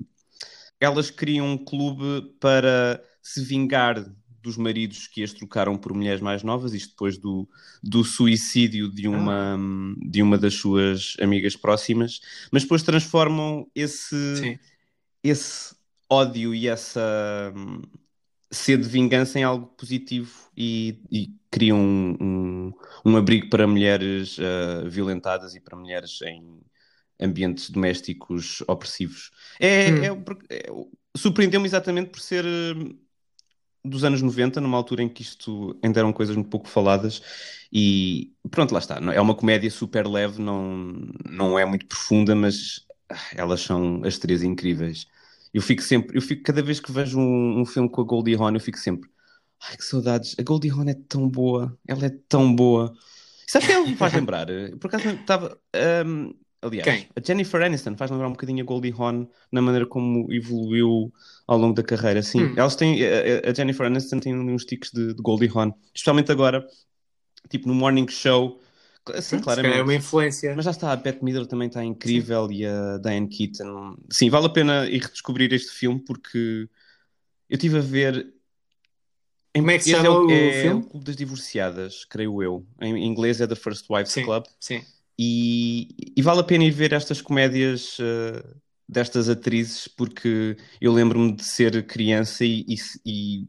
elas 0.79 1.11
criam 1.11 1.47
um 1.47 1.59
clube 1.59 2.35
para 2.39 3.03
se 3.23 3.43
vingar 3.43 4.05
dos 4.43 4.57
maridos 4.57 5.07
que 5.07 5.23
as 5.23 5.33
trocaram 5.33 5.79
por 5.79 5.95
mulheres 5.95 6.21
mais 6.21 6.43
novas, 6.43 6.75
isto 6.75 6.91
depois 6.91 7.17
do, 7.17 7.49
do 7.83 8.03
suicídio 8.03 8.91
de 8.91 9.07
uma, 9.09 9.55
ah. 9.55 9.59
de 10.05 10.21
uma 10.23 10.37
das 10.37 10.55
suas 10.55 11.17
amigas 11.21 11.57
próximas, 11.57 12.21
mas 12.51 12.63
depois 12.63 12.83
transformam 12.83 13.67
esse, 13.75 14.59
esse 15.23 15.75
ódio 16.11 16.55
e 16.55 16.69
essa 16.69 17.53
hum, 17.57 17.81
sede 18.51 18.83
de 18.83 18.89
vingança 18.89 19.39
em 19.39 19.45
algo 19.45 19.67
positivo 19.67 20.51
e, 20.57 21.01
e 21.11 21.31
criam 21.51 21.79
um, 21.79 22.17
um, 22.21 22.73
um, 23.07 23.17
abrigo 23.17 23.49
para 23.49 23.67
mulheres 23.67 24.37
uh, 24.39 24.89
violentadas 24.89 25.55
e 25.55 25.61
para 25.61 25.77
mulheres 25.77 26.21
em 26.23 26.61
ambientes 27.21 27.71
domésticos 27.71 28.63
opressivos. 28.67 29.31
É, 29.61 29.91
hum. 30.11 30.25
é, 30.51 30.57
é 30.57 30.67
surpreendeu-me 31.17 31.67
exatamente 31.67 32.11
por 32.11 32.21
ser 32.21 32.45
hum, 32.45 32.99
dos 33.85 34.05
anos 34.05 34.23
90, 34.23 34.61
numa 34.61 34.77
altura 34.77 35.03
em 35.03 35.09
que 35.09 35.23
isto 35.23 35.79
ainda 35.83 36.01
eram 36.01 36.13
coisas 36.13 36.37
muito 36.37 36.49
pouco 36.51 36.69
faladas, 36.69 37.23
e 37.73 38.33
pronto, 38.51 38.73
lá 38.73 38.79
está. 38.79 38.97
É 39.13 39.21
uma 39.21 39.35
comédia 39.35 39.71
super 39.71 40.07
leve, 40.07 40.41
não, 40.41 40.95
não 41.29 41.59
é 41.59 41.65
muito 41.65 41.87
profunda, 41.87 42.35
mas 42.35 42.87
ah, 43.09 43.17
elas 43.35 43.61
são 43.63 44.03
as 44.05 44.19
três 44.19 44.43
incríveis. 44.43 45.07
Eu 45.53 45.63
fico 45.63 45.83
sempre, 45.83 46.17
eu 46.17 46.23
fico, 46.23 46.43
cada 46.43 46.63
vez 46.63 46.81
que 46.81 46.93
vejo 46.93 47.19
um, 47.19 47.61
um 47.61 47.67
filme 47.67 47.89
com 47.91 48.01
a 48.01 48.05
Goldie 48.05 48.37
Hawn, 48.37 48.55
eu 48.55 48.61
fico 48.61 48.79
sempre, 48.79 49.11
ai 49.61 49.77
que 49.77 49.85
saudades, 49.85 50.35
a 50.39 50.43
Goldie 50.43 50.71
Hawn 50.71 50.89
é 50.89 50.95
tão 50.95 51.29
boa, 51.29 51.77
ela 51.87 52.07
é 52.07 52.11
tão 52.29 52.55
boa. 52.55 52.93
Sabe 53.47 53.67
que 53.67 53.73
ela 53.73 53.87
me 53.87 53.97
faz 53.97 54.15
lembrar? 54.15 54.47
Por 54.81 54.87
acaso 54.87 55.11
estava. 55.11 55.61
Aliás, 56.63 56.85
Quem? 56.85 57.09
a 57.17 57.21
Jennifer 57.21 57.61
Aniston 57.61 57.97
faz 57.97 58.09
lembrar 58.09 58.29
um 58.29 58.33
bocadinho 58.33 58.63
a 58.63 58.67
Goldie 58.67 58.95
Hawn 58.97 59.27
na 59.51 59.61
maneira 59.61 59.85
como 59.85 60.33
evoluiu 60.33 61.13
ao 61.45 61.59
longo 61.59 61.75
da 61.75 61.83
carreira. 61.83 62.23
Sim, 62.23 62.45
hum. 62.45 62.55
elas 62.57 62.77
têm. 62.77 63.03
A, 63.05 63.51
a, 63.51 63.53
Jennifer 63.55 63.87
Aniston 63.87 64.21
tem 64.21 64.33
uns 64.33 64.65
tiques 64.65 64.93
de, 64.93 65.13
de 65.13 65.21
Goldie 65.21 65.51
Hawn, 65.53 65.73
especialmente 65.93 66.31
agora, 66.31 66.65
tipo 67.51 67.67
no 67.67 67.75
Morning 67.75 68.07
Show. 68.09 68.61
Sim, 69.21 69.37
hum, 69.37 69.41
claramente. 69.41 69.77
É 69.77 69.83
uma 69.83 69.95
influência. 69.95 70.55
Mas 70.55 70.65
já 70.65 70.71
está, 70.71 70.93
a 70.93 70.97
Bette 70.97 71.25
Midler 71.25 71.47
também 71.47 71.67
está 71.67 71.85
incrível 71.85 72.47
Sim. 72.47 72.55
e 72.55 72.67
a 72.67 72.99
Diane 72.99 73.29
Keaton. 73.29 73.97
Sim, 74.09 74.31
vale 74.31 74.47
a 74.47 74.51
pena 74.51 74.87
ir 74.87 75.03
redescobrir 75.03 75.53
este 75.53 75.73
filme 75.73 75.99
porque 75.99 76.69
eu 77.51 77.57
estive 77.57 77.79
a 77.79 77.83
ver. 77.83 78.33
Como 79.53 79.71
é 79.71 79.79
que 79.79 79.85
se 79.85 79.91
chama 79.91 80.07
é, 80.07 80.11
o, 80.11 80.31
é 80.31 80.63
filme? 80.63 80.81
o 80.81 80.87
Clube 80.87 81.07
das 81.07 81.17
Divorciadas, 81.17 82.05
creio 82.05 82.41
eu. 82.41 82.65
Em 82.81 83.05
inglês 83.05 83.41
é 83.41 83.49
The 83.49 83.57
First 83.57 83.87
Wives 83.91 84.13
Sim. 84.13 84.25
Club. 84.25 84.45
Sim. 84.61 84.83
E, 85.25 86.13
e, 86.17 86.23
vale 86.23 86.41
a 86.41 86.45
pena 86.45 86.65
ir 86.65 86.71
ver 86.71 86.93
estas 86.93 87.21
comédias 87.21 87.99
uh, 87.99 88.61
destas 88.89 89.29
atrizes, 89.29 89.87
porque 89.87 90.57
eu 90.81 90.93
lembro-me 90.93 91.33
de 91.33 91.45
ser 91.45 91.87
criança 91.87 92.45
e, 92.45 92.65
e, 93.07 93.47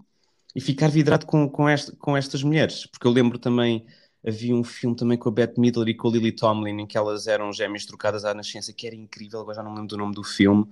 e, 0.55 0.61
ficar 0.61 0.89
vidrado 0.89 1.25
com, 1.25 1.49
com, 1.49 1.67
esta, 1.67 1.95
com 1.97 2.15
estas 2.15 2.43
mulheres. 2.43 2.85
Porque 2.85 3.07
eu 3.07 3.11
lembro 3.11 3.39
também 3.39 3.85
Havia 4.25 4.55
um 4.55 4.63
filme 4.63 4.95
também 4.95 5.17
com 5.17 5.27
a 5.27 5.31
Bette 5.31 5.59
Midler 5.59 5.89
e 5.89 5.93
com 5.93 6.07
a 6.07 6.11
Lily 6.11 6.31
Tomlin, 6.31 6.79
em 6.79 6.87
que 6.87 6.97
elas 6.97 7.27
eram 7.27 7.51
gêmeas 7.51 7.85
trocadas 7.85 8.23
à 8.23 8.33
nascença, 8.33 8.71
que 8.71 8.87
era 8.87 8.95
incrível, 8.95 9.41
agora 9.41 9.57
já 9.57 9.63
não 9.63 9.73
lembro 9.73 9.87
do 9.87 9.97
nome 9.97 10.15
do 10.15 10.23
filme. 10.23 10.65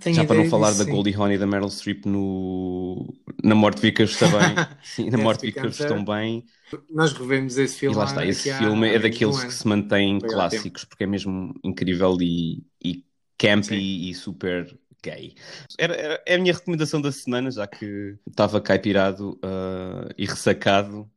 Tenho 0.00 0.16
Já 0.16 0.24
para 0.24 0.36
não 0.36 0.44
falar 0.46 0.70
disso, 0.72 0.84
da. 0.84 0.90
Goldie 0.90 1.14
Hawn 1.14 1.32
e 1.32 1.38
da 1.38 1.46
Meryl 1.46 1.68
Streep 1.70 2.06
no... 2.06 3.14
na 3.42 3.54
Morte 3.54 3.80
Vickers 3.80 4.16
também. 4.16 4.54
Sim, 4.82 5.10
na 5.10 5.18
Morte 5.18 5.42
Vickers 5.46 5.78
bem. 6.04 6.44
Nós 6.90 7.12
revemos 7.12 7.56
esse 7.58 7.76
E 7.76 7.78
filme. 7.80 7.96
lá 7.96 8.02
há- 8.04 8.06
está, 8.06 8.26
esse 8.26 8.52
filme 8.52 8.88
há 8.88 8.92
é 8.94 8.98
daqueles 8.98 9.36
ano. 9.38 9.46
que 9.48 9.54
se 9.54 9.68
mantêm 9.68 10.16
há 10.22 10.26
clássicos, 10.26 10.84
porque 10.84 11.04
é 11.04 11.06
mesmo 11.06 11.54
incrível 11.62 12.16
e, 12.20 12.64
e 12.84 13.04
campy 13.38 13.66
Sim. 13.66 14.08
e 14.10 14.14
super 14.14 14.78
gay. 15.02 15.34
Era, 15.78 15.94
era- 15.94 16.22
é 16.26 16.34
a 16.34 16.38
minha 16.38 16.54
recomendação 16.54 17.00
da 17.00 17.10
semana, 17.12 17.50
já 17.50 17.66
que 17.66 18.16
estava 18.28 18.60
caipirado 18.60 19.38
ah, 19.42 20.08
e 20.16 20.24
ressacado, 20.26 21.10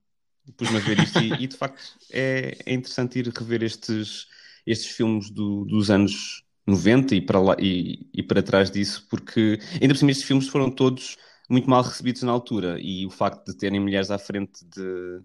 pus-me 0.58 0.78
a 0.78 0.80
ver 0.80 1.00
isto 1.00 1.20
e, 1.20 1.44
e, 1.44 1.48
de 1.48 1.58
facto 1.58 1.82
é, 2.12 2.58
é 2.66 2.74
interessante 2.74 3.20
ir 3.20 3.28
rever 3.30 3.64
estes, 3.64 4.28
estes 4.66 4.96
filmes 4.96 5.30
do- 5.30 5.66
dos 5.66 5.90
anos 5.90 6.45
90 6.66 7.16
e 7.16 7.22
para, 7.22 7.40
lá, 7.40 7.56
e, 7.60 8.10
e 8.14 8.24
para 8.24 8.42
trás 8.44 8.72
disso, 8.72 9.06
porque 9.10 9.60
ainda 9.82 9.94
por 9.94 9.98
cima 10.00 10.12
estes 10.12 10.28
filmes 10.28 10.48
foram 10.48 10.72
todos 10.72 11.18
muito 11.50 11.70
mal 11.70 11.84
recebidos 11.84 12.24
na 12.24 12.32
altura 12.32 12.78
e 12.82 13.06
o 13.06 13.10
facto 13.12 13.46
de 13.52 13.58
terem 13.58 13.80
mulheres 13.80 14.10
à 14.12 14.18
frente 14.18 14.66
de, 14.66 15.22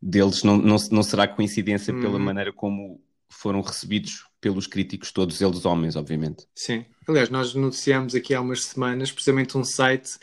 deles 0.00 0.42
não, 0.42 0.56
não, 0.58 0.76
não 0.90 1.02
será 1.02 1.26
coincidência 1.28 1.94
pela 1.94 2.18
Uhum. 2.18 2.18
maneira 2.18 2.52
como 2.52 3.02
foram 3.28 3.60
recebidos 3.62 4.26
pelos 4.40 4.66
críticos, 4.66 5.10
todos 5.12 5.40
eles 5.40 5.64
homens, 5.64 5.96
obviamente. 5.96 6.46
Sim. 6.54 6.84
Aliás, 7.08 7.28
nós 7.30 7.54
noticiámos 7.54 8.14
aqui 8.14 8.34
há 8.34 8.40
umas 8.40 8.64
semanas 8.64 9.10
precisamente 9.12 9.58
um 9.58 9.64
site 9.64 10.18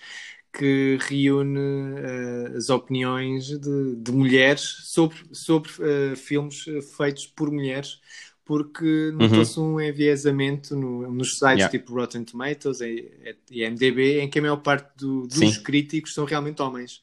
que 0.54 0.98
reúne 1.02 1.60
eh, 2.00 2.58
as 2.58 2.70
opiniões 2.70 3.48
de, 3.60 3.96
de 3.98 4.12
mulheres 4.12 4.62
sobre, 4.86 5.18
sobre 5.34 5.72
eh, 6.14 6.16
filmes 6.16 6.66
feitos 6.98 7.28
por 7.28 7.52
mulheres, 7.52 8.00
porque 8.46 9.12
notou-se 9.14 9.60
um 9.60 9.80
enviesamento 9.80 10.76
no- 10.76 11.12
nos 11.12 11.38
sites 11.38 11.42
Uhum. 11.42 11.58
Yeah. 11.58 11.70
tipo 11.70 11.94
Rotten 11.94 12.24
Tomatoes 12.24 12.82
e, 12.82 13.12
e 13.52 13.64
MDB, 13.64 14.20
em 14.22 14.30
que 14.30 14.40
a 14.40 14.42
maior 14.42 14.58
parte 14.58 14.90
do- 14.98 15.28
dos 15.28 15.38
Sim. 15.38 15.64
críticos 15.64 16.14
são 16.14 16.26
realmente 16.26 16.62
homens. 16.62 17.02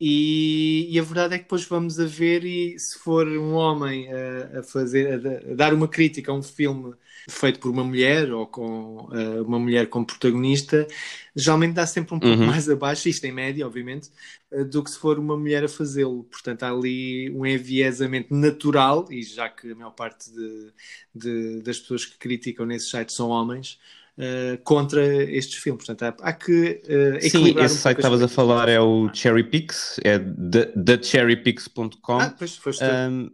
E, 0.00 0.88
e 0.94 0.98
a 0.98 1.02
verdade 1.02 1.34
é 1.34 1.38
que 1.38 1.44
depois 1.44 1.64
vamos 1.64 1.98
a 1.98 2.06
ver 2.06 2.44
e 2.44 2.78
se 2.78 2.96
for 2.98 3.26
um 3.26 3.54
homem 3.54 4.08
a, 4.12 4.60
a 4.60 4.62
fazer, 4.62 5.26
a, 5.48 5.52
a 5.52 5.54
dar 5.56 5.74
uma 5.74 5.88
crítica 5.88 6.30
a 6.30 6.34
um 6.34 6.42
filme 6.42 6.94
feito 7.28 7.58
por 7.58 7.70
uma 7.70 7.82
mulher 7.84 8.32
ou 8.32 8.46
com 8.46 9.08
eh, 9.12 9.40
uma 9.42 9.58
mulher 9.58 9.88
como 9.88 10.06
protagonista, 10.06 10.86
geralmente 11.34 11.74
dá 11.74 11.86
sempre 11.86 12.14
um 12.14 12.20
pouco 12.20 12.40
Uhum. 12.40 12.46
mais 12.46 12.68
abaixo, 12.70 13.08
isto 13.08 13.24
em 13.24 13.32
média, 13.32 13.66
obviamente, 13.66 14.10
eh, 14.50 14.64
do 14.64 14.82
que 14.82 14.90
se 14.90 14.98
for 14.98 15.18
uma 15.18 15.36
mulher 15.36 15.64
a 15.64 15.68
fazê-lo. 15.68 16.24
Portanto, 16.24 16.62
há 16.62 16.70
ali 16.70 17.30
um 17.32 17.44
enviesamento 17.46 18.32
natural, 18.34 19.06
e 19.10 19.22
já 19.22 19.48
que 19.48 19.70
a 19.72 19.74
maior 19.74 19.90
parte 19.92 20.30
de- 20.32 20.72
de- 21.14 21.60
das 21.62 21.78
pessoas 21.78 22.04
que 22.06 22.16
criticam 22.18 22.66
nesses 22.66 22.90
sites 22.90 23.14
são 23.16 23.28
homens, 23.30 23.78
eh, 24.18 24.58
contra 24.64 25.04
estes 25.24 25.58
filmes. 25.58 25.84
Portanto, 25.86 26.20
há, 26.22 26.28
há 26.28 26.32
que 26.32 26.82
eh, 26.86 27.18
Sim, 27.20 27.54
esse 27.54 27.62
um 27.62 27.68
site 27.68 27.94
que 27.96 28.00
estavas 28.00 28.22
a 28.22 28.28
falar 28.28 28.68
é 28.68 28.80
o 28.80 29.12
Cherry 29.14 29.44
Pix, 29.44 29.98
é 30.04 30.18
the- 30.18 30.72
thecherrypix.com. 30.84 32.18
Ah, 32.18 32.34
pois, 32.36 32.56
foste. 32.56 32.84
Um, 32.84 33.30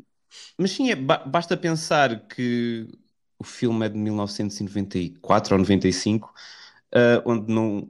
mas 0.58 0.72
sim, 0.72 0.90
é, 0.90 0.94
ba- 0.96 1.24
basta 1.24 1.56
pensar 1.56 2.26
que 2.28 2.86
o 3.38 3.44
filme 3.44 3.86
é 3.86 3.88
de 3.88 3.96
1994 3.98 5.54
ou 5.54 5.58
95, 5.58 6.32
uh, 6.94 7.22
onde 7.24 7.52
não, 7.52 7.88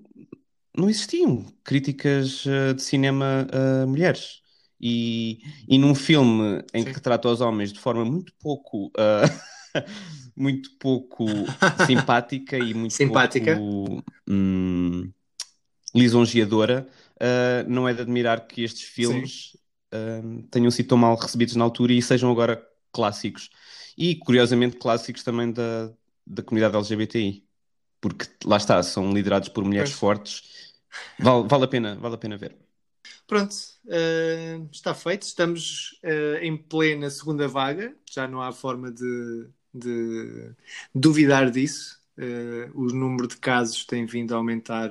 não 0.77 0.89
existiam 0.91 1.45
críticas 1.63 2.45
uh, 2.47 2.75
de 2.75 2.83
cinema 2.83 3.47
a 3.83 3.87
mulheres. 3.87 4.43
E, 4.81 5.39
e 5.69 5.79
num 5.79 5.95
filme 5.95 6.63
em 6.75 6.83
Sim. 6.83 6.91
que 6.91 6.93
retrata 6.93 7.29
os 7.29 7.41
homens 7.41 7.73
de 7.73 7.79
forma 7.79 8.05
muito 8.05 8.35
pouco, 8.41 8.89
uh, 8.89 8.91
muito 10.37 10.71
pouco 10.79 11.27
simpática 11.87 12.59
e 12.59 12.75
muito 12.75 12.95
Simpática. 12.95 13.57
pouco 13.57 14.05
hum, 14.29 15.11
lisonjeadora, 15.95 16.87
uh, 17.17 17.71
não 17.71 17.89
é 17.89 17.95
de 17.95 18.03
admirar 18.03 18.47
que 18.47 18.63
estes 18.63 18.83
filmes 18.83 19.57
um, 19.93 20.43
tenham 20.43 20.71
sido 20.71 20.89
tão 20.89 20.99
mal 20.99 21.15
recebidos 21.15 21.55
na 21.55 21.65
altura 21.65 21.93
e 21.93 22.03
sejam 22.03 22.31
agora 22.31 22.67
clássicos. 22.93 23.51
E, 23.97 24.17
curiosamente, 24.17 24.77
clássicos 24.77 25.23
também 25.23 25.53
da, 25.53 25.93
da 26.27 26.43
comunidade 26.43 26.77
LGBTI. 26.77 27.45
Porque, 28.01 28.27
lá 28.45 28.57
está, 28.57 28.83
são 28.83 29.13
liderados 29.13 29.49
por 29.49 29.65
mulheres 29.65 29.91
Pois. 29.91 30.01
fortes. 30.01 30.43
Vale, 31.19 31.47
vale, 31.49 31.65
a 31.65 31.69
pena, 31.69 31.95
vale 31.97 32.15
a 32.17 32.19
pena 32.19 32.37
ver. 32.37 32.57
Pronto, 33.27 33.55
eh, 33.89 34.61
está 34.71 34.95
feito. 34.95 35.23
Estamos 35.23 35.99
em 36.43 36.57
plena 36.57 37.09
segunda 37.09 37.49
vaga. 37.49 37.97
Já 38.11 38.29
não 38.29 38.43
há 38.43 38.53
forma 38.53 38.91
de, 38.93 39.49
de 39.75 40.53
duvidar 40.95 41.51
disso. 41.51 42.01
Eh, 42.17 42.71
o 42.75 42.85
número 42.87 43.27
de 43.29 43.37
casos 43.37 43.85
tem 43.85 44.07
vindo 44.07 44.33
a 44.35 44.37
aumentar 44.39 44.91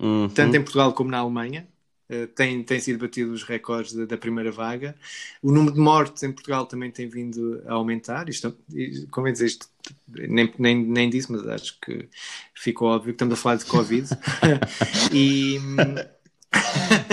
Uhum. 0.00 0.28
tanto 0.28 0.56
em 0.56 0.62
Portugal 0.62 0.92
como 0.92 1.10
na 1.10 1.18
Alemanha. 1.18 1.68
Eh, 2.08 2.26
tem, 2.26 2.62
tem 2.62 2.80
sido 2.80 2.98
batido 2.98 3.32
os 3.32 3.42
recordes 3.44 3.94
da, 3.94 4.04
da 4.04 4.18
primeira 4.18 4.50
vaga. 4.52 4.94
O 5.42 5.50
número 5.52 5.74
de 5.74 5.80
mortes 5.80 6.22
em 6.22 6.32
Portugal 6.32 6.66
também 6.66 6.90
tem 6.90 7.08
vindo 7.08 7.62
a 7.66 7.74
aumentar. 7.74 8.28
Isto, 8.28 8.56
como 9.10 9.28
é 9.28 9.32
dizer 9.32 9.46
isto? 9.46 9.68
Nem, 10.08 10.52
nem, 10.58 10.84
nem 10.84 11.08
disse, 11.10 11.30
mas 11.32 11.46
acho 11.46 11.78
que 11.80 12.08
ficou 12.54 12.88
óbvio 12.88 13.12
que 13.12 13.16
estamos 13.16 13.34
a 13.38 13.42
falar 13.42 13.56
de 13.56 13.64
Covid. 13.66 14.08
e. 15.12 15.58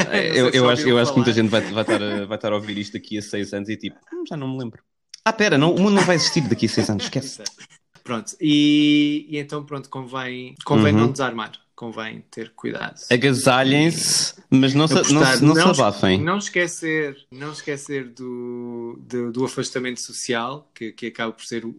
sei 0.05 0.39
eu, 0.39 0.49
eu, 0.49 0.69
acho, 0.69 0.87
eu 0.87 0.97
acho 0.97 1.11
que 1.11 1.17
muita 1.17 1.33
gente 1.33 1.49
vai, 1.49 1.61
vai, 1.61 1.81
estar 1.83 2.01
a, 2.01 2.25
vai 2.25 2.37
estar 2.37 2.51
a 2.51 2.55
ouvir 2.55 2.77
isto 2.77 2.93
daqui 2.93 3.17
a 3.17 3.21
seis 3.21 3.53
anos 3.53 3.69
e 3.69 3.77
tipo, 3.77 3.97
"Hum, 4.13 4.23
já 4.27 4.35
não 4.35 4.49
me 4.49 4.59
lembro. 4.59 4.81
Ah, 5.25 5.33
pera, 5.33 5.57
não, 5.57 5.73
o 5.75 5.79
mundo 5.79 5.95
não 5.95 6.03
vai 6.03 6.15
existir 6.15 6.41
daqui 6.41 6.65
a 6.65 6.69
seis 6.69 6.89
anos, 6.89 7.03
esquece. 7.03 7.43
Pronto, 8.03 8.35
e, 8.41 9.27
e 9.29 9.37
então 9.37 9.63
pronto, 9.63 9.87
convém, 9.87 10.55
convém 10.65 10.91
Uhum. 10.91 11.01
não 11.01 11.11
desarmar, 11.11 11.51
convém 11.75 12.25
ter 12.31 12.51
cuidado. 12.55 12.99
Agasalhem-se, 13.11 14.33
mas 14.49 14.73
não 14.73 14.87
se, 14.87 14.95
não, 15.13 15.23
se- 15.23 15.43
não 15.45 15.53
se 15.55 15.61
abafem. 15.81 16.19
Não 16.19 16.37
esquecer, 16.39 17.15
não 17.31 17.51
esquecer 17.51 18.09
do, 18.09 18.99
do, 19.07 19.31
do 19.31 19.45
afastamento 19.45 20.01
social, 20.01 20.69
que, 20.73 20.91
que 20.91 21.05
acaba 21.07 21.31
por 21.31 21.45
ser 21.45 21.63
o, 21.63 21.69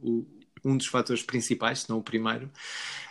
o- 0.00 0.26
um 0.64 0.76
dos 0.76 0.86
fatores 0.86 1.24
principais, 1.24 1.80
se 1.80 1.90
não 1.90 1.98
o 1.98 2.02
primeiro. 2.02 2.48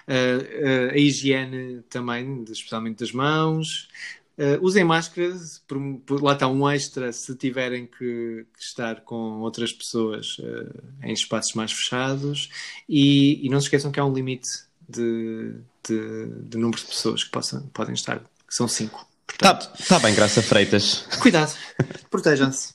Uh, 0.08 0.90
uh, 0.90 0.92
a 0.94 0.98
higiene 0.98 1.82
também, 1.90 2.46
especialmente 2.50 3.00
das 3.00 3.12
mãos. 3.12 3.90
Uh, 4.38 4.58
usem 4.62 4.84
máscaras, 4.84 5.62
lá 6.10 6.34
está 6.34 6.48
um 6.48 6.68
extra 6.68 7.14
se 7.14 7.36
tiverem 7.36 7.86
que, 7.86 8.46
que 8.58 8.64
estar 8.64 9.02
com 9.02 9.42
outras 9.42 9.72
pessoas 9.72 10.38
uh, 10.40 10.84
em 11.04 11.14
espaços 11.14 11.54
mais 11.54 11.72
fechados. 11.72 12.50
E, 12.90 13.46
e 13.46 13.50
não 13.50 13.60
se 13.60 13.68
esqueçam 13.68 13.92
que 13.92 14.00
há 14.00 14.06
um 14.06 14.14
limite 14.14 14.50
de, 14.90 15.54
de, 15.88 16.26
de 16.50 16.58
número 16.58 16.80
de 16.80 16.88
pessoas 16.88 17.24
que 17.24 17.30
possam, 17.30 17.62
podem 17.74 17.94
estar, 17.94 18.20
que 18.20 18.56
são 18.56 18.68
cinco. 18.68 19.08
Tá, 19.38 19.54
Portanto, 19.54 19.88
tá 19.88 20.00
bem, 20.00 20.16
Graça 20.16 20.42
Freitas. 20.42 21.06
Cuidado, 21.20 21.54
protejam-se. 22.10 22.74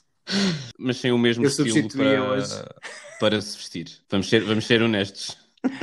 Mas 0.77 0.97
sem 0.97 1.11
o 1.11 1.17
mesmo 1.17 1.43
Eu 1.43 1.49
estilo 1.49 1.89
para, 1.89 2.23
hoje. 2.23 2.53
para 3.19 3.41
se 3.41 3.57
vestir. 3.57 3.91
Vamos 4.09 4.29
ser, 4.29 4.43
vamos 4.43 4.65
ser 4.65 4.81
honestos. 4.81 5.37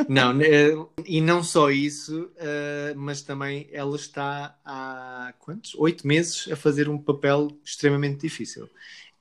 Não, 0.08 0.40
eh, 0.40 0.72
e 1.04 1.20
não 1.20 1.42
só 1.42 1.70
isso, 1.70 2.30
eh, 2.36 2.94
mas 2.96 3.22
também 3.22 3.68
ela 3.72 3.94
está 3.96 4.56
há 4.64 5.34
quantos? 5.38 5.74
Oito 5.74 6.06
meses 6.06 6.48
a 6.50 6.56
fazer 6.56 6.88
um 6.88 6.98
papel 6.98 7.56
extremamente 7.64 8.20
difícil. 8.22 8.68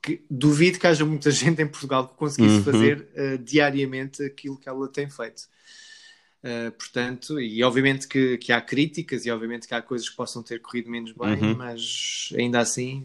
Que 0.00 0.22
duvido 0.30 0.78
que 0.78 0.86
haja 0.86 1.04
muita 1.04 1.30
gente 1.30 1.60
em 1.60 1.66
Portugal 1.66 2.08
que 2.08 2.14
conseguisse 2.14 2.58
Uhum. 2.58 2.64
fazer 2.64 3.06
eh, 3.14 3.36
diariamente 3.38 4.22
aquilo 4.22 4.56
que 4.56 4.68
ela 4.68 4.88
tem 4.88 5.10
feito. 5.10 5.42
Eh, 6.42 6.70
portanto, 6.70 7.40
e 7.40 7.62
obviamente 7.64 8.06
que, 8.06 8.38
que 8.38 8.52
há 8.52 8.60
críticas 8.60 9.26
e 9.26 9.30
obviamente 9.30 9.66
que 9.66 9.74
há 9.74 9.82
coisas 9.82 10.08
que 10.08 10.16
possam 10.16 10.42
ter 10.42 10.60
corrido 10.60 10.88
menos 10.90 11.12
bem, 11.12 11.42
Uhum. 11.42 11.54
mas 11.56 12.28
ainda 12.36 12.60
assim 12.60 13.04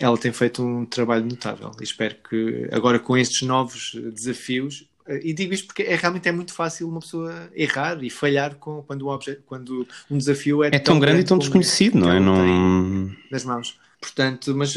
ela 0.00 0.16
tem 0.16 0.32
feito 0.32 0.62
um 0.62 0.84
trabalho 0.86 1.24
notável 1.24 1.72
e 1.80 1.84
espero 1.84 2.16
que 2.28 2.68
agora 2.72 2.98
com 2.98 3.16
estes 3.16 3.42
novos 3.42 3.92
desafios 4.14 4.88
e 5.22 5.32
digo 5.32 5.52
isto 5.54 5.66
porque 5.66 5.82
é, 5.82 5.96
realmente 5.96 6.28
é 6.28 6.32
muito 6.32 6.52
fácil 6.52 6.88
uma 6.88 7.00
pessoa 7.00 7.48
errar 7.54 8.02
e 8.02 8.10
falhar 8.10 8.54
com, 8.56 8.82
quando, 8.82 9.06
obje- 9.08 9.38
quando 9.46 9.86
um 10.10 10.18
desafio 10.18 10.62
é, 10.64 10.68
É 10.72 10.78
tão 10.78 10.98
grande 10.98 11.20
e 11.20 11.24
tão 11.24 11.38
desconhecido, 11.38 11.96
não 11.98 12.10
é? 12.10 12.20
Não... 12.20 13.10
nas 13.30 13.44
mãos. 13.44 13.78
Portanto, 14.00 14.54
mas, 14.54 14.74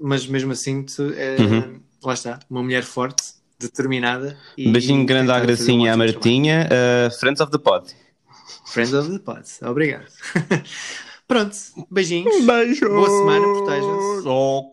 mas 0.00 0.26
mesmo 0.26 0.52
assim, 0.52 0.84
eh, 1.16 1.36
Uhum. 1.40 1.80
lá 2.02 2.14
está, 2.14 2.40
uma 2.50 2.62
mulher 2.62 2.82
forte, 2.82 3.22
determinada. 3.58 4.36
E 4.58 4.68
Um 4.68 4.72
beijinho 4.72 5.06
grande 5.06 5.30
à 5.30 5.36
um 5.36 5.42
Gracinha 5.42 5.86
e 5.86 5.88
à 5.90 5.96
Martinha, 5.96 6.68
uh, 6.68 7.18
Friends 7.20 7.40
of 7.40 7.52
the 7.52 7.58
Pod. 7.58 7.86
Friends 8.66 8.92
of 8.92 9.10
the 9.10 9.18
Pod. 9.20 9.42
Obrigado. 9.62 10.06
Pronto, 11.28 11.56
beijinhos. 11.90 12.44
Beijo! 12.44 12.88
Boa 12.88 13.08
semana, 13.08 13.46
protejam-se. 13.46 14.28
Oh, 14.28 14.70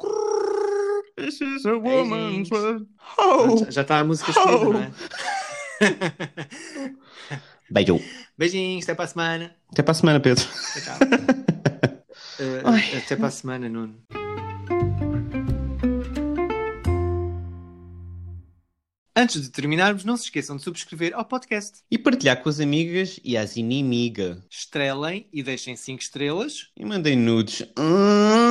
This 1.18 1.42
is 1.42 1.66
a 1.66 1.70
é 1.70 1.74
woman's 1.74 2.50
world. 2.52 2.88
Já 3.70 3.82
está 3.82 3.84
tá 3.84 4.00
a 4.00 4.04
música 4.04 4.32
escolhida, 4.32 4.80
né? 4.80 4.94
não 5.82 5.88
é? 7.38 7.42
Beijo. 7.70 8.00
Beijinhos, 8.38 8.84
até 8.86 8.96
para 8.96 9.06
a 9.06 9.08
semana. 9.08 9.56
Até 9.72 9.84
para 9.84 9.92
a 9.92 9.96
semana, 9.96 10.20
Pedro. 10.20 10.46
Uh, 12.40 12.68
até 12.98 13.16
para 13.16 13.28
a 13.28 13.32
semana, 13.32 13.70
Nuno. 13.70 13.96
Antes 19.16 19.42
de 19.42 19.50
terminarmos, 19.50 20.04
não 20.04 20.18
se 20.18 20.24
esqueçam 20.24 20.56
de 20.56 20.64
subscrever 20.64 21.14
ao 21.14 21.26
podcast. 21.26 21.80
E 21.92 21.98
partilhar 21.98 22.42
com 22.42 22.50
as 22.50 22.60
amigas 22.60 23.20
e 23.24 23.38
as 23.38 23.58
inimigas. 23.58 24.40
Estrelem 24.50 25.28
e 25.32 25.44
deixem 25.44 25.76
5 25.76 26.02
estrelas. 26.02 26.70
E 26.76 26.86
mandem 26.86 27.16
nudes. 27.16 27.62
Hum... 27.78 28.51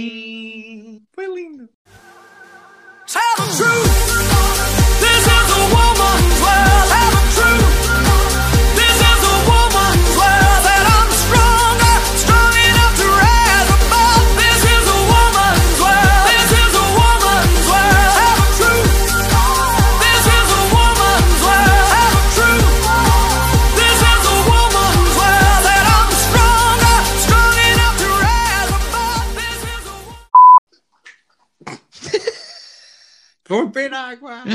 Vou 33.51 33.67
beber 33.67 33.93
água! 33.93 34.45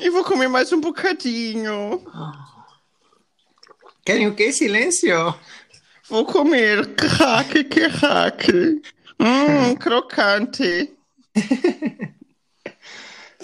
Eu 0.00 0.12
vou 0.12 0.22
comer 0.22 0.46
mais 0.46 0.72
um 0.72 0.80
bocadinho. 0.80 2.00
Querem 4.04 4.28
o 4.28 4.34
quê? 4.36 4.52
Silêncio! 4.52 5.34
Vou 6.08 6.24
comer. 6.24 6.94
Que 6.94 7.04
raque, 7.04 7.64
que 7.64 7.80
raque. 7.88 8.80
Hum, 9.18 9.74
crocante. 9.82 10.94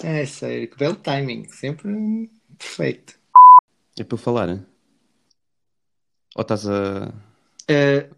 É 0.01 0.25
sério, 0.25 0.69
que 0.69 0.77
belo 0.77 0.95
timing, 0.95 1.45
sempre 1.49 2.31
perfeito. 2.57 3.15
É 3.99 4.05
para 4.05 4.13
eu 4.13 4.17
falar? 4.17 4.47
hein? 4.47 4.65
Ou 6.37 6.41
estás 6.41 6.65
a. 6.69 7.13
Eh, 7.67 8.09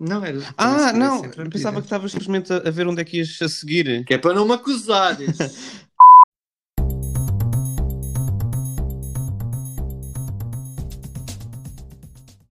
não, 0.00 0.24
era. 0.24 0.40
Ah, 0.58 0.92
não. 0.92 1.22
pensava 1.48 1.80
que 1.80 1.86
estavas 1.86 2.10
simplesmente 2.10 2.52
a 2.52 2.56
a 2.56 2.70
ver 2.72 2.88
onde 2.88 3.00
é 3.00 3.04
que 3.04 3.18
ias 3.18 3.40
a 3.40 3.48
seguir. 3.48 4.04
Que 4.04 4.14
é 4.14 4.18
para 4.18 4.34
não 4.34 4.44
me 4.44 4.54
acusares. 4.54 5.38